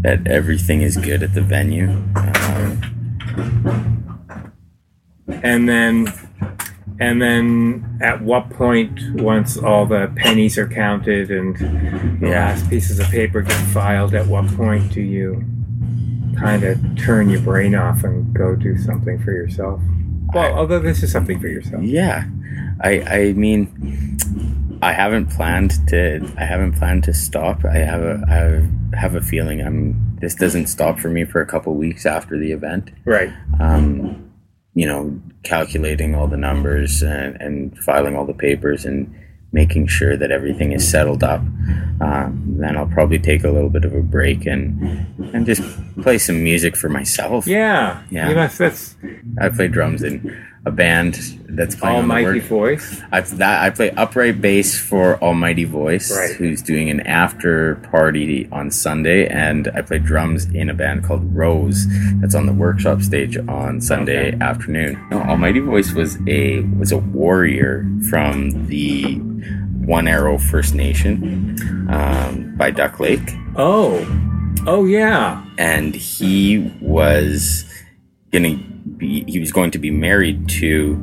that 0.02 0.28
everything 0.28 0.82
is 0.82 0.98
good 0.98 1.24
at 1.24 1.34
the 1.34 1.42
venue. 1.42 1.90
Um, 2.16 2.82
And 5.44 5.70
then, 5.70 6.12
and 7.00 7.22
then, 7.22 7.98
at 8.02 8.22
what 8.22 8.50
point, 8.50 9.00
once 9.14 9.56
all 9.58 9.86
the 9.86 10.12
pennies 10.18 10.58
are 10.58 10.68
counted 10.68 11.30
and 11.32 11.56
the 12.20 12.28
Yeah. 12.28 12.30
last 12.48 12.70
pieces 12.70 13.00
of 13.00 13.06
paper 13.10 13.42
get 13.42 13.54
filed, 13.68 14.14
at 14.16 14.28
what 14.28 14.48
point 14.48 14.92
do 14.92 15.02
you 15.02 15.46
kind 16.36 16.64
of 16.64 16.78
turn 16.98 17.30
your 17.30 17.42
brain 17.42 17.74
off 17.76 18.04
and 18.04 18.34
go 18.34 18.54
do 18.56 18.76
something 18.76 19.18
for 19.20 19.32
yourself? 19.32 19.80
Well, 20.34 20.54
although 20.58 20.80
this 20.80 21.04
is 21.04 21.12
something 21.12 21.40
for 21.40 21.48
yourself. 21.48 21.84
yeah, 21.84 22.26
I 22.82 23.02
I 23.02 23.34
mean, 23.34 24.18
I 24.82 24.94
haven't 24.94 25.32
planned 25.32 25.88
to. 25.90 26.26
I 26.38 26.46
haven't 26.46 26.74
planned 26.74 27.04
to 27.06 27.14
stop. 27.14 27.66
I 27.66 27.78
have 27.78 28.02
a 28.02 28.24
I 28.28 28.34
have, 28.34 28.94
have 28.94 29.16
a 29.16 29.22
feeling 29.22 29.62
I'm. 29.62 30.18
This 30.22 30.36
doesn't 30.36 30.68
stop 30.68 31.00
for 31.00 31.10
me 31.10 31.26
for 31.26 31.42
a 31.42 31.46
couple 31.46 31.74
weeks 31.76 32.06
after 32.06 32.38
the 32.38 32.52
event. 32.52 32.92
Right. 33.06 33.32
um, 33.60 34.30
you 34.76 34.86
know, 34.86 35.20
calculating 35.44 36.16
all 36.16 36.28
the 36.28 36.38
numbers 36.38 37.02
and, 37.02 37.36
and 37.42 37.78
filing 37.80 38.16
all 38.16 38.26
the 38.26 38.34
papers 38.34 38.86
and 38.86 39.14
making 39.52 39.88
sure 39.88 40.16
that 40.16 40.32
everything 40.32 40.72
is 40.72 40.88
settled 40.90 41.24
up. 41.24 41.42
Um, 42.02 42.56
then 42.60 42.78
I'll 42.78 42.88
probably 42.88 43.20
take 43.20 43.44
a 43.44 43.50
little 43.50 43.70
bit 43.70 43.84
of 43.84 43.94
a 43.94 44.02
break 44.02 44.46
and 44.46 45.06
and 45.34 45.46
just 45.46 45.62
play 46.02 46.18
some 46.18 46.44
music 46.44 46.76
for 46.78 46.90
myself. 46.90 47.48
Yeah. 47.48 48.04
Yeah. 48.10 48.30
You 48.30 48.36
know, 48.36 48.48
that's 48.48 48.96
I 49.42 49.50
play 49.50 49.68
drums 49.68 50.04
in 50.04 50.36
a 50.70 50.72
band 50.72 51.16
that's 51.50 51.76
playing 51.76 51.98
almighty 51.98 52.40
voice. 52.40 53.02
I, 53.12 53.22
that, 53.22 53.64
I 53.64 53.70
play 53.72 53.90
upright 53.92 54.40
bass 54.40 54.80
for 54.80 55.22
Almighty 55.22 55.64
Voice, 55.66 56.16
Right. 56.16 56.36
who's 56.36 56.62
doing 56.62 56.90
an 56.90 57.02
after 57.08 57.76
party 57.92 58.48
on 58.52 58.70
Sunday, 58.72 59.28
and 59.28 59.68
I 59.76 59.82
play 59.82 59.98
drums 60.00 60.46
in 60.54 60.70
a 60.70 60.74
band 60.76 61.04
called 61.04 61.36
Rose 61.36 61.86
that's 62.22 62.36
on 62.36 62.46
the 62.46 62.54
workshop 62.54 63.02
stage 63.02 63.36
on 63.48 63.82
Sunday 63.82 64.38
afternoon. 64.40 64.98
No, 65.12 65.22
Almighty 65.22 65.60
Voice 65.60 65.92
was 65.94 66.18
a 66.28 66.62
was 66.78 66.92
a 66.92 66.98
warrior 67.00 67.86
from 68.10 68.68
the 68.68 69.16
One 69.86 70.08
Arrow 70.08 70.38
First 70.38 70.76
Nation 70.76 71.58
um, 71.90 72.54
by 72.58 72.70
Duck 72.72 73.00
Lake 73.00 73.28
Oh. 73.56 74.06
Oh, 74.68 74.86
yeah. 74.86 75.44
and 75.58 75.96
he 75.96 76.60
was 76.80 77.66
gonna 78.32 78.60
be 79.00 79.24
he 79.28 79.40
was 79.40 79.52
going 79.52 79.72
to 79.72 79.80
be 79.80 79.90
married 79.90 80.48
to 80.50 80.94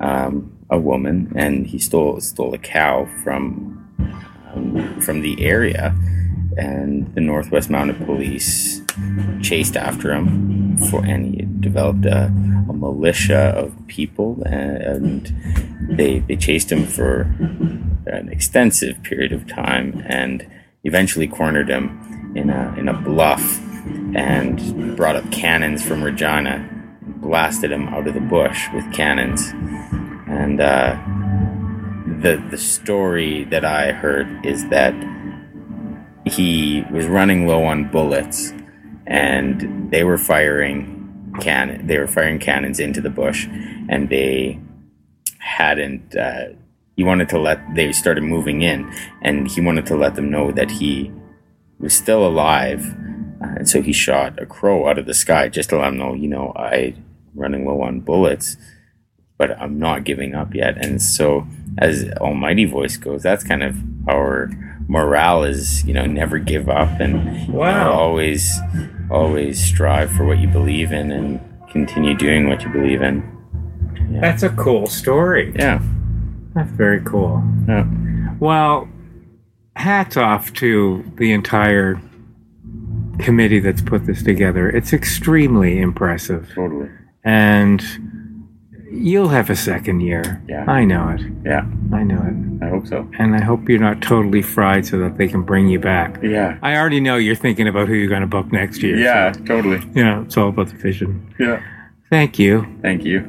um, 0.00 0.50
a 0.70 0.78
woman 0.78 1.32
and 1.36 1.66
he 1.66 1.78
stole 1.78 2.20
stole 2.20 2.52
a 2.54 2.58
cow 2.58 3.06
from 3.22 3.78
um, 4.52 5.00
from 5.00 5.20
the 5.20 5.44
area 5.44 5.94
and 6.56 7.14
the 7.14 7.20
Northwest 7.20 7.70
Mounted 7.70 8.04
Police 8.04 8.82
chased 9.40 9.76
after 9.76 10.12
him 10.12 10.76
for 10.90 11.04
and 11.04 11.34
he 11.34 11.46
developed 11.60 12.04
a, 12.06 12.24
a 12.68 12.72
militia 12.72 13.52
of 13.56 13.74
people 13.86 14.42
and 14.44 15.32
they 15.90 16.20
they 16.20 16.36
chased 16.36 16.72
him 16.72 16.86
for 16.86 17.22
an 18.06 18.28
extensive 18.30 19.02
period 19.02 19.32
of 19.32 19.46
time 19.46 20.02
and 20.06 20.46
eventually 20.84 21.28
cornered 21.28 21.68
him 21.68 22.32
in 22.34 22.50
a 22.50 22.74
in 22.78 22.88
a 22.88 22.94
bluff 22.94 23.60
and 24.14 24.96
brought 24.96 25.16
up 25.16 25.30
cannons 25.32 25.82
from 25.82 26.02
Regina, 26.02 26.68
blasted 27.22 27.72
him 27.72 27.88
out 27.88 28.06
of 28.06 28.14
the 28.14 28.20
bush 28.20 28.68
with 28.74 28.92
cannons, 28.92 29.52
and 30.26 30.60
uh, 30.60 31.00
the 32.20 32.44
the 32.50 32.58
story 32.58 33.44
that 33.44 33.64
I 33.64 33.92
heard 33.92 34.44
is 34.44 34.68
that 34.68 34.94
he 36.26 36.84
was 36.90 37.06
running 37.06 37.46
low 37.46 37.64
on 37.64 37.90
bullets, 37.90 38.52
and 39.06 39.90
they 39.90 40.04
were 40.04 40.18
firing 40.18 40.98
cannon. 41.40 41.86
They 41.86 41.98
were 41.98 42.06
firing 42.06 42.38
cannons 42.38 42.78
into 42.78 43.00
the 43.00 43.10
bush, 43.10 43.46
and 43.88 44.08
they 44.10 44.60
hadn't. 45.38 46.14
Uh, 46.14 46.48
he 46.96 47.04
wanted 47.04 47.28
to 47.30 47.38
let. 47.38 47.58
They 47.74 47.92
started 47.92 48.24
moving 48.24 48.62
in, 48.62 48.92
and 49.22 49.50
he 49.50 49.60
wanted 49.60 49.86
to 49.86 49.96
let 49.96 50.14
them 50.14 50.30
know 50.30 50.52
that 50.52 50.70
he 50.70 51.10
was 51.78 51.94
still 51.94 52.26
alive. 52.26 52.94
Uh, 53.42 53.56
and 53.56 53.68
so 53.68 53.82
he 53.82 53.92
shot 53.92 54.40
a 54.40 54.46
crow 54.46 54.88
out 54.88 54.98
of 54.98 55.06
the 55.06 55.14
sky 55.14 55.48
just 55.48 55.70
to 55.70 55.76
let 55.76 55.86
them 55.86 55.98
know, 55.98 56.14
you 56.14 56.28
know, 56.28 56.52
I'm 56.54 56.94
running 57.34 57.66
low 57.66 57.82
on 57.82 58.00
bullets, 58.00 58.56
but 59.38 59.50
I'm 59.60 59.78
not 59.78 60.04
giving 60.04 60.34
up 60.34 60.54
yet. 60.54 60.84
And 60.84 61.00
so, 61.00 61.46
as 61.78 62.10
Almighty 62.20 62.64
Voice 62.64 62.96
goes, 62.96 63.22
that's 63.22 63.44
kind 63.44 63.62
of 63.62 63.76
our 64.08 64.50
morale 64.88 65.44
is, 65.44 65.84
you 65.84 65.94
know, 65.94 66.06
never 66.06 66.38
give 66.38 66.68
up 66.68 67.00
and 67.00 67.46
you 67.46 67.52
know, 67.54 67.92
always, 67.92 68.58
always 69.10 69.62
strive 69.62 70.10
for 70.12 70.24
what 70.24 70.38
you 70.38 70.48
believe 70.48 70.92
in 70.92 71.10
and 71.10 71.40
continue 71.70 72.14
doing 72.14 72.48
what 72.48 72.62
you 72.62 72.68
believe 72.70 73.00
in. 73.02 73.28
That's 74.20 74.42
a 74.42 74.50
cool 74.50 74.86
story. 74.86 75.54
Yeah. 75.56 75.80
That's 76.54 76.70
very 76.72 77.00
cool. 77.02 77.42
yeah. 77.66 77.86
Well, 78.38 78.88
hats 79.76 80.16
off 80.16 80.52
to 80.54 81.04
the 81.16 81.32
entire 81.32 82.00
committee 83.18 83.60
that's 83.60 83.80
put 83.82 84.06
this 84.06 84.22
together. 84.22 84.68
It's 84.68 84.92
extremely 84.92 85.80
impressive. 85.80 86.50
Totally. 86.54 86.90
And 87.24 87.82
you'll 88.90 89.28
have 89.28 89.48
a 89.50 89.56
second 89.56 90.00
year. 90.00 90.42
Yeah. 90.48 90.64
I 90.70 90.84
know 90.84 91.08
it. 91.10 91.20
Yeah. 91.44 91.64
I 91.92 92.02
know 92.02 92.22
it. 92.22 92.64
I 92.64 92.68
hope 92.68 92.86
so. 92.86 93.08
And 93.18 93.34
I 93.34 93.42
hope 93.42 93.68
you're 93.68 93.78
not 93.80 94.02
totally 94.02 94.42
fried 94.42 94.86
so 94.86 94.98
that 94.98 95.16
they 95.16 95.28
can 95.28 95.42
bring 95.42 95.68
you 95.68 95.78
back. 95.78 96.22
Yeah. 96.22 96.58
I 96.62 96.76
already 96.76 97.00
know 97.00 97.16
you're 97.16 97.34
thinking 97.34 97.68
about 97.68 97.88
who 97.88 97.94
you're 97.94 98.08
going 98.08 98.20
to 98.20 98.26
book 98.26 98.52
next 98.52 98.82
year. 98.82 98.96
Yeah, 98.96 99.32
totally. 99.46 99.80
So, 99.80 99.88
yeah, 99.94 100.22
it's 100.22 100.36
all 100.36 100.48
about 100.48 100.68
the 100.68 100.76
vision. 100.76 101.34
Yeah. 101.38 101.62
Thank 102.10 102.38
you. 102.38 102.66
Thank 102.82 103.04
you. 103.04 103.20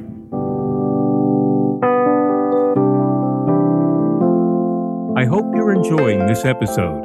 I 5.16 5.24
hope 5.26 5.46
you're 5.54 5.72
enjoying 5.72 6.26
this 6.26 6.44
episode. 6.44 7.02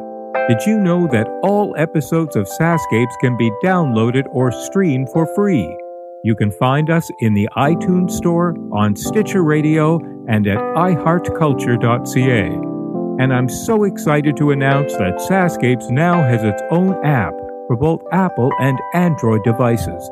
Did 0.50 0.66
you 0.66 0.80
know 0.80 1.08
that 1.08 1.28
all 1.44 1.76
episodes 1.78 2.36
of 2.36 2.48
SaskScapes 2.60 3.14
can 3.22 3.38
be 3.38 3.52
downloaded 3.64 4.26
or 4.32 4.52
streamed 4.52 5.10
for 5.14 5.28
free? 5.36 5.78
You 6.24 6.36
can 6.36 6.52
find 6.52 6.90
us 6.90 7.10
in 7.20 7.34
the 7.34 7.48
iTunes 7.56 8.12
Store, 8.12 8.54
on 8.74 8.96
Stitcher 8.96 9.44
Radio, 9.44 10.00
and 10.28 10.46
at 10.48 10.58
iHeartCulture.ca. 10.58 13.24
And 13.24 13.34
I'm 13.34 13.50
so 13.50 13.86
excited 13.86 14.36
to 14.38 14.52
announce 14.52 14.94
that 14.94 15.16
SaskScapes 15.30 15.90
now 15.90 16.22
has 16.22 16.44
its 16.44 16.62
own 16.72 16.94
app 17.06 17.34
for 17.68 17.78
both 17.78 18.02
Apple 18.12 18.52
and 18.60 18.78
Android 18.94 19.44
devices. 19.44 20.10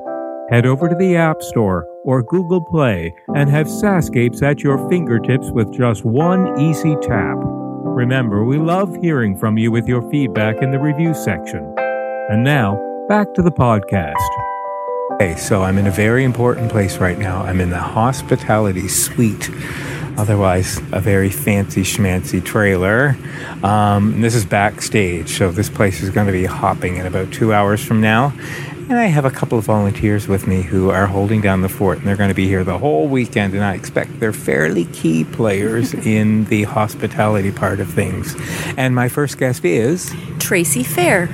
Head 0.50 0.66
over 0.66 0.88
to 0.88 0.96
the 0.96 1.18
App 1.18 1.42
Store 1.42 1.86
or 2.06 2.24
Google 2.24 2.62
Play 2.62 3.14
and 3.36 3.50
have 3.50 3.68
SaskScapes 3.68 4.42
at 4.42 4.64
your 4.64 4.90
fingertips 4.90 5.52
with 5.52 5.74
just 5.74 6.06
one 6.06 6.58
easy 6.58 6.96
tap. 7.02 7.36
Remember, 7.40 8.46
we 8.46 8.58
love 8.58 8.96
hearing 9.02 9.38
from 9.38 9.58
you 9.58 9.72
with 9.72 9.88
your 9.88 10.10
feedback 10.10 10.62
in 10.62 10.72
the 10.72 10.80
review 10.80 11.14
section. 11.14 11.76
And 12.30 12.46
now, 12.46 12.80
back 13.10 13.34
to 13.34 13.42
the 13.42 13.52
podcast. 13.52 14.47
Okay, 15.20 15.36
so 15.36 15.64
I'm 15.64 15.80
in 15.80 15.88
a 15.88 15.92
very 15.92 16.24
important 16.24 16.70
place 16.70 17.00
right 17.00 17.18
now. 17.18 17.42
I'm 17.42 17.60
in 17.60 17.72
the 17.72 17.80
hospitality 17.80 18.88
suite, 18.88 19.50
otherwise 20.16 20.78
a 20.92 21.00
very 21.00 21.32
fancy 21.32 21.82
schmancy 21.82 22.46
trailer. 22.46 23.18
Um, 23.64 24.22
this 24.22 24.36
is 24.36 24.46
backstage, 24.46 25.30
so 25.30 25.52
this 25.52 25.72
place 25.72 26.04
is 26.04 26.12
going 26.12 26.28
to 26.28 26.32
be 26.32 26.46
hopping 26.46 26.98
in 26.98 27.08
about 27.08 27.34
two 27.34 27.52
hours 27.52 27.84
from 27.84 28.00
now. 28.00 28.32
And 28.90 28.94
I 28.94 29.06
have 29.06 29.26
a 29.26 29.32
couple 29.32 29.58
of 29.58 29.66
volunteers 29.66 30.28
with 30.28 30.46
me 30.46 30.62
who 30.62 30.92
are 30.92 31.08
holding 31.08 31.42
down 31.42 31.62
the 31.64 31.70
fort, 31.70 31.98
and 31.98 32.06
they're 32.06 32.16
going 32.16 32.30
to 32.30 32.36
be 32.36 32.48
here 32.48 32.64
the 32.64 32.78
whole 32.78 33.08
weekend. 33.08 33.56
And 33.56 33.64
I 33.64 33.74
expect 33.74 34.20
they're 34.20 34.32
fairly 34.32 34.86
key 34.86 35.24
players 35.24 35.94
in 36.06 36.46
the 36.46 36.66
hospitality 36.66 37.52
part 37.52 37.80
of 37.80 37.90
things. 37.90 38.36
And 38.78 38.94
my 38.94 39.10
first 39.10 39.40
guest 39.40 39.66
is 39.66 40.14
Tracy 40.38 40.84
Fair. 40.84 41.28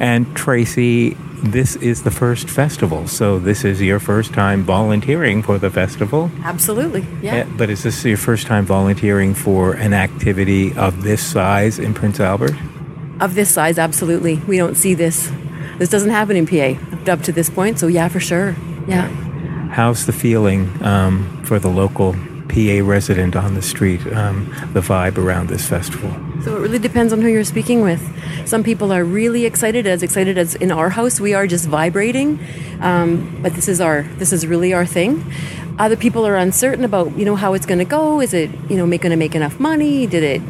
And 0.00 0.34
Tracy, 0.36 1.16
this 1.42 1.76
is 1.76 2.02
the 2.02 2.10
first 2.10 2.48
festival, 2.48 3.06
so 3.06 3.38
this 3.38 3.64
is 3.64 3.80
your 3.80 3.98
first 3.98 4.32
time 4.32 4.62
volunteering 4.62 5.42
for 5.42 5.58
the 5.58 5.70
festival. 5.70 6.30
Absolutely, 6.44 7.06
yeah. 7.22 7.42
Uh, 7.42 7.46
But 7.56 7.70
is 7.70 7.82
this 7.82 8.04
your 8.04 8.16
first 8.16 8.46
time 8.46 8.66
volunteering 8.66 9.34
for 9.34 9.72
an 9.72 9.94
activity 9.94 10.74
of 10.76 11.02
this 11.02 11.22
size 11.22 11.78
in 11.78 11.94
Prince 11.94 12.20
Albert? 12.20 12.54
Of 13.20 13.34
this 13.34 13.50
size, 13.50 13.78
absolutely. 13.78 14.36
We 14.46 14.56
don't 14.56 14.76
see 14.76 14.94
this. 14.94 15.30
This 15.78 15.88
doesn't 15.88 16.10
happen 16.10 16.36
in 16.36 16.46
PA 16.46 16.78
up 17.10 17.22
to 17.22 17.32
this 17.32 17.50
point, 17.50 17.78
so 17.78 17.86
yeah, 17.86 18.08
for 18.08 18.20
sure. 18.20 18.56
Yeah. 18.86 19.08
How's 19.70 20.06
the 20.06 20.12
feeling 20.12 20.70
um, 20.82 21.42
for 21.44 21.58
the 21.58 21.68
local 21.68 22.14
PA 22.48 22.80
resident 22.82 23.36
on 23.36 23.54
the 23.54 23.62
street, 23.62 24.00
um, 24.12 24.46
the 24.72 24.80
vibe 24.80 25.16
around 25.16 25.48
this 25.48 25.68
festival? 25.68 26.10
So 26.44 26.56
it 26.56 26.60
really 26.60 26.78
depends 26.78 27.12
on 27.12 27.20
who 27.20 27.28
you're 27.28 27.44
speaking 27.44 27.82
with. 27.82 28.00
Some 28.48 28.64
people 28.64 28.92
are 28.92 29.04
really 29.04 29.44
excited, 29.44 29.86
as 29.86 30.02
excited 30.02 30.38
as 30.38 30.54
in 30.54 30.72
our 30.72 30.88
house. 30.88 31.20
We 31.20 31.34
are 31.34 31.46
just 31.46 31.68
vibrating, 31.68 32.38
um, 32.80 33.38
but 33.42 33.54
this 33.54 33.68
is 33.68 33.80
our 33.80 34.02
this 34.16 34.32
is 34.32 34.46
really 34.46 34.72
our 34.72 34.86
thing. 34.86 35.30
Other 35.78 35.96
people 35.96 36.26
are 36.26 36.36
uncertain 36.36 36.84
about 36.84 37.16
you 37.18 37.26
know 37.26 37.36
how 37.36 37.52
it's 37.52 37.66
going 37.66 37.78
to 37.78 37.84
go. 37.84 38.20
Is 38.20 38.32
it 38.32 38.50
you 38.70 38.76
know 38.76 38.86
going 38.86 39.10
to 39.10 39.16
make 39.16 39.34
enough 39.34 39.60
money? 39.60 40.06
Did 40.06 40.22
it 40.22 40.42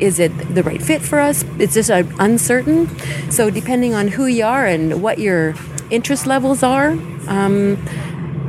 is 0.00 0.18
it 0.18 0.30
the 0.54 0.62
right 0.62 0.82
fit 0.82 1.02
for 1.02 1.20
us? 1.20 1.44
It's 1.58 1.74
just 1.74 1.90
uh, 1.90 2.04
uncertain. 2.18 2.88
So 3.30 3.50
depending 3.50 3.92
on 3.92 4.08
who 4.08 4.26
you 4.26 4.44
are 4.44 4.66
and 4.66 5.02
what 5.02 5.18
your 5.18 5.54
interest 5.90 6.26
levels 6.26 6.62
are, 6.62 6.92
um, 7.28 7.76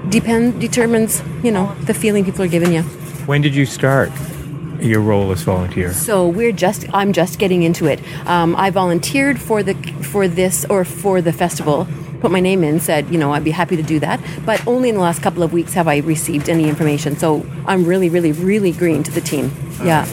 depend 0.09 0.61
determines 0.61 1.21
you 1.43 1.51
know 1.51 1.75
the 1.83 1.93
feeling 1.93 2.23
people 2.23 2.43
are 2.43 2.47
giving 2.47 2.71
you. 2.71 2.83
When 3.27 3.41
did 3.41 3.53
you 3.53 3.65
start 3.65 4.11
your 4.82 5.01
role 5.01 5.32
as 5.32 5.41
volunteer? 5.41 5.93
So 5.93 6.28
we're 6.28 6.51
just 6.51 6.86
I'm 6.93 7.13
just 7.13 7.39
getting 7.39 7.63
into 7.63 7.86
it. 7.86 7.99
Um, 8.28 8.55
I 8.55 8.69
volunteered 8.69 9.39
for 9.39 9.63
the 9.63 9.73
for 10.03 10.28
this 10.28 10.65
or 10.65 10.86
for 10.86 11.21
the 11.21 11.34
festival. 11.34 11.88
Put 12.21 12.32
my 12.32 12.39
name 12.39 12.63
in, 12.63 12.80
said 12.80 13.09
you 13.09 13.17
know 13.17 13.34
I'd 13.34 13.43
be 13.43 13.51
happy 13.51 13.76
to 13.76 13.84
do 13.84 13.99
that, 13.99 14.19
but 14.45 14.65
only 14.67 14.89
in 14.89 14.95
the 14.95 15.01
last 15.01 15.21
couple 15.21 15.43
of 15.43 15.53
weeks 15.53 15.73
have 15.73 15.88
I 15.88 15.97
received 15.97 16.49
any 16.49 16.67
information. 16.67 17.17
So 17.17 17.45
I'm 17.65 17.86
really, 17.86 18.09
really, 18.09 18.32
really 18.32 18.71
green 18.71 19.03
to 19.03 19.11
the 19.11 19.21
team. 19.21 19.51
Yeah. 19.84 20.07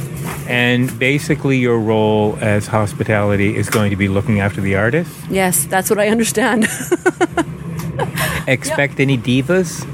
And 0.47 0.97
basically, 0.99 1.59
your 1.59 1.79
role 1.79 2.37
as 2.41 2.67
hospitality 2.67 3.57
is 3.57 3.69
going 3.71 3.91
to 3.91 3.97
be 3.97 4.09
looking 4.09 4.41
after 4.41 4.61
the 4.61 4.77
artists. 4.77 5.15
Yes, 5.31 5.65
that's 5.65 5.89
what 5.89 5.99
I 5.99 6.09
understand. 6.09 6.65
Expect 8.47 9.01
any 9.01 9.17
divas? 9.17 9.87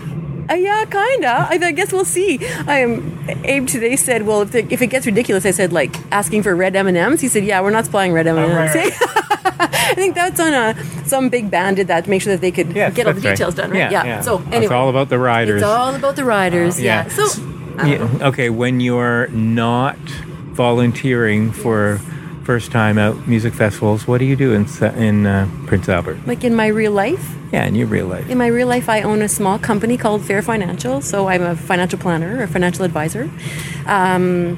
Uh, 0.51 0.55
yeah, 0.55 0.85
kinda. 0.87 1.47
I, 1.51 1.59
I 1.63 1.73
guess 1.73 1.93
we'll 1.93 2.05
see. 2.07 2.39
I 2.67 2.79
am. 2.79 3.19
Abe 3.45 3.67
today 3.67 3.97
said, 3.97 4.27
"Well, 4.27 4.43
if, 4.43 4.53
the, 4.53 4.61
if 4.73 4.81
it 4.81 4.87
gets 4.89 5.05
ridiculous," 5.07 5.45
I 5.45 5.51
said, 5.51 5.73
"Like 5.73 5.95
asking 6.13 6.43
for 6.43 6.57
red 6.57 6.75
M 6.75 6.87
and 6.87 6.97
M's." 6.97 7.21
He 7.21 7.29
said, 7.29 7.45
"Yeah, 7.45 7.61
we're 7.61 7.71
not 7.71 7.85
supplying 7.85 8.13
red 8.13 8.27
M 8.27 8.39
and 8.39 8.53
M's." 8.53 8.75
I 9.61 9.95
think 9.95 10.15
that's 10.15 10.39
on 10.41 10.55
a 10.55 10.75
some 11.05 11.29
big 11.29 11.51
band 11.51 11.77
did 11.77 11.89
that 11.89 12.05
to 12.05 12.11
make 12.11 12.23
sure 12.23 12.33
that 12.33 12.41
they 12.41 12.51
could 12.53 12.73
Yes, 12.75 12.95
get 12.95 13.07
all 13.07 13.13
the 13.13 13.21
that's 13.21 13.25
right. 13.27 13.37
details 13.37 13.55
done, 13.57 13.71
right? 13.71 13.91
Yeah, 13.91 14.05
yeah. 14.05 14.21
So 14.21 14.43
It's 14.53 14.71
all 14.71 14.89
about 14.89 15.09
the 15.09 15.19
riders. 15.19 15.63
It's 15.63 15.65
all 15.71 15.95
about 15.95 16.17
the 16.17 16.25
riders. 16.25 16.81
yeah. 16.81 17.05
yeah. 17.05 17.09
So 17.11 17.25
I 17.79 17.97
don't 17.99 18.13
know. 18.15 18.19
Yeah, 18.21 18.29
okay, 18.29 18.51
when 18.51 18.81
you're 18.81 19.27
not 19.29 19.97
volunteering 20.53 21.51
for 21.53 22.01
first 22.49 22.73
time 22.73 22.97
out 22.97 23.15
music 23.29 23.53
festivals, 23.53 24.07
what 24.09 24.17
do 24.17 24.25
you 24.25 24.35
do 24.35 24.55
in 24.55 24.65
in 24.97 25.27
uh, 25.27 25.47
Prince 25.67 25.87
Albert? 25.87 26.17
like 26.27 26.45
in 26.45 26.55
my 26.55 26.69
real 26.69 26.93
life, 26.93 27.37
Yeah, 27.53 27.67
in 27.67 27.75
your 27.75 27.87
real 27.89 28.07
life. 28.07 28.27
in 28.31 28.39
my 28.39 28.47
real 28.47 28.67
life, 28.67 28.89
I 28.89 29.03
own 29.03 29.21
a 29.21 29.29
small 29.29 29.59
company 29.59 29.99
called 29.99 30.23
Fair 30.25 30.41
Financial. 30.41 31.03
So 31.03 31.29
I'm 31.29 31.43
a 31.43 31.55
financial 31.55 31.99
planner, 31.99 32.43
a 32.43 32.49
financial 32.49 32.87
advisor. 32.87 33.29
Um, 33.85 34.57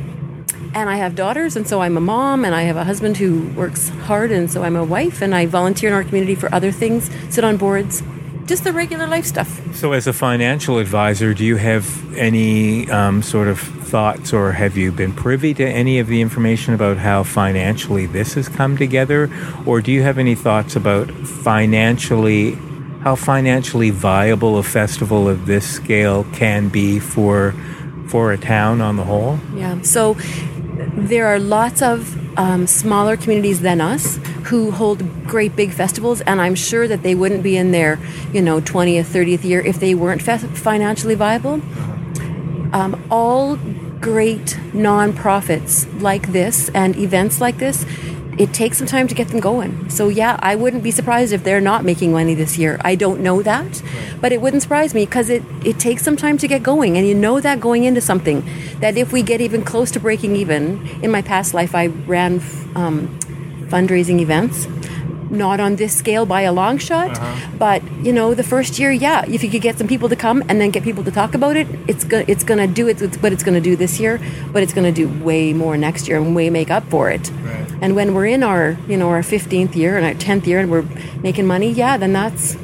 and 0.73 0.89
I 0.89 0.97
have 0.99 1.17
daughters, 1.17 1.57
and 1.57 1.67
so 1.67 1.83
I'm 1.83 1.97
a 1.97 2.01
mom, 2.01 2.45
and 2.45 2.55
I 2.55 2.63
have 2.63 2.77
a 2.77 2.85
husband 2.85 3.17
who 3.17 3.49
works 3.57 3.89
hard, 4.07 4.31
and 4.31 4.49
so 4.49 4.63
I'm 4.63 4.77
a 4.77 4.85
wife, 4.85 5.21
and 5.21 5.35
I 5.35 5.47
volunteer 5.47 5.89
in 5.91 5.95
our 5.95 6.05
community 6.05 6.37
for 6.37 6.49
other 6.55 6.71
things, 6.71 7.11
sit 7.29 7.43
on 7.43 7.57
boards, 7.57 8.05
just 8.47 8.65
the 8.65 8.73
regular 8.73 9.07
life 9.07 9.25
stuff. 9.25 9.61
So, 9.75 9.93
as 9.93 10.07
a 10.07 10.13
financial 10.13 10.79
advisor, 10.79 11.35
do 11.35 11.45
you 11.45 11.57
have 11.57 12.15
any 12.17 12.91
um, 12.91 13.23
sort 13.23 13.49
of 13.49 13.61
thoughts, 13.61 14.33
or 14.33 14.53
have 14.53 14.77
you 14.77 14.93
been 14.93 15.13
privy 15.13 15.55
to 15.55 15.65
any 15.65 15.99
of 15.99 16.07
the 16.07 16.21
information 16.21 16.75
about 16.75 16.97
how 16.97 17.23
financially 17.23 18.07
this 18.07 18.35
has 18.35 18.49
come 18.49 18.77
together, 18.77 19.31
or 19.67 19.81
do 19.81 19.93
you 19.93 20.03
have 20.03 20.19
any 20.19 20.35
thoughts 20.35 20.77
about 20.77 21.11
financially? 21.11 22.57
How 23.03 23.15
financially 23.15 23.89
viable 23.89 24.59
a 24.59 24.63
festival 24.63 25.27
of 25.27 25.47
this 25.47 25.67
scale 25.67 26.25
can 26.35 26.69
be 26.69 26.99
for 26.99 27.55
for 28.09 28.33
a 28.33 28.39
town 28.39 28.81
on 28.81 28.97
the 28.97 29.05
whole? 29.05 29.39
Yeah. 29.55 29.81
So 29.83 30.17
there 30.95 31.27
are 31.27 31.39
lots 31.39 31.83
of 31.83 32.17
um, 32.39 32.67
smaller 32.67 33.17
communities 33.17 33.61
than 33.61 33.81
us 33.81 34.19
who 34.45 34.71
hold 34.71 35.27
great 35.27 35.55
big 35.55 35.73
festivals, 35.73 36.21
and 36.23 36.41
I'm 36.41 36.55
sure 36.55 36.89
that 36.89 37.03
they 37.03 37.15
wouldn't 37.15 37.43
be 37.43 37.57
in 37.57 37.71
their, 37.71 37.99
you 38.33 38.43
know, 38.43 38.61
20th, 38.61 39.05
30th 39.05 39.45
year 39.45 39.61
if 39.61 39.79
they 39.79 39.95
weren't 39.95 40.23
fe- 40.23 40.39
financially 40.39 41.15
viable. 41.15 41.61
Um, 42.73 43.03
all 43.11 43.57
great 44.01 44.59
nonprofits 44.73 46.01
like 46.01 46.33
this 46.33 46.69
and 46.71 46.97
events 46.97 47.41
like 47.41 47.59
this, 47.59 47.85
it 48.41 48.55
takes 48.55 48.79
some 48.79 48.87
time 48.87 49.07
to 49.07 49.15
get 49.15 49.29
them 49.29 49.39
going. 49.39 49.91
So 49.91 50.09
yeah, 50.09 50.39
I 50.41 50.57
wouldn't 50.57 50.83
be 50.83 50.91
surprised 50.91 51.35
if 51.35 51.45
they're 51.45 51.61
not 51.61 51.85
making 51.85 52.11
money 52.11 52.35
this 52.35 52.57
year. 52.57 52.81
I 52.83 52.95
don't 52.95 53.21
know 53.21 53.43
that, 53.43 53.83
but 54.19 54.33
it 54.33 54.41
wouldn't 54.41 54.63
surprise 54.63 54.95
me 54.95 55.05
because 55.05 55.29
it, 55.29 55.43
it 55.63 55.79
takes 55.79 56.03
some 56.03 56.17
time 56.17 56.39
to 56.39 56.49
get 56.49 56.63
going, 56.63 56.97
and 56.97 57.07
you 57.07 57.15
know 57.15 57.39
that 57.41 57.61
going 57.61 57.85
into 57.85 58.01
something. 58.01 58.43
That 58.81 58.97
if 58.97 59.13
we 59.13 59.23
get 59.23 59.43
even 59.43 59.63
close 59.63 59.91
to 59.91 60.01
breaking 60.01 60.37
even, 60.37 60.89
in 61.03 61.11
my 61.11 61.21
past 61.21 61.53
life 61.53 61.75
I 61.75 61.89
ran 61.89 62.41
um, 62.75 63.19
fundraising 63.69 64.21
events. 64.21 64.67
Not 65.31 65.61
on 65.61 65.77
this 65.77 65.97
scale 65.97 66.27
by 66.27 66.41
a 66.41 66.53
long 66.53 66.79
shot, 66.79 67.17
but 67.57 67.85
you 68.03 68.13
know, 68.13 68.35
the 68.35 68.43
first 68.43 68.81
year, 68.81 68.91
yeah, 68.91 69.25
if 69.29 69.45
you 69.45 69.51
could 69.51 69.63
get 69.63 69.79
some 69.79 69.87
people 69.87 70.09
to 70.09 70.17
come 70.17 70.43
and 70.49 70.61
then 70.61 70.71
get 70.71 70.83
people 70.83 71.05
to 71.05 71.13
talk 71.13 71.35
about 71.35 71.57
it, 71.57 71.69
it's 71.87 72.03
gonna 72.03 72.25
it's 72.27 72.43
gonna 72.43 72.67
do 72.67 72.89
it. 72.89 73.01
It's 73.01 73.17
what 73.19 73.33
it's 73.33 73.45
gonna 73.45 73.61
do 73.61 73.77
this 73.77 74.01
year, 74.01 74.19
but 74.53 74.65
it's 74.65 74.73
gonna 74.73 74.91
do 74.91 75.07
way 75.23 75.53
more 75.53 75.77
next 75.77 76.09
year 76.09 76.17
and 76.17 76.35
way 76.35 76.51
make 76.51 76.69
up 76.69 76.83
for 76.91 77.11
it. 77.11 77.31
And 77.81 77.97
when 77.97 78.15
we're 78.15 78.27
in 78.27 78.43
our 78.43 78.77
you 78.89 78.97
know 78.97 79.09
our 79.09 79.23
fifteenth 79.23 79.75
year 79.75 79.97
and 79.97 80.05
our 80.07 80.15
tenth 80.15 80.47
year 80.47 80.59
and 80.61 80.71
we're 80.71 80.85
making 81.23 81.47
money, 81.47 81.71
yeah, 81.71 81.97
then 81.97 82.13
that's 82.13 82.57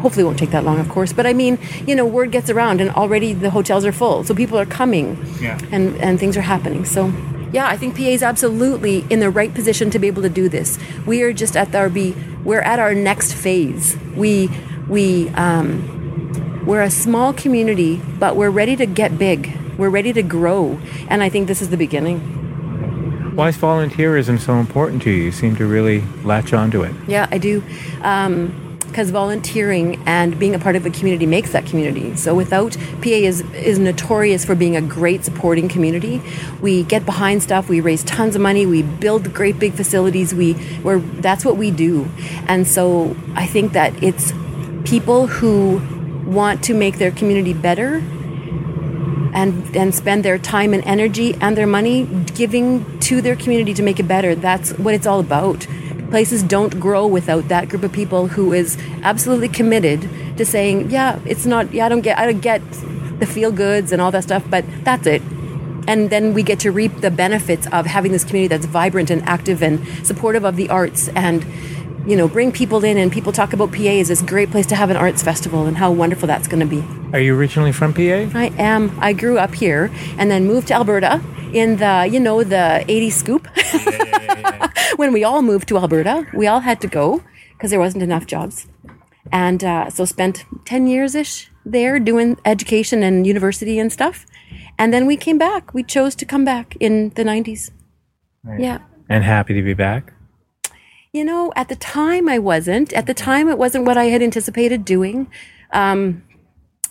hopefully 0.00 0.24
won't 0.24 0.38
take 0.38 0.50
that 0.50 0.64
long, 0.64 0.78
of 0.80 0.88
course. 0.88 1.12
But 1.12 1.26
I 1.26 1.32
mean, 1.32 1.58
you 1.86 1.94
know, 1.94 2.04
word 2.04 2.30
gets 2.30 2.50
around 2.50 2.80
and 2.80 2.90
already 2.90 3.32
the 3.32 3.50
hotels 3.50 3.84
are 3.86 3.92
full, 3.92 4.24
so 4.24 4.34
people 4.34 4.58
are 4.58 4.66
coming, 4.66 5.16
Yeah. 5.40 5.58
and 5.72 5.96
and 5.98 6.18
things 6.20 6.36
are 6.36 6.42
happening. 6.42 6.84
So. 6.84 7.12
Yeah, 7.52 7.68
I 7.68 7.76
think 7.76 7.94
PA 7.96 8.02
is 8.02 8.24
absolutely 8.24 9.04
in 9.10 9.20
the 9.20 9.30
right 9.30 9.54
position 9.54 9.88
to 9.90 10.00
be 10.00 10.08
able 10.08 10.22
to 10.22 10.28
do 10.28 10.48
this. 10.48 10.76
We 11.06 11.22
are 11.22 11.32
just 11.32 11.56
at 11.56 11.72
our 11.72 11.88
be 11.88 12.12
we're 12.42 12.62
at 12.62 12.80
our 12.80 12.94
next 12.96 13.32
phase. 13.32 13.96
We 14.16 14.50
we 14.88 15.28
um, 15.36 16.64
we're 16.66 16.82
a 16.82 16.90
small 16.90 17.32
community, 17.32 18.02
but 18.18 18.34
we're 18.34 18.50
ready 18.50 18.74
to 18.74 18.86
get 18.86 19.18
big. 19.18 19.56
We're 19.78 19.88
ready 19.88 20.12
to 20.14 20.22
grow, 20.22 20.80
and 21.08 21.22
I 21.22 21.28
think 21.28 21.46
this 21.46 21.62
is 21.62 21.70
the 21.70 21.76
beginning. 21.76 22.18
Why 23.34 23.48
is 23.48 23.56
volunteerism 23.56 24.38
so 24.38 24.54
important 24.54 25.02
to 25.02 25.10
you? 25.10 25.24
You 25.24 25.32
seem 25.32 25.56
to 25.56 25.66
really 25.66 26.02
latch 26.22 26.52
onto 26.52 26.82
it. 26.82 26.94
Yeah, 27.08 27.26
I 27.32 27.38
do. 27.38 27.64
Um, 28.02 28.60
because 28.86 29.10
volunteering 29.10 30.00
and 30.06 30.38
being 30.38 30.54
a 30.54 30.58
part 30.60 30.76
of 30.76 30.86
a 30.86 30.90
community 30.90 31.26
makes 31.26 31.50
that 31.50 31.66
community. 31.66 32.14
So 32.14 32.32
without 32.32 32.76
PA 33.02 33.08
is 33.08 33.40
is 33.52 33.76
notorious 33.76 34.44
for 34.44 34.54
being 34.54 34.76
a 34.76 34.80
great 34.80 35.24
supporting 35.24 35.68
community. 35.68 36.22
We 36.60 36.84
get 36.84 37.04
behind 37.04 37.42
stuff. 37.42 37.68
We 37.68 37.80
raise 37.80 38.04
tons 38.04 38.36
of 38.36 38.42
money. 38.42 38.66
We 38.66 38.82
build 38.82 39.34
great 39.34 39.58
big 39.58 39.72
facilities. 39.72 40.32
We 40.32 40.54
we're, 40.84 41.00
that's 41.00 41.44
what 41.44 41.56
we 41.56 41.72
do. 41.72 42.08
And 42.46 42.68
so 42.68 43.16
I 43.34 43.48
think 43.48 43.72
that 43.72 44.00
it's 44.00 44.32
people 44.84 45.26
who 45.26 45.82
want 46.24 46.62
to 46.64 46.74
make 46.74 46.98
their 46.98 47.10
community 47.10 47.52
better 47.52 48.00
and 49.34 49.76
and 49.76 49.94
spend 49.94 50.24
their 50.24 50.38
time 50.38 50.72
and 50.72 50.82
energy 50.86 51.34
and 51.40 51.56
their 51.56 51.66
money 51.66 52.06
giving 52.34 52.98
to 53.00 53.20
their 53.20 53.36
community 53.36 53.74
to 53.74 53.82
make 53.82 54.00
it 54.00 54.08
better. 54.08 54.34
That's 54.34 54.72
what 54.78 54.94
it's 54.94 55.06
all 55.06 55.20
about. 55.20 55.66
Places 56.10 56.42
don't 56.42 56.78
grow 56.78 57.06
without 57.06 57.48
that 57.48 57.68
group 57.68 57.82
of 57.82 57.92
people 57.92 58.28
who 58.28 58.52
is 58.52 58.78
absolutely 59.02 59.48
committed 59.48 60.08
to 60.38 60.44
saying, 60.44 60.90
"Yeah, 60.90 61.18
it's 61.26 61.44
not. 61.44 61.74
Yeah, 61.74 61.86
I 61.86 61.88
don't 61.88 62.02
get. 62.02 62.18
I 62.18 62.24
don't 62.24 62.40
get 62.40 62.62
the 63.18 63.26
feel 63.26 63.50
goods 63.50 63.92
and 63.92 64.00
all 64.00 64.12
that 64.12 64.22
stuff, 64.22 64.44
but 64.48 64.64
that's 64.84 65.06
it." 65.06 65.22
And 65.86 66.08
then 66.08 66.32
we 66.32 66.42
get 66.42 66.60
to 66.60 66.70
reap 66.70 67.00
the 67.00 67.10
benefits 67.10 67.66
of 67.66 67.86
having 67.86 68.12
this 68.12 68.24
community 68.24 68.48
that's 68.48 68.64
vibrant 68.64 69.10
and 69.10 69.22
active 69.28 69.62
and 69.62 69.86
supportive 70.02 70.44
of 70.44 70.56
the 70.56 70.70
arts 70.70 71.08
and 71.14 71.44
you 72.06 72.16
know 72.16 72.28
bring 72.28 72.52
people 72.52 72.84
in 72.84 72.96
and 72.96 73.10
people 73.10 73.32
talk 73.32 73.52
about 73.52 73.72
PA 73.72 73.82
as 74.02 74.08
this 74.08 74.22
great 74.22 74.50
place 74.50 74.66
to 74.66 74.76
have 74.76 74.90
an 74.90 74.96
arts 74.96 75.22
festival 75.22 75.66
and 75.66 75.76
how 75.76 75.90
wonderful 75.92 76.26
that's 76.26 76.48
going 76.48 76.60
to 76.60 76.66
be. 76.66 76.84
Are 77.12 77.20
you 77.20 77.36
originally 77.36 77.72
from 77.72 77.92
PA? 77.94 78.00
I 78.38 78.52
am. 78.58 78.96
I 79.00 79.12
grew 79.12 79.38
up 79.38 79.54
here 79.54 79.90
and 80.18 80.30
then 80.30 80.46
moved 80.46 80.68
to 80.68 80.74
Alberta 80.74 81.22
in 81.52 81.76
the, 81.76 82.08
you 82.10 82.18
know, 82.18 82.42
the 82.42 82.84
80s 82.88 83.12
scoop. 83.12 83.46
when 84.96 85.12
we 85.12 85.22
all 85.24 85.42
moved 85.42 85.68
to 85.68 85.78
Alberta, 85.78 86.26
we 86.34 86.46
all 86.46 86.60
had 86.60 86.80
to 86.80 86.88
go 86.88 87.22
because 87.52 87.70
there 87.70 87.80
wasn't 87.80 88.02
enough 88.02 88.26
jobs. 88.26 88.66
and 89.32 89.64
uh, 89.64 89.88
so 89.90 90.04
spent 90.04 90.44
ten 90.64 90.86
years 90.86 91.14
ish 91.14 91.50
there 91.64 91.98
doing 91.98 92.36
education 92.44 93.02
and 93.02 93.26
university 93.26 93.78
and 93.78 93.92
stuff. 93.92 94.26
And 94.78 94.92
then 94.92 95.06
we 95.06 95.16
came 95.16 95.38
back. 95.38 95.72
We 95.72 95.82
chose 95.82 96.14
to 96.16 96.24
come 96.26 96.44
back 96.44 96.76
in 96.80 97.10
the 97.16 97.24
nineties. 97.24 97.70
Yeah. 98.58 98.78
And 99.08 99.24
happy 99.24 99.54
to 99.54 99.62
be 99.62 99.74
back. 99.74 100.13
You 101.14 101.24
know, 101.24 101.52
at 101.54 101.68
the 101.68 101.76
time 101.76 102.28
I 102.28 102.40
wasn't. 102.40 102.92
At 102.92 103.06
the 103.06 103.14
time, 103.14 103.48
it 103.48 103.56
wasn't 103.56 103.84
what 103.84 103.96
I 103.96 104.06
had 104.06 104.20
anticipated 104.20 104.84
doing. 104.84 105.30
Um, 105.70 106.24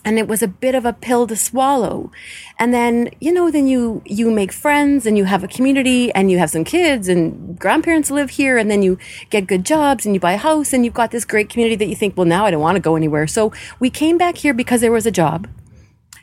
and 0.02 0.18
it 0.18 0.26
was 0.26 0.42
a 0.42 0.48
bit 0.48 0.74
of 0.74 0.86
a 0.86 0.94
pill 0.94 1.26
to 1.26 1.36
swallow. 1.36 2.10
And 2.58 2.72
then, 2.72 3.10
you 3.20 3.30
know, 3.30 3.50
then 3.50 3.66
you, 3.66 4.00
you 4.06 4.30
make 4.30 4.50
friends 4.50 5.04
and 5.04 5.18
you 5.18 5.24
have 5.24 5.44
a 5.44 5.48
community 5.48 6.10
and 6.14 6.30
you 6.30 6.38
have 6.38 6.48
some 6.48 6.64
kids 6.64 7.06
and 7.06 7.58
grandparents 7.58 8.10
live 8.10 8.30
here 8.30 8.56
and 8.56 8.70
then 8.70 8.82
you 8.82 8.96
get 9.28 9.46
good 9.46 9.62
jobs 9.62 10.06
and 10.06 10.14
you 10.14 10.20
buy 10.20 10.32
a 10.32 10.38
house 10.38 10.72
and 10.72 10.86
you've 10.86 10.94
got 10.94 11.10
this 11.10 11.26
great 11.26 11.50
community 11.50 11.76
that 11.76 11.88
you 11.90 11.94
think, 11.94 12.16
well, 12.16 12.24
now 12.24 12.46
I 12.46 12.50
don't 12.50 12.62
want 12.62 12.76
to 12.76 12.80
go 12.80 12.96
anywhere. 12.96 13.26
So 13.26 13.52
we 13.78 13.90
came 13.90 14.16
back 14.16 14.38
here 14.38 14.54
because 14.54 14.80
there 14.80 14.92
was 14.92 15.04
a 15.04 15.10
job 15.10 15.48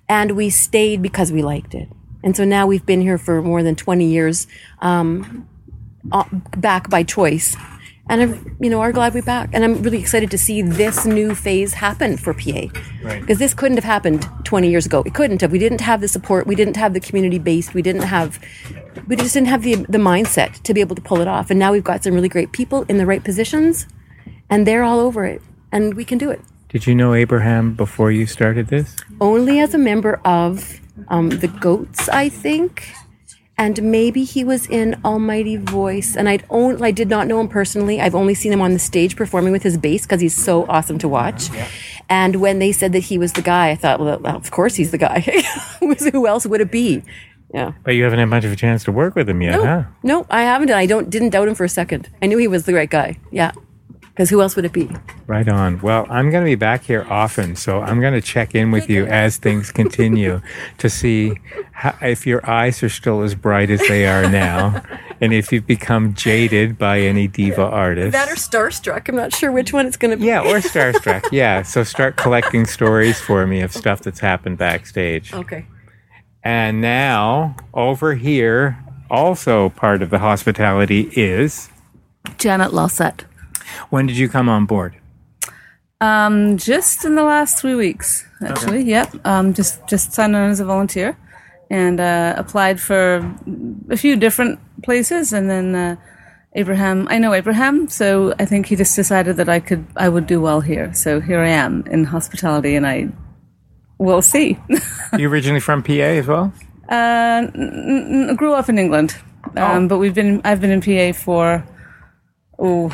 and 0.10 0.32
we 0.32 0.50
stayed 0.50 1.04
because 1.04 1.32
we 1.32 1.44
liked 1.44 1.76
it. 1.76 1.88
And 2.24 2.36
so 2.36 2.46
now 2.46 2.66
we've 2.66 2.86
been 2.86 3.02
here 3.02 3.20
for 3.20 3.44
more 3.44 3.62
than 3.62 3.76
20 3.76 4.06
years, 4.06 4.48
um, 4.80 5.48
uh, 6.12 6.24
back 6.58 6.90
by 6.90 7.04
choice. 7.04 7.56
And 8.12 8.22
I'm, 8.22 8.58
you 8.60 8.70
know, 8.70 8.82
are 8.82 8.92
glad 8.92 9.14
we're 9.14 9.22
back. 9.22 9.50
And 9.54 9.64
I'm 9.64 9.82
really 9.84 9.98
excited 9.98 10.30
to 10.32 10.38
see 10.38 10.62
this 10.62 11.06
new 11.06 11.34
phase 11.34 11.74
happen 11.74 12.18
for 12.18 12.34
PA. 12.34 12.68
Right. 13.02 13.22
Because 13.22 13.40
this 13.40 13.54
couldn't 13.54 13.78
have 13.78 13.86
happened 13.86 14.28
20 14.44 14.70
years 14.70 14.86
ago. 14.86 15.02
It 15.06 15.14
couldn't 15.14 15.40
have. 15.40 15.54
We 15.54 15.60
didn't 15.60 15.80
have 15.80 16.02
the 16.02 16.10
support. 16.10 16.46
We 16.46 16.56
didn't 16.56 16.76
have 16.76 16.94
the 16.94 17.00
community 17.00 17.40
based. 17.40 17.74
We 17.74 17.82
didn't 17.82 18.02
have, 18.02 18.38
we 19.08 19.16
just 19.16 19.34
didn't 19.34 19.48
have 19.48 19.64
the, 19.64 19.76
the 19.76 19.98
mindset 19.98 20.62
to 20.64 20.74
be 20.74 20.82
able 20.82 20.98
to 20.98 21.02
pull 21.02 21.22
it 21.22 21.30
off. 21.30 21.50
And 21.50 21.58
now 21.58 21.72
we've 21.72 21.86
got 21.86 22.04
some 22.04 22.14
really 22.14 22.28
great 22.28 22.52
people 22.52 22.84
in 22.90 22.98
the 22.98 23.06
right 23.06 23.24
positions 23.24 23.88
and 24.50 24.68
they're 24.68 24.84
all 24.84 25.00
over 25.00 25.24
it. 25.24 25.42
And 25.72 25.94
we 25.94 26.04
can 26.04 26.18
do 26.18 26.30
it. 26.30 26.42
Did 26.68 26.86
you 26.88 26.94
know 26.94 27.14
Abraham 27.14 27.76
before 27.76 28.12
you 28.12 28.26
started 28.26 28.68
this? 28.68 28.98
Only 29.22 29.62
as 29.62 29.74
a 29.74 29.78
member 29.78 30.20
of 30.26 30.82
um, 31.08 31.30
the 31.30 31.48
Goats, 31.48 32.10
I 32.10 32.28
think. 32.28 32.92
And 33.58 33.82
maybe 33.84 34.24
he 34.24 34.44
was 34.44 34.66
in 34.68 35.00
Almighty 35.06 35.56
Voice. 35.56 36.16
And 36.16 36.28
I'd 36.28 36.44
own, 36.50 36.82
I 36.82 36.92
did 36.92 37.10
not 37.10 37.28
know 37.28 37.40
him 37.40 37.48
personally. 37.48 38.02
I've 38.02 38.16
only 38.16 38.34
seen 38.34 38.52
him 38.52 38.62
on 38.62 38.74
the 38.74 38.80
stage 38.80 39.16
performing 39.16 39.52
with 39.52 39.62
his 39.62 39.78
bass 39.78 40.04
because 40.04 40.20
he's 40.22 40.36
so 40.36 40.66
awesome 40.68 40.98
to 41.00 41.08
watch. 41.08 41.50
And 42.10 42.38
when 42.38 42.60
they 42.60 42.72
said 42.72 42.92
that 42.94 43.00
he 43.04 43.18
was 43.18 43.34
the 43.34 43.42
guy, 43.44 43.70
I 43.70 43.76
thought, 43.76 44.00
well, 44.00 44.26
of 44.26 44.50
course 44.52 44.76
he's 44.76 44.92
the 44.92 44.98
guy. 44.98 45.20
Who 46.12 46.26
else 46.28 46.46
would 46.48 46.62
it 46.62 46.72
be? 46.72 47.04
Yeah. 47.54 47.74
But 47.84 47.92
you 47.96 48.04
haven't 48.04 48.20
had 48.20 48.26
much 48.30 48.46
of 48.46 48.52
a 48.52 48.56
chance 48.56 48.84
to 48.86 48.92
work 48.92 49.14
with 49.16 49.30
him 49.30 49.42
yet, 49.42 49.52
No, 49.52 49.66
huh? 49.66 49.84
no, 50.04 50.26
I 50.30 50.42
haven't. 50.44 50.70
And 50.70 50.80
I 50.80 50.86
don't 50.86 51.10
didn't 51.10 51.30
doubt 51.32 51.48
him 51.48 51.56
for 51.56 51.66
a 51.66 51.70
second. 51.70 52.10
I 52.22 52.28
knew 52.28 52.38
he 52.38 52.48
was 52.48 52.66
the 52.66 52.74
right 52.74 52.90
guy. 52.90 53.18
Yeah. 53.30 53.52
Because 54.22 54.30
who 54.30 54.42
else 54.44 54.56
would 54.56 54.66
it 54.66 54.72
be? 54.72 54.88
Right 55.26 55.50
on. 55.50 55.82
Well, 55.82 56.06
I'm 56.08 56.30
going 56.30 56.44
to 56.44 56.48
be 56.48 56.54
back 56.54 56.84
here 56.84 57.08
often, 57.10 57.56
so 57.56 57.82
I'm 57.82 58.00
going 58.00 58.14
to 58.14 58.22
check 58.22 58.54
in 58.54 58.70
with 58.70 58.88
you 58.88 59.08
as 59.08 59.38
things 59.38 59.72
continue 59.72 60.44
to 60.78 60.92
see 60.92 61.40
how, 61.72 61.98
if 62.04 62.28
your 62.28 62.48
eyes 62.48 62.84
are 62.84 62.90
still 62.90 63.24
as 63.24 63.34
bright 63.34 63.72
as 63.72 63.80
they 63.88 64.06
are 64.06 64.30
now, 64.30 64.84
and 65.22 65.34
if 65.34 65.52
you've 65.52 65.66
become 65.66 66.14
jaded 66.14 66.78
by 66.78 67.00
any 67.00 67.28
diva 67.28 67.64
artist. 67.64 68.12
That 68.12 68.30
or 68.30 68.36
starstruck. 68.36 69.10
I'm 69.10 69.16
not 69.16 69.34
sure 69.34 69.52
which 69.52 69.74
one 69.74 69.88
it's 69.88 69.98
going 69.98 70.12
to 70.12 70.18
be. 70.18 70.28
yeah, 70.28 70.42
or 70.42 70.60
starstruck. 70.60 71.24
Yeah. 71.32 71.64
So 71.64 71.84
start 71.84 72.16
collecting 72.16 72.68
stories 72.68 73.20
for 73.20 73.48
me 73.48 73.62
of 73.62 73.74
stuff 73.74 74.02
that's 74.02 74.20
happened 74.20 74.60
backstage. 74.60 75.34
Okay. 75.34 75.66
And 76.44 76.80
now 76.80 77.56
over 77.74 78.14
here, 78.14 78.78
also 79.10 79.70
part 79.70 80.04
of 80.04 80.12
the 80.12 80.20
hospitality 80.20 81.10
is. 81.16 81.70
Janet 82.38 82.72
Lawsett. 82.72 83.26
When 83.90 84.06
did 84.08 84.18
you 84.18 84.30
come 84.30 84.50
on 84.50 84.66
board? 84.66 84.96
Um, 86.02 86.58
just 86.58 87.06
in 87.06 87.16
the 87.16 87.24
last 87.24 87.60
three 87.60 87.76
weeks, 87.76 88.26
actually. 88.44 88.84
Yep. 88.84 89.26
Um, 89.26 89.54
just 89.54 89.88
just 89.88 90.14
signed 90.14 90.36
on 90.36 90.50
as 90.50 90.60
a 90.60 90.66
volunteer, 90.66 91.16
and 91.70 92.00
uh, 92.00 92.34
applied 92.38 92.82
for 92.82 93.18
a 93.90 93.98
few 93.98 94.16
different 94.16 94.60
places, 94.82 95.32
and 95.32 95.48
then 95.48 95.76
uh, 95.76 95.96
Abraham. 96.54 97.08
I 97.10 97.20
know 97.20 97.34
Abraham, 97.34 97.88
so 97.88 98.34
I 98.40 98.46
think 98.46 98.66
he 98.66 98.76
just 98.76 98.96
decided 98.96 99.38
that 99.38 99.48
I 99.48 99.60
could 99.60 99.86
I 99.96 100.10
would 100.10 100.26
do 100.26 100.42
well 100.42 100.60
here. 100.62 100.92
So 100.94 101.20
here 101.20 101.40
I 101.40 101.50
am 101.50 101.84
in 101.86 102.04
hospitality, 102.06 102.76
and 102.76 102.88
I 102.88 103.10
will 104.00 104.24
see. 104.24 104.58
you 105.18 105.30
originally 105.30 105.60
from 105.60 105.84
PA 105.84 105.94
as 105.94 106.26
well? 106.26 106.52
Uh, 106.90 107.48
n- 107.54 108.30
n- 108.30 108.36
grew 108.36 108.54
up 108.54 108.70
in 108.70 108.80
England, 108.80 109.16
um, 109.56 109.88
but 109.88 110.00
we've 110.00 110.16
been 110.16 110.42
I've 110.44 110.60
been 110.60 110.72
in 110.72 110.82
PA 110.82 111.18
for 111.18 111.64
oh 112.62 112.92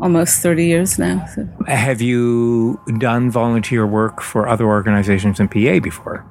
almost 0.00 0.42
thirty 0.42 0.66
years 0.66 0.98
now. 0.98 1.24
So. 1.34 1.48
Have 1.66 2.00
you 2.00 2.80
done 2.98 3.30
volunteer 3.30 3.86
work 3.86 4.20
for 4.20 4.48
other 4.48 4.66
organizations 4.66 5.40
in 5.40 5.48
PA 5.48 5.78
before? 5.80 6.24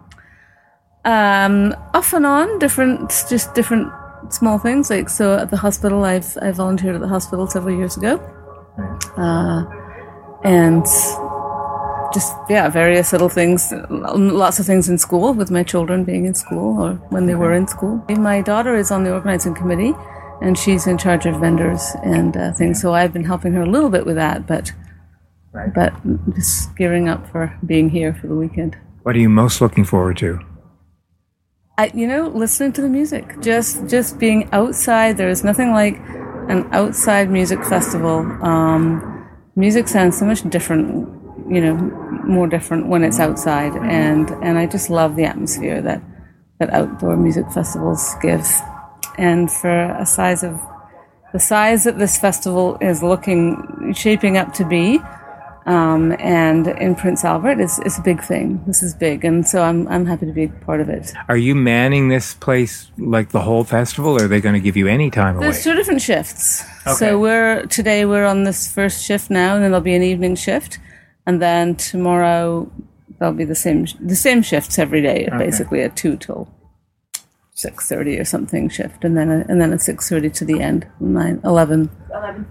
Um, 1.05 1.75
off 1.93 2.13
and 2.13 2.25
on, 2.25 2.57
different, 2.57 3.09
just 3.29 3.53
different 3.53 3.91
small 4.29 4.57
things. 4.57 4.89
Like 4.89 5.07
so, 5.07 5.37
at 5.37 5.51
the 5.51 5.57
hospital, 5.57 6.03
I've 6.03 6.37
I 6.41 6.51
volunteered 6.51 6.95
at 6.95 7.01
the 7.01 7.07
hospital 7.07 7.47
several 7.47 7.77
years 7.77 7.95
ago, 7.95 8.17
uh, 9.15 9.65
and 10.43 10.85
just 12.11 12.33
yeah, 12.49 12.69
various 12.69 13.11
little 13.11 13.29
things, 13.29 13.71
lots 13.89 14.59
of 14.59 14.65
things 14.65 14.89
in 14.89 14.97
school 14.97 15.33
with 15.33 15.51
my 15.51 15.63
children 15.63 16.03
being 16.03 16.25
in 16.25 16.33
school 16.33 16.81
or 16.81 16.93
when 17.09 17.27
they 17.27 17.35
were 17.35 17.53
in 17.53 17.67
school. 17.67 18.03
My 18.09 18.41
daughter 18.41 18.75
is 18.75 18.89
on 18.89 19.03
the 19.03 19.13
organizing 19.13 19.53
committee, 19.53 19.93
and 20.41 20.57
she's 20.57 20.87
in 20.87 20.97
charge 20.97 21.25
of 21.25 21.39
vendors 21.39 21.95
and 22.03 22.35
uh, 22.35 22.53
things. 22.53 22.81
So 22.81 22.93
I've 22.93 23.13
been 23.13 23.23
helping 23.23 23.53
her 23.53 23.61
a 23.61 23.69
little 23.69 23.89
bit 23.89 24.05
with 24.05 24.15
that, 24.15 24.47
but 24.47 24.71
but 25.73 25.93
just 26.35 26.75
gearing 26.75 27.07
up 27.07 27.29
for 27.31 27.57
being 27.65 27.89
here 27.89 28.13
for 28.13 28.27
the 28.27 28.35
weekend. 28.35 28.77
What 29.03 29.15
are 29.15 29.19
you 29.19 29.29
most 29.29 29.61
looking 29.61 29.85
forward 29.85 30.17
to? 30.17 30.39
I, 31.77 31.91
you 31.93 32.07
know, 32.07 32.27
listening 32.27 32.73
to 32.73 32.81
the 32.81 32.89
music, 32.89 33.39
just 33.41 33.87
just 33.87 34.17
being 34.19 34.49
outside. 34.51 35.17
There 35.17 35.29
is 35.29 35.43
nothing 35.43 35.71
like 35.71 35.97
an 36.49 36.67
outside 36.71 37.29
music 37.29 37.63
festival. 37.65 38.19
Um, 38.41 39.27
music 39.55 39.87
sounds 39.87 40.17
so 40.17 40.25
much 40.25 40.41
different, 40.49 41.07
you 41.49 41.61
know, 41.61 41.75
more 42.25 42.47
different 42.47 42.87
when 42.87 43.03
it's 43.03 43.19
outside, 43.19 43.75
and 43.75 44.29
and 44.43 44.57
I 44.57 44.67
just 44.67 44.89
love 44.89 45.15
the 45.15 45.25
atmosphere 45.25 45.81
that 45.81 46.01
that 46.59 46.69
outdoor 46.71 47.17
music 47.17 47.51
festivals 47.51 48.15
give. 48.21 48.47
And 49.17 49.51
for 49.51 49.69
a 49.69 50.05
size 50.05 50.43
of 50.43 50.59
the 51.33 51.39
size 51.39 51.83
that 51.83 51.97
this 51.97 52.17
festival 52.17 52.77
is 52.79 53.03
looking 53.03 53.93
shaping 53.93 54.37
up 54.37 54.53
to 54.53 54.65
be, 54.65 54.99
um, 55.65 56.15
and 56.19 56.67
in 56.67 56.95
Prince 56.95 57.25
Albert 57.25 57.59
is, 57.59 57.79
is 57.79 57.97
a 57.97 58.01
big 58.01 58.21
thing. 58.21 58.63
This 58.67 58.83
is 58.83 58.93
big, 58.93 59.25
and 59.25 59.47
so 59.47 59.63
I'm 59.63 59.87
I'm 59.87 60.05
happy 60.05 60.27
to 60.27 60.31
be 60.31 60.47
part 60.47 60.79
of 60.79 60.89
it. 60.89 61.13
Are 61.27 61.37
you 61.37 61.55
manning 61.55 62.09
this 62.09 62.35
place 62.35 62.91
like 62.97 63.29
the 63.29 63.41
whole 63.41 63.63
festival, 63.63 64.13
or 64.13 64.25
are 64.25 64.27
they 64.27 64.41
going 64.41 64.53
to 64.53 64.61
give 64.61 64.77
you 64.77 64.87
any 64.87 65.09
time 65.09 65.37
away? 65.37 65.47
There's 65.47 65.63
two 65.63 65.73
different 65.73 66.01
shifts. 66.01 66.63
Okay. 66.85 66.93
So 66.95 67.19
we're 67.19 67.65
today 67.65 68.05
we're 68.05 68.25
on 68.25 68.43
this 68.43 68.71
first 68.71 69.03
shift 69.03 69.29
now, 69.31 69.55
and 69.55 69.63
then 69.63 69.71
there'll 69.71 69.83
be 69.83 69.95
an 69.95 70.03
evening 70.03 70.35
shift, 70.35 70.77
and 71.25 71.41
then 71.41 71.75
tomorrow 71.75 72.71
there'll 73.17 73.33
be 73.33 73.45
the 73.45 73.55
same 73.55 73.87
the 73.99 74.15
same 74.15 74.43
shifts 74.43 74.77
every 74.77 75.01
day, 75.01 75.27
basically 75.37 75.81
a 75.81 75.89
two 75.89 76.15
till 76.15 76.47
six 77.55 77.87
thirty 77.87 78.19
or 78.19 78.25
something 78.25 78.69
shift, 78.69 79.03
and 79.03 79.17
then 79.17 79.31
a, 79.31 79.45
and 79.49 79.59
then 79.59 79.73
a 79.73 79.79
six 79.79 80.07
thirty 80.07 80.29
to 80.29 80.45
the 80.45 80.61
end, 80.61 80.85
nine 80.99 81.41
eleven. 81.43 81.89
Eleven 82.13 82.45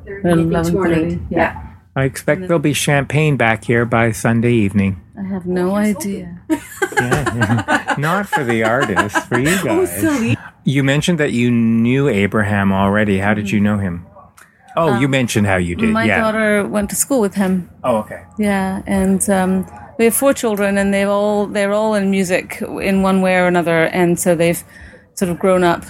thirty. 0.75 1.21
Yeah. 1.31 1.71
I 1.97 2.05
expect 2.05 2.41
there'll 2.41 2.59
be 2.59 2.73
champagne 2.73 3.37
back 3.37 3.63
here 3.65 3.85
by 3.85 4.11
Sunday 4.11 4.53
evening. 4.53 5.01
I 5.17 5.23
have 5.23 5.47
no 5.47 5.77
idea. 5.77 6.41
Not 7.99 8.29
for 8.29 8.43
the 8.43 8.65
artists, 8.65 9.25
for 9.27 9.39
you 9.39 9.57
guys. 9.65 9.91
oh, 10.03 10.35
You 10.65 10.83
mentioned 10.83 11.21
that 11.21 11.31
you 11.33 11.53
knew 11.53 12.09
Abraham 12.09 12.73
already. 12.73 13.19
How 13.19 13.33
did 13.33 13.49
you 13.51 13.61
know 13.61 13.79
him? 13.79 14.07
Oh, 14.77 14.99
you 14.99 15.07
mentioned 15.07 15.47
how 15.47 15.55
you 15.57 15.77
did. 15.77 15.91
My 15.91 16.05
yeah. 16.05 16.19
daughter 16.19 16.67
went 16.67 16.91
to 16.91 16.97
school 16.97 17.21
with 17.21 17.35
him. 17.35 17.71
Oh, 17.85 17.99
okay. 17.99 18.25
Yeah, 18.39 18.83
and 18.87 19.29
um, 19.31 19.71
we 19.99 20.07
have 20.07 20.17
four 20.17 20.35
children, 20.35 20.79
and 20.79 20.93
they've 20.93 21.09
all 21.09 21.47
they're 21.47 21.73
all 21.73 21.95
in 21.95 22.11
music 22.11 22.61
in 22.61 23.03
one 23.03 23.21
way 23.21 23.37
or 23.37 23.47
another, 23.47 23.85
and 23.87 24.19
so 24.19 24.35
they've 24.35 24.65
sort 25.15 25.31
of 25.31 25.39
grown 25.39 25.65
up, 25.65 25.85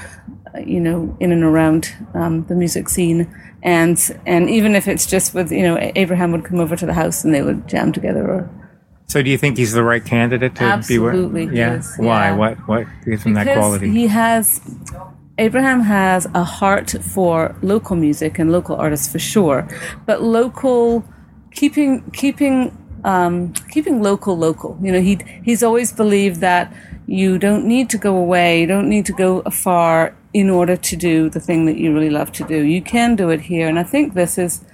uh, 0.55 0.59
you 0.61 0.81
know, 0.81 1.16
in 1.20 1.33
and 1.33 1.43
around 1.43 1.93
um, 2.14 2.45
the 2.47 2.55
music 2.55 2.89
scene. 2.89 3.27
And 3.62 3.99
and 4.27 4.51
even 4.51 4.75
if 4.75 4.87
it's 4.89 5.07
just 5.07 5.35
with 5.35 5.51
you 5.51 5.62
know 5.62 5.79
Abraham 5.97 6.33
would 6.33 6.45
come 6.45 6.61
over 6.61 6.77
to 6.77 6.87
the 6.87 6.93
house 6.95 7.25
and 7.25 7.33
they 7.35 7.43
would 7.43 7.66
jam 7.68 7.93
together 7.93 8.22
or 8.31 8.51
So, 9.07 9.22
do 9.22 9.31
you 9.31 9.39
think 9.39 9.57
he's 9.57 9.72
the 9.72 9.83
right 9.85 10.05
candidate 10.05 10.55
to 10.57 10.64
Absolutely, 10.64 11.47
be? 11.47 11.53
he 11.53 11.59
Yeah. 11.59 11.75
is, 11.79 11.95
Why? 11.97 12.29
yeah. 12.29 12.37
What? 12.37 12.55
What 12.68 12.87
gives 13.07 13.22
him 13.25 13.33
that 13.35 13.47
quality? 13.47 13.89
He 13.91 14.07
has 14.09 14.61
Abraham 15.39 15.81
has 15.81 16.27
a 16.35 16.45
heart 16.45 16.91
for 17.14 17.57
local 17.62 17.97
music 17.97 18.39
and 18.39 18.53
local 18.53 18.77
artists 18.77 19.09
for 19.11 19.18
sure, 19.18 19.66
but 20.07 20.22
local 20.22 21.03
keeping 21.51 22.03
keeping 22.12 22.77
um, 23.05 23.53
keeping 23.70 24.03
local 24.03 24.37
local. 24.37 24.79
You 24.83 24.93
know, 24.93 25.01
he 25.01 25.18
he's 25.43 25.62
always 25.62 25.91
believed 25.93 26.41
that 26.41 26.72
you 27.07 27.39
don't 27.39 27.67
need 27.67 27.91
to 27.91 27.99
go 27.99 28.17
away, 28.17 28.61
you 28.61 28.67
don't 28.67 28.89
need 28.89 29.07
to 29.07 29.13
go 29.13 29.41
afar 29.41 30.17
in 30.33 30.51
order 30.51 30.77
to 30.77 30.97
do 30.97 31.29
the 31.31 31.41
thing 31.41 31.67
that 31.67 31.77
you 31.77 31.93
really 31.93 32.11
love 32.11 32.33
to 32.33 32.45
do. 32.45 32.63
You 32.63 32.83
can 32.83 33.17
do 33.17 33.31
it 33.31 33.43
here, 33.43 33.69
and 33.69 33.79
I 33.79 33.85
think 33.85 34.15
this 34.15 34.39
is 34.39 34.65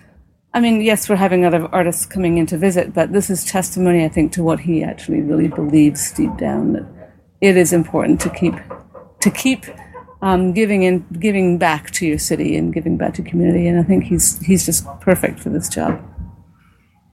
I 0.52 0.60
mean, 0.60 0.80
yes, 0.80 1.08
we're 1.08 1.16
having 1.16 1.44
other 1.44 1.68
artists 1.72 2.04
coming 2.04 2.38
in 2.38 2.46
to 2.46 2.58
visit, 2.58 2.92
but 2.92 3.12
this 3.12 3.30
is 3.30 3.44
testimony, 3.44 4.04
I 4.04 4.08
think, 4.08 4.32
to 4.32 4.42
what 4.42 4.60
he 4.60 4.82
actually 4.82 5.20
really 5.22 5.46
believes 5.46 6.12
deep 6.12 6.36
down 6.36 6.72
that 6.72 6.86
it 7.40 7.56
is 7.56 7.72
important 7.72 8.20
to 8.22 8.30
keep 8.30 8.54
to 9.20 9.30
keep 9.30 9.66
um, 10.22 10.52
giving 10.52 10.82
in, 10.82 11.06
giving 11.20 11.56
back 11.56 11.90
to 11.92 12.06
your 12.06 12.18
city 12.18 12.56
and 12.56 12.74
giving 12.74 12.96
back 12.96 13.14
to 13.14 13.22
community. 13.22 13.68
And 13.68 13.78
I 13.78 13.84
think 13.84 14.04
he's 14.04 14.40
he's 14.40 14.66
just 14.66 14.86
perfect 15.00 15.38
for 15.38 15.50
this 15.50 15.68
job. 15.68 16.02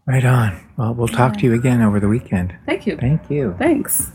Right 0.08 0.26
on. 0.26 0.74
Well, 0.78 0.96
we'll 0.96 1.08
talk 1.08 1.38
to 1.38 1.44
you 1.44 1.54
again 1.54 1.82
over 1.82 2.00
the 2.00 2.08
weekend. 2.08 2.56
Thank 2.66 2.88
you. 2.88 2.98
Thank 2.98 3.30
you. 3.30 3.56
Thanks. 3.60 4.12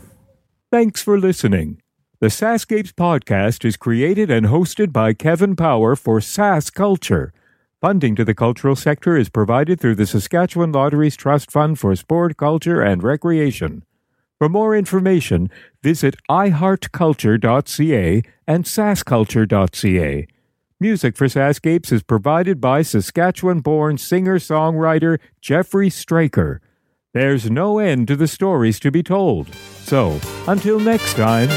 Thanks 0.73 1.03
for 1.03 1.19
listening. 1.19 1.83
The 2.19 2.29
SaskScapes 2.29 2.93
podcast 2.93 3.63
is 3.63 3.77
created 3.77 4.31
and 4.31 4.47
hosted 4.47 4.91
by 4.91 5.13
Kevin 5.13 5.55
Power 5.55 5.95
for 5.95 6.19
SaskCulture. 6.19 7.29
Funding 7.79 8.15
to 8.15 8.25
the 8.25 8.33
cultural 8.33 8.75
sector 8.75 9.15
is 9.15 9.29
provided 9.29 9.79
through 9.79 9.93
the 9.93 10.07
Saskatchewan 10.07 10.71
Lotteries 10.71 11.15
Trust 11.15 11.51
Fund 11.51 11.77
for 11.77 11.95
Sport, 11.95 12.37
Culture, 12.37 12.81
and 12.81 13.03
Recreation. 13.03 13.83
For 14.39 14.49
more 14.49 14.75
information, 14.75 15.51
visit 15.83 16.15
iheartculture.ca 16.27 18.23
and 18.47 18.65
saskculture.ca. 18.65 20.27
Music 20.79 21.15
for 21.15 21.27
SaskScapes 21.27 21.91
is 21.91 22.01
provided 22.01 22.59
by 22.59 22.81
Saskatchewan 22.81 23.59
born 23.59 23.99
singer 23.99 24.39
songwriter 24.39 25.19
Jeffrey 25.39 25.91
Straker. 25.91 26.62
There's 27.13 27.51
no 27.51 27.77
end 27.77 28.07
to 28.07 28.15
the 28.15 28.27
stories 28.27 28.79
to 28.79 28.89
be 28.89 29.03
told. 29.03 29.53
So, 29.53 30.19
until 30.47 30.79
next 30.79 31.13
time. 31.13 31.47